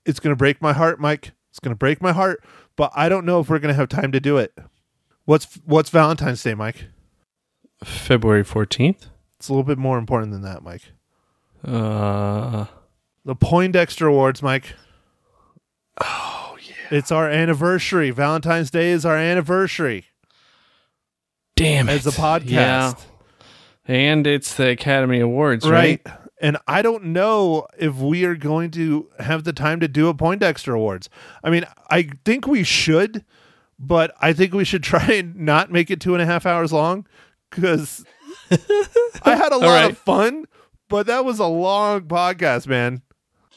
it's 0.05 0.21
going 0.21 0.33
to 0.33 0.37
break 0.37 0.62
my 0.62 0.73
heart, 0.73 1.01
Mike. 1.01 1.33
It's 1.51 1.59
going 1.59 1.73
to 1.73 1.79
break 1.79 2.01
my 2.01 2.12
heart, 2.12 2.45
but 2.77 2.93
I 2.95 3.09
don't 3.09 3.24
know 3.27 3.41
if 3.41 3.49
we're 3.49 3.59
going 3.59 3.72
to 3.72 3.79
have 3.79 3.89
time 3.89 4.12
to 4.12 4.20
do 4.20 4.37
it. 4.37 4.57
What's 5.24 5.59
what's 5.64 5.91
Valentine's 5.91 6.43
Day, 6.43 6.55
Mike? 6.55 6.87
February 7.85 8.45
14th. 8.45 9.07
It's 9.39 9.49
a 9.49 9.53
little 9.53 9.64
bit 9.64 9.79
more 9.79 9.99
important 9.99 10.33
than 10.33 10.43
that, 10.43 10.62
Mike. 10.62 10.93
Uh, 11.64 12.66
The 13.24 13.35
Poindexter 13.35 14.07
Awards, 14.07 14.43
Mike. 14.43 14.74
Oh 16.01 16.57
yeah. 16.62 16.97
It's 16.99 17.11
our 17.11 17.29
anniversary. 17.29 18.11
Valentine's 18.11 18.70
Day 18.70 18.91
is 18.91 19.05
our 19.05 19.16
anniversary 19.16 20.07
damn 21.57 21.89
it. 21.89 21.93
as 21.93 22.07
a 22.07 22.11
podcast. 22.11 22.47
Yeah. 22.47 22.95
And 23.89 24.27
it's 24.27 24.55
the 24.55 24.68
Academy 24.70 25.20
Awards, 25.20 25.68
right? 25.68 26.01
right? 26.05 26.16
And 26.41 26.59
I 26.68 26.82
don't 26.82 27.05
know 27.05 27.66
if 27.78 27.97
we 27.97 28.24
are 28.24 28.37
going 28.37 28.70
to 28.72 29.09
have 29.18 29.45
the 29.45 29.53
time 29.53 29.80
to 29.80 29.89
do 29.89 30.09
a 30.09 30.14
Poindexter 30.14 30.74
Awards. 30.74 31.09
I 31.43 31.51
mean, 31.51 31.64
I 31.89 32.11
think 32.24 32.47
we 32.47 32.62
should, 32.62 33.24
but 33.78 34.14
I 34.20 34.32
think 34.32 34.53
we 34.53 34.64
should 34.64 34.82
try 34.84 35.12
and 35.12 35.37
not 35.37 35.70
make 35.70 35.91
it 35.91 36.01
two 36.01 36.14
and 36.14 36.22
a 36.22 36.26
half 36.26 36.45
hours 36.45 36.72
long 36.72 37.07
because 37.51 38.05
I 38.51 39.37
had 39.37 39.53
a 39.53 39.57
lot 39.59 39.82
right. 39.82 39.91
of 39.91 39.99
fun, 39.99 40.45
but 40.89 41.07
that 41.07 41.24
was 41.24 41.39
a 41.39 41.47
long 41.47 42.03
podcast, 42.03 42.66
man. 42.66 43.03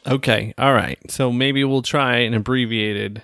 Okay. 0.07 0.53
All 0.57 0.73
right. 0.73 0.99
So 1.11 1.31
maybe 1.31 1.63
we'll 1.63 1.81
try 1.81 2.17
an 2.17 2.33
abbreviated 2.33 3.23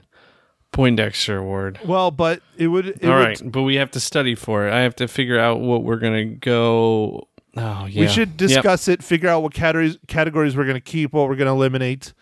Poindexter 0.75 1.37
Award. 1.37 1.79
Well, 1.85 2.11
but 2.11 2.41
it 2.57 2.67
would. 2.67 2.87
It 2.87 3.05
All 3.05 3.11
would 3.11 3.23
right, 3.23 3.41
but 3.45 3.61
we 3.61 3.75
have 3.75 3.91
to 3.91 4.01
study 4.01 4.35
for 4.35 4.67
it. 4.67 4.73
I 4.73 4.81
have 4.81 4.95
to 4.97 5.07
figure 5.07 5.39
out 5.39 5.61
what 5.61 5.83
we're 5.83 5.99
gonna 5.99 6.25
go. 6.25 7.29
Oh 7.55 7.85
yeah, 7.85 8.01
We 8.01 8.07
should 8.07 8.29
Yep. 8.29 8.37
discuss 8.37 8.87
it, 8.87 9.03
figure 9.03 9.29
out 9.29 9.41
what 9.43 9.53
categories 9.53 9.97
categories 10.07 10.55
we're 10.57 10.65
going 10.65 10.75
to 10.75 10.81
keep, 10.81 11.13
what 11.13 11.29
we're 11.29 11.35
going 11.35 11.47
to 11.47 11.51
eliminate. 11.53 12.13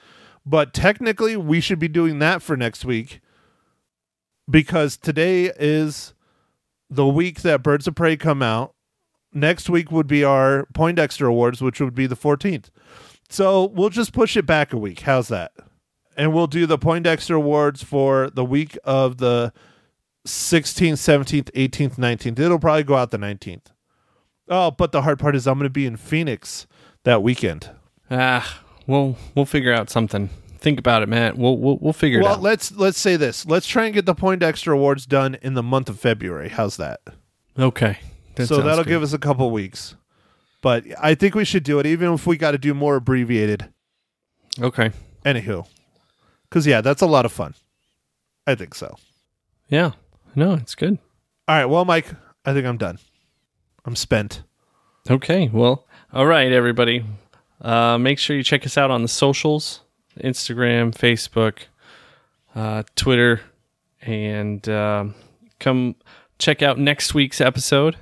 But 0.45 0.73
technically, 0.73 1.35
we 1.37 1.59
should 1.61 1.79
be 1.79 1.87
doing 1.87 2.19
that 2.19 2.41
for 2.41 2.55
next 2.57 2.83
week 2.85 3.21
because 4.49 4.97
today 4.97 5.45
is 5.57 6.13
the 6.89 7.07
week 7.07 7.41
that 7.41 7.63
Birds 7.63 7.87
of 7.87 7.95
Prey 7.95 8.17
come 8.17 8.41
out. 8.41 8.73
Next 9.33 9.69
week 9.69 9.91
would 9.91 10.05
be 10.05 10.23
our 10.23 10.67
Poindexter 10.73 11.25
Awards, 11.25 11.61
which 11.61 11.79
would 11.81 11.95
be 11.95 12.05
the 12.05 12.15
14th. 12.15 12.65
So 13.29 13.65
we'll 13.65 13.89
just 13.89 14.13
push 14.13 14.37
it 14.37 14.45
back 14.45 14.73
a 14.73 14.77
week. 14.77 14.99
How's 15.01 15.29
that? 15.29 15.53
And 16.15 16.33
we'll 16.33 16.45
do 16.45 16.67
the 16.67 16.77
Poindexter 16.77 17.33
Awards 17.35 17.81
for 17.81 18.29
the 18.29 18.45
week 18.45 18.77
of 18.83 19.17
the 19.17 19.51
16th, 20.27 20.93
17th, 20.93 21.49
18th, 21.53 21.95
19th. 21.95 22.37
It'll 22.39 22.59
probably 22.59 22.83
go 22.83 22.95
out 22.95 23.09
the 23.09 23.17
19th. 23.17 23.67
Oh, 24.49 24.71
but 24.71 24.91
the 24.91 25.01
hard 25.03 25.19
part 25.19 25.35
is 25.35 25.47
I'm 25.47 25.57
going 25.57 25.65
to 25.65 25.69
be 25.69 25.85
in 25.85 25.97
Phoenix 25.97 26.67
that 27.03 27.23
weekend. 27.23 27.69
Ah, 28.11 28.61
we'll 28.87 29.17
we'll 29.35 29.45
figure 29.45 29.73
out 29.73 29.89
something. 29.89 30.29
Think 30.57 30.79
about 30.79 31.03
it, 31.03 31.09
Matt. 31.09 31.37
We'll 31.37 31.57
we'll, 31.57 31.77
we'll 31.77 31.93
figure 31.93 32.21
Well, 32.21 32.33
it 32.33 32.37
out. 32.37 32.41
let's 32.41 32.71
let's 32.73 32.99
say 32.99 33.15
this. 33.15 33.45
Let's 33.45 33.67
try 33.67 33.85
and 33.85 33.93
get 33.93 34.05
the 34.05 34.13
Poindexter 34.15 34.71
Awards 34.71 35.05
done 35.05 35.35
in 35.41 35.53
the 35.53 35.63
month 35.63 35.89
of 35.89 35.99
February. 35.99 36.49
How's 36.49 36.77
that? 36.77 37.01
okay. 37.57 37.99
That 38.35 38.47
so 38.47 38.61
that'll 38.61 38.83
good. 38.83 38.89
give 38.89 39.03
us 39.03 39.13
a 39.13 39.19
couple 39.19 39.49
weeks. 39.51 39.95
But 40.63 40.85
I 40.99 41.13
think 41.13 41.35
we 41.35 41.45
should 41.45 41.63
do 41.63 41.77
it, 41.79 41.85
even 41.85 42.13
if 42.13 42.25
we 42.25 42.35
got 42.37 42.51
to 42.51 42.57
do 42.57 42.73
more 42.73 42.95
abbreviated. 42.95 43.69
Okay. 44.59 44.91
Anywho, 45.25 45.67
because 46.49 46.65
yeah, 46.65 46.81
that's 46.81 47.01
a 47.01 47.05
lot 47.05 47.25
of 47.25 47.31
fun. 47.31 47.53
I 48.47 48.55
think 48.55 48.73
so. 48.73 48.95
Yeah. 49.69 49.91
No, 50.35 50.53
it's 50.53 50.73
good. 50.75 50.97
All 51.47 51.55
right, 51.57 51.65
well, 51.65 51.85
Mike, 51.85 52.07
I 52.45 52.53
think 52.53 52.65
I'm 52.65 52.77
done. 52.77 52.97
I'm 53.85 53.95
spent. 53.95 54.43
Okay. 55.09 55.49
Well, 55.51 55.85
all 56.13 56.25
right, 56.25 56.51
everybody. 56.51 57.05
Uh, 57.61 57.97
make 57.97 58.19
sure 58.19 58.35
you 58.35 58.43
check 58.43 58.65
us 58.65 58.77
out 58.77 58.91
on 58.91 59.01
the 59.01 59.07
socials 59.07 59.81
Instagram, 60.19 60.93
Facebook, 60.93 61.63
uh, 62.55 62.83
Twitter, 62.95 63.41
and 64.01 64.67
um, 64.69 65.15
come 65.59 65.95
check 66.37 66.61
out 66.61 66.77
next 66.77 67.13
week's 67.13 67.41
episode 67.41 67.95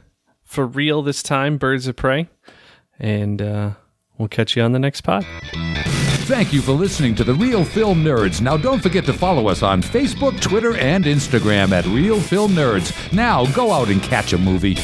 for 0.43 0.65
real 0.65 1.01
this 1.01 1.23
time 1.23 1.57
Birds 1.57 1.87
of 1.87 1.95
Prey. 1.95 2.27
And 2.99 3.41
uh, 3.41 3.71
we'll 4.17 4.27
catch 4.27 4.55
you 4.55 4.63
on 4.63 4.73
the 4.73 4.79
next 4.79 5.01
pod. 5.01 5.25
Thank 6.25 6.53
you 6.53 6.61
for 6.61 6.71
listening 6.73 7.15
to 7.15 7.23
the 7.23 7.33
Real 7.33 7.65
Film 7.65 8.03
Nerds. 8.03 8.41
Now, 8.41 8.55
don't 8.55 8.81
forget 8.81 9.05
to 9.05 9.13
follow 9.13 9.47
us 9.47 9.63
on 9.63 9.81
Facebook, 9.81 10.39
Twitter, 10.39 10.77
and 10.77 11.05
Instagram 11.05 11.71
at 11.71 11.85
Real 11.87 12.19
Film 12.19 12.51
Nerds. 12.51 13.11
Now, 13.11 13.45
go 13.47 13.71
out 13.71 13.89
and 13.89 14.01
catch 14.01 14.31
a 14.33 14.37
movie. 14.37 14.75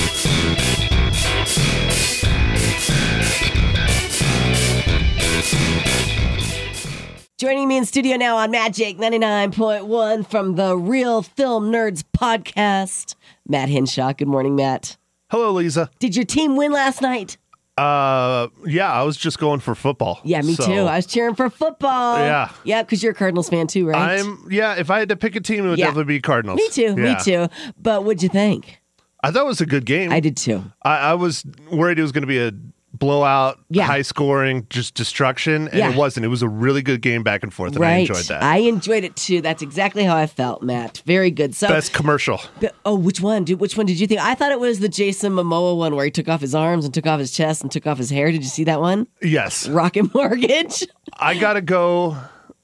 Joining 7.37 7.67
me 7.67 7.77
in 7.77 7.85
studio 7.85 8.17
now 8.17 8.37
on 8.37 8.49
Magic 8.49 8.97
99.1 8.97 10.27
from 10.27 10.55
the 10.55 10.75
Real 10.75 11.21
Film 11.21 11.71
Nerds 11.71 12.03
podcast, 12.17 13.13
Matt 13.47 13.69
Henshaw. 13.69 14.13
Good 14.13 14.27
morning, 14.27 14.55
Matt. 14.55 14.97
Hello, 15.29 15.51
Lisa. 15.51 15.91
Did 15.99 16.15
your 16.15 16.25
team 16.25 16.55
win 16.55 16.71
last 16.71 16.99
night? 16.99 17.37
Uh, 17.77 18.47
yeah, 18.65 18.91
I 18.91 19.03
was 19.03 19.17
just 19.17 19.37
going 19.37 19.59
for 19.59 19.75
football. 19.75 20.19
Yeah, 20.23 20.41
me 20.41 20.55
So, 20.55 20.65
too. 20.65 20.81
I 20.87 20.95
was 20.95 21.05
cheering 21.05 21.35
for 21.35 21.51
football. 21.51 22.17
Yeah. 22.17 22.49
Yeah, 22.63 22.81
because 22.81 23.03
you're 23.03 23.11
a 23.11 23.15
Cardinals 23.15 23.49
fan 23.49 23.67
too, 23.67 23.87
right? 23.87 24.19
I'm 24.19 24.47
yeah. 24.49 24.73
If 24.79 24.89
I 24.89 24.97
had 24.97 25.09
to 25.09 25.15
pick 25.15 25.35
a 25.35 25.39
team, 25.39 25.63
it 25.63 25.69
would 25.69 25.77
Yeah. 25.77 25.85
definitely 25.85 26.15
be 26.15 26.21
Cardinals. 26.21 26.57
me 26.57 26.67
too. 26.71 26.95
Yeah. 26.97 27.13
Me 27.13 27.15
too. 27.23 27.47
But 27.79 28.03
what'd 28.03 28.23
you 28.23 28.29
think? 28.29 28.81
I 29.23 29.29
thought 29.29 29.43
it 29.43 29.47
was 29.47 29.61
a 29.61 29.67
good 29.67 29.85
game. 29.85 30.11
I 30.11 30.19
did 30.21 30.37
too. 30.37 30.63
I, 30.81 31.11
I 31.11 31.13
was 31.13 31.43
worried 31.71 31.99
it 31.99 32.01
was 32.01 32.11
going 32.11 32.21
to 32.23 32.27
be 32.27 32.39
a 32.39 32.51
blowout, 32.99 33.59
Yeah. 33.69 33.85
high 33.85 34.01
scoring, 34.01 34.65
just 34.69 34.93
destruction, 34.95 35.67
and 35.69 35.77
Yeah. 35.77 35.91
it 35.91 35.95
wasn't. 35.95 36.25
It 36.25 36.29
was 36.29 36.41
a 36.41 36.47
really 36.49 36.81
good 36.81 37.01
game 37.01 37.23
back 37.23 37.43
and 37.43 37.53
forth, 37.53 37.75
and 37.75 37.83
I 37.85 37.97
enjoyed 37.97 38.25
that. 38.25 38.43
I 38.43 38.57
enjoyed 38.57 39.03
it 39.03 39.15
too. 39.15 39.41
That's 39.41 39.61
exactly 39.61 40.03
how 40.03 40.15
I 40.15 40.27
felt, 40.27 40.63
Matt. 40.63 41.01
Very 41.05 41.31
good. 41.31 41.55
So, 41.55 41.67
Best 41.67 41.93
commercial. 41.93 42.41
But- 42.59 42.75
oh, 42.85 42.95
which 42.95 43.21
one? 43.21 43.43
Dude, 43.43 43.59
which 43.59 43.77
one 43.77 43.85
did 43.85 43.99
you 43.99 44.07
think? 44.07 44.21
I 44.21 44.35
thought 44.35 44.51
it 44.51 44.59
was 44.59 44.79
the 44.79 44.89
Jason 44.89 45.33
Momoa 45.33 45.77
one 45.77 45.95
where 45.95 46.05
he 46.05 46.11
took 46.11 46.27
off 46.27 46.41
his 46.41 46.55
arms 46.55 46.85
and 46.85 46.93
took 46.93 47.07
off 47.07 47.19
his 47.19 47.31
chest 47.31 47.61
and 47.61 47.71
took 47.71 47.87
off 47.87 47.97
his 47.97 48.09
hair. 48.09 48.31
Did 48.31 48.43
you 48.43 48.49
see 48.49 48.63
that 48.65 48.81
one? 48.81 49.07
Yes, 49.21 49.67
Rocket 49.69 50.13
Mortgage. 50.13 50.83
I 51.19 51.35
gotta 51.35 51.61
go 51.61 52.15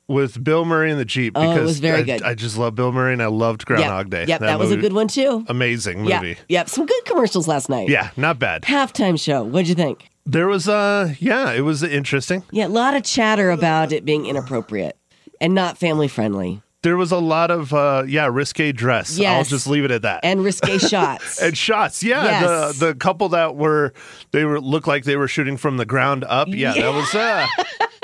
with 0.10 0.44
Bill 0.44 0.66
Murray 0.66 0.92
in 0.92 0.98
the 0.98 1.06
Jeep 1.06 1.34
Oh, 1.36 1.42
it 1.42 1.54
because 1.54 1.68
was 1.68 1.80
very 1.80 2.00
I, 2.00 2.04
good. 2.04 2.24
I 2.24 2.36
just 2.36 2.58
love 2.58 2.76
Bill 2.76 2.92
Murray 2.92 3.14
and 3.14 3.22
I 3.24 3.28
loved 3.28 3.66
Groundhog 3.66 4.12
yep. 4.14 4.26
Day. 4.28 4.32
Yep, 4.32 4.42
that, 4.42 4.60
was 4.60 4.70
a 4.72 4.78
good 4.78 4.92
one 4.94 5.08
too. 5.08 5.46
Amazing 5.48 6.02
movie. 6.04 6.38
yep. 6.50 6.68
Some 6.70 6.86
good 6.86 7.06
commercials 7.06 7.48
last 7.48 7.70
night. 7.70 7.88
Yeah, 7.90 8.10
not 8.18 8.38
bad. 8.38 8.64
Halftime 8.64 9.20
show. 9.20 9.44
What'd 9.44 9.70
you 9.70 9.76
think? 9.76 10.10
There 10.26 10.48
was 10.48 10.68
uh 10.70 11.14
yeah, 11.20 11.52
it 11.52 11.62
was 11.62 11.84
interesting. 11.84 12.44
Yeah, 12.52 12.68
a 12.68 12.70
lot 12.70 12.96
of 12.96 13.04
chatter 13.04 13.52
about 13.52 13.92
it 13.92 14.06
being 14.06 14.26
inappropriate 14.26 14.98
and 15.42 15.54
not 15.54 15.78
family 15.78 16.08
friendly 16.08 16.62
There 16.82 16.96
was 16.96 17.12
a 17.12 17.18
lot 17.18 17.52
of 17.52 17.74
uh 17.74 18.04
yeah, 18.08 18.28
risque 18.32 18.72
dress. 18.72 19.20
I'll 19.20 19.44
just 19.44 19.68
leave 19.68 19.84
it 19.84 19.92
at 19.92 20.02
that. 20.04 20.22
and 20.24 20.44
risque 20.44 20.78
shots. 20.90 21.42
And 21.42 21.58
shots, 21.58 22.04
yeah. 22.04 22.24
Yes. 22.24 22.80
The 22.80 22.86
the 22.88 22.96
couple 22.96 23.30
that 23.30 23.56
were 23.58 23.94
they 24.32 24.46
were 24.46 24.62
looked 24.62 24.88
like 24.88 25.04
they 25.04 25.18
were 25.18 25.28
shooting 25.28 25.58
from 25.58 25.78
the 25.78 25.86
ground 25.86 26.24
up. 26.28 26.48
Yeah, 26.50 26.74
that 26.74 26.94
was 26.94 27.14
uh 27.14 27.46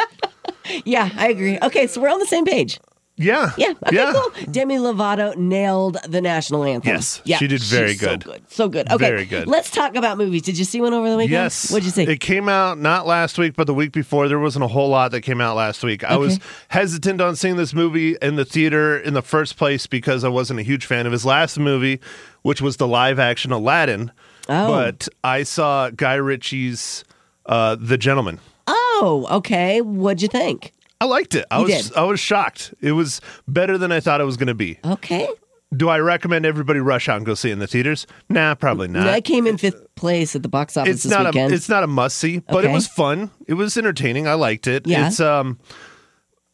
yeah, 0.86 1.10
I 1.16 1.30
agree. 1.30 1.58
Okay, 1.62 1.88
so 1.88 2.02
we're 2.02 2.10
on 2.12 2.20
the 2.20 2.26
same 2.28 2.46
page. 2.46 2.80
Yeah. 3.20 3.52
Yeah. 3.58 3.74
Okay, 3.86 3.96
yeah. 3.96 4.14
cool. 4.14 4.46
Demi 4.52 4.78
Lovato 4.78 5.36
nailed 5.36 5.98
the 6.08 6.22
national 6.22 6.64
anthem. 6.64 6.94
Yes, 6.94 7.22
Yeah, 7.26 7.38
she 7.38 7.48
did 7.48 7.62
very 7.62 7.96
good. 7.96 8.24
So 8.24 8.32
good. 8.32 8.52
So 8.52 8.70
good. 8.70 8.92
Okay. 8.92 9.10
Very 9.10 9.26
good. 9.26 9.48
Let's 9.48 9.70
talk 9.70 9.96
about 9.96 10.18
movies. 10.18 10.44
Did 10.44 10.58
you 10.58 10.64
see 10.64 10.80
one 10.80 10.94
over 10.94 11.10
the 11.10 11.18
weekend? 11.18 11.32
Yes. 11.32 11.70
What'd 11.72 11.84
you 11.86 11.92
see? 11.92 12.04
It 12.04 12.20
came 12.20 12.48
out 12.48 12.80
not 12.80 13.06
last 13.06 13.38
week, 13.38 13.56
but 13.56 13.68
the 13.68 13.74
week 13.74 13.92
before. 13.92 14.28
There 14.30 14.40
wasn't 14.40 14.64
a 14.64 14.70
whole 14.70 14.90
lot 14.90 15.12
that 15.12 15.22
came 15.22 15.42
out 15.42 15.56
last 15.56 15.84
week. 15.84 16.04
I 16.04 16.18
was 16.18 16.40
hesitant 16.70 17.20
on 17.20 17.36
seeing 17.36 17.58
this 17.58 17.74
movie 17.74 18.16
in 18.22 18.36
the 18.38 18.46
theater 18.46 18.98
in 18.98 19.14
the 19.14 19.22
first 19.22 19.58
place 19.58 19.86
because 19.86 20.24
I 20.24 20.30
wasn't 20.30 20.60
a 20.60 20.64
huge 20.64 20.86
fan 20.86 21.06
of 21.06 21.12
his 21.12 21.26
last 21.26 21.60
movie, 21.60 22.00
which 22.42 22.62
was 22.62 22.78
the 22.78 22.88
live 22.88 23.20
action 23.20 23.52
Aladdin. 23.52 24.12
Oh. 24.48 24.68
But 24.68 25.10
I 25.24 25.44
saw 25.44 25.90
Guy 25.90 26.16
Ritchie's 26.16 27.04
uh, 27.46 27.76
The 27.76 27.98
Gentleman. 27.98 28.40
oh, 28.68 29.28
okay. 29.30 29.82
What'd 29.82 30.22
you 30.22 30.28
think? 30.28 30.74
I 31.02 31.06
liked 31.06 31.36
it. 31.36 31.46
I 31.50 31.58
You 31.60 31.64
was 31.66 31.88
did? 31.90 31.98
I 31.98 32.04
was 32.04 32.20
shocked. 32.20 32.74
It 32.82 32.92
was 32.94 33.22
better 33.48 33.78
than 33.78 33.92
I 33.92 34.00
thought 34.00 34.20
it 34.22 34.26
was 34.26 34.38
going 34.38 34.48
to 34.48 34.54
be. 34.54 34.80
Okay. 34.84 35.28
Do 35.76 35.88
I 35.88 36.00
recommend 36.00 36.46
everybody 36.48 36.80
rush 36.80 37.08
out 37.08 37.18
and 37.18 37.26
go 37.26 37.36
see 37.36 37.50
it 37.50 37.54
in 37.54 37.60
the 37.60 37.68
theaters? 37.68 38.08
Nah, 38.28 38.56
probably 38.56 38.88
not. 38.88 39.08
I 39.08 39.22
came 39.22 39.46
in 39.46 39.58
fifth 39.58 39.94
place 39.96 40.36
at 40.36 40.42
the 40.42 40.50
box 40.50 40.76
office 40.76 40.96
it's 40.96 41.04
this 41.04 41.12
not 41.12 41.26
weekend. 41.28 41.52
a 41.54 41.56
it's 41.56 41.70
not 41.70 41.84
a 41.84 41.88
must 41.88 42.18
see, 42.18 42.40
but 42.40 42.58
Okay. 42.64 42.72
it 42.72 42.74
was 42.74 42.88
fun. 42.88 43.30
It 43.48 43.54
was 43.54 43.78
entertaining. 43.78 44.28
I 44.28 44.34
liked 44.34 44.66
it. 44.66 44.88
Yeah. 44.88 45.08
It's 45.08 45.20
um 45.20 45.60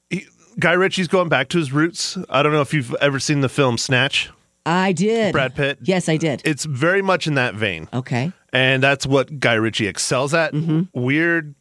he, 0.09 0.25
Guy 0.59 0.73
Ritchie's 0.73 1.07
going 1.07 1.29
back 1.29 1.47
to 1.49 1.57
his 1.57 1.71
roots. 1.71 2.17
I 2.29 2.43
don't 2.43 2.51
know 2.51 2.61
if 2.61 2.73
you've 2.73 2.93
ever 2.95 3.19
seen 3.19 3.39
the 3.41 3.49
film 3.49 3.77
Snatch. 3.77 4.29
I 4.65 4.91
did. 4.91 5.31
Brad 5.31 5.55
Pitt. 5.55 5.79
Yes, 5.83 6.09
I 6.09 6.17
did. 6.17 6.41
It's 6.43 6.65
very 6.65 7.01
much 7.01 7.25
in 7.25 7.35
that 7.35 7.55
vein. 7.55 7.87
okay. 7.93 8.31
And 8.51 8.81
that's 8.83 9.05
what 9.07 9.39
Guy 9.39 9.53
Ritchie 9.53 9.87
excels 9.87 10.33
at. 10.33 10.53
Mm-hmm. 10.53 10.83
Weird 10.99 11.55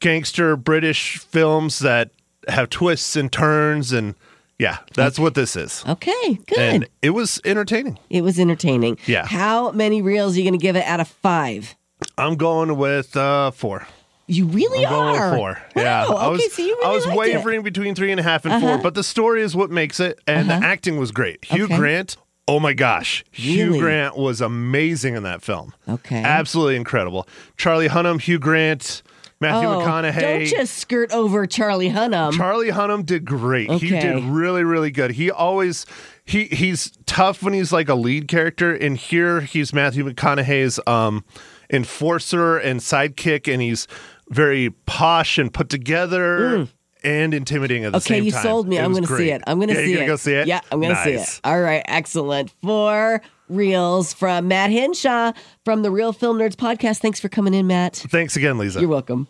gangster 0.00 0.56
British 0.56 1.18
films 1.18 1.78
that 1.80 2.10
have 2.48 2.70
twists 2.70 3.16
and 3.16 3.30
turns 3.32 3.92
and 3.92 4.14
yeah, 4.58 4.78
that's 4.94 5.18
what 5.18 5.34
this 5.34 5.54
is. 5.54 5.84
Okay. 5.86 6.34
Good. 6.46 6.58
And 6.58 6.88
it 7.02 7.10
was 7.10 7.40
entertaining. 7.44 7.98
it 8.08 8.22
was 8.22 8.40
entertaining. 8.40 8.98
Yeah. 9.06 9.26
How 9.26 9.70
many 9.72 10.00
reels 10.00 10.34
are 10.34 10.38
you 10.38 10.44
going 10.44 10.58
to 10.58 10.62
give 10.62 10.76
it 10.76 10.84
out 10.84 10.98
of 11.00 11.08
five? 11.08 11.74
I'm 12.16 12.36
going 12.36 12.76
with 12.78 13.16
uh 13.16 13.50
four. 13.50 13.86
You 14.28 14.46
really 14.46 14.84
I'm 14.86 14.92
going 14.92 15.16
are. 15.20 15.30
with 15.30 15.38
four. 15.38 15.62
Wow. 15.76 15.82
Yeah, 15.82 16.04
Okay, 16.06 16.16
I 16.16 16.28
was, 16.28 16.52
so 16.54 16.62
you 16.62 16.74
really 16.74 16.86
I 16.86 16.94
was 16.94 17.06
liked 17.06 17.16
it. 17.18 17.20
Uh-huh. 17.34 17.38
wavering 17.38 17.62
between 17.62 17.94
three 17.94 18.10
and 18.10 18.18
a 18.18 18.22
half 18.22 18.44
and 18.46 18.60
four, 18.62 18.78
but 18.78 18.94
the 18.94 19.04
story 19.04 19.42
is 19.42 19.54
what 19.54 19.70
makes 19.70 20.00
it, 20.00 20.18
and 20.26 20.48
the 20.50 20.54
acting 20.54 20.96
was 20.96 21.12
great. 21.12 21.44
Hugh 21.44 21.64
Okay. 21.66 21.76
Grant, 21.76 22.16
oh 22.48 22.58
my 22.58 22.72
gosh, 22.72 23.24
Hugh 23.30 23.78
Grant 23.78 24.16
was 24.16 24.40
amazing 24.40 25.14
in 25.16 25.22
that 25.22 25.42
film. 25.42 25.74
Okay. 25.88 26.22
absolutely 26.24 26.76
incredible. 26.76 27.28
Charlie 27.56 27.88
Hunnam, 27.88 28.20
Hugh 28.20 28.38
Grant, 28.40 29.02
Matthew 29.40 29.68
Oh, 29.68 29.80
McConaughey. 29.80 30.20
Don't 30.20 30.46
just 30.46 30.74
skirt 30.78 31.10
over 31.12 31.46
Charlie 31.46 31.90
Hunnam. 31.90 32.32
Charlie 32.32 32.70
Hunnam 32.70 33.04
did 33.04 33.24
great. 33.24 33.70
He 33.70 33.88
did 33.90 34.22
really, 34.24 34.64
really 34.64 34.90
good. 34.90 35.10
He 35.12 35.30
always 35.30 35.84
he 36.24 36.44
he's 36.46 36.92
tough 37.06 37.42
when 37.42 37.52
he's 37.52 37.72
like 37.72 37.88
a 37.88 37.94
lead 37.94 38.28
character, 38.28 38.74
and 38.74 38.96
here 38.96 39.42
he's 39.42 39.72
Matthew 39.74 40.04
McConaughey's 40.08 40.80
um 40.86 41.24
enforcer 41.70 42.56
and 42.58 42.80
sidekick, 42.80 43.52
and 43.52 43.60
he's 43.60 43.86
very 44.30 44.70
posh 44.86 45.38
and 45.38 45.52
put 45.52 45.68
together 45.68 46.66
and 47.04 47.34
intimidating 47.34 47.84
at 47.84 47.92
the 47.92 47.98
Mm. 47.98 48.02
okay, 48.02 48.14
same 48.14 48.24
you 48.24 48.30
sold 48.32 48.66
me. 48.68 48.78
It 48.78 48.82
I'm 48.84 48.92
going 48.92 49.04
to 49.04 49.16
see 49.16 49.30
it. 49.30 49.42
I'm 49.46 49.58
going 49.58 49.68
to 49.68 49.74
Yeah, 49.74 49.80
see 49.84 49.92
it. 49.92 49.96
gonna 49.96 50.06
go 50.06 50.16
see 50.16 50.32
it. 50.32 50.46
Yeah, 50.48 50.60
I'm 50.72 50.80
going 50.80 50.94
to 50.96 51.02
see 51.04 51.10
it. 51.12 51.40
All 51.44 51.60
right, 51.60 51.82
excellent. 51.86 52.52
Four 52.62 53.20
reels 53.48 54.12
from 54.12 54.48
Matt 54.48 54.70
Henshaw 54.70 55.32
from 55.64 55.82
the 55.82 55.90
Real 55.90 56.12
Film 56.12 56.38
Nerds 56.38 56.56
podcast. 56.56 56.98
Thanks 56.98 57.20
for 57.20 57.28
coming 57.28 57.54
in, 57.54 57.66
Matt. 57.66 57.96
Thanks 57.96 58.36
again, 58.36 58.58
Lisa. 58.58 58.80
You're 58.80 58.88
welcome. 58.88 59.28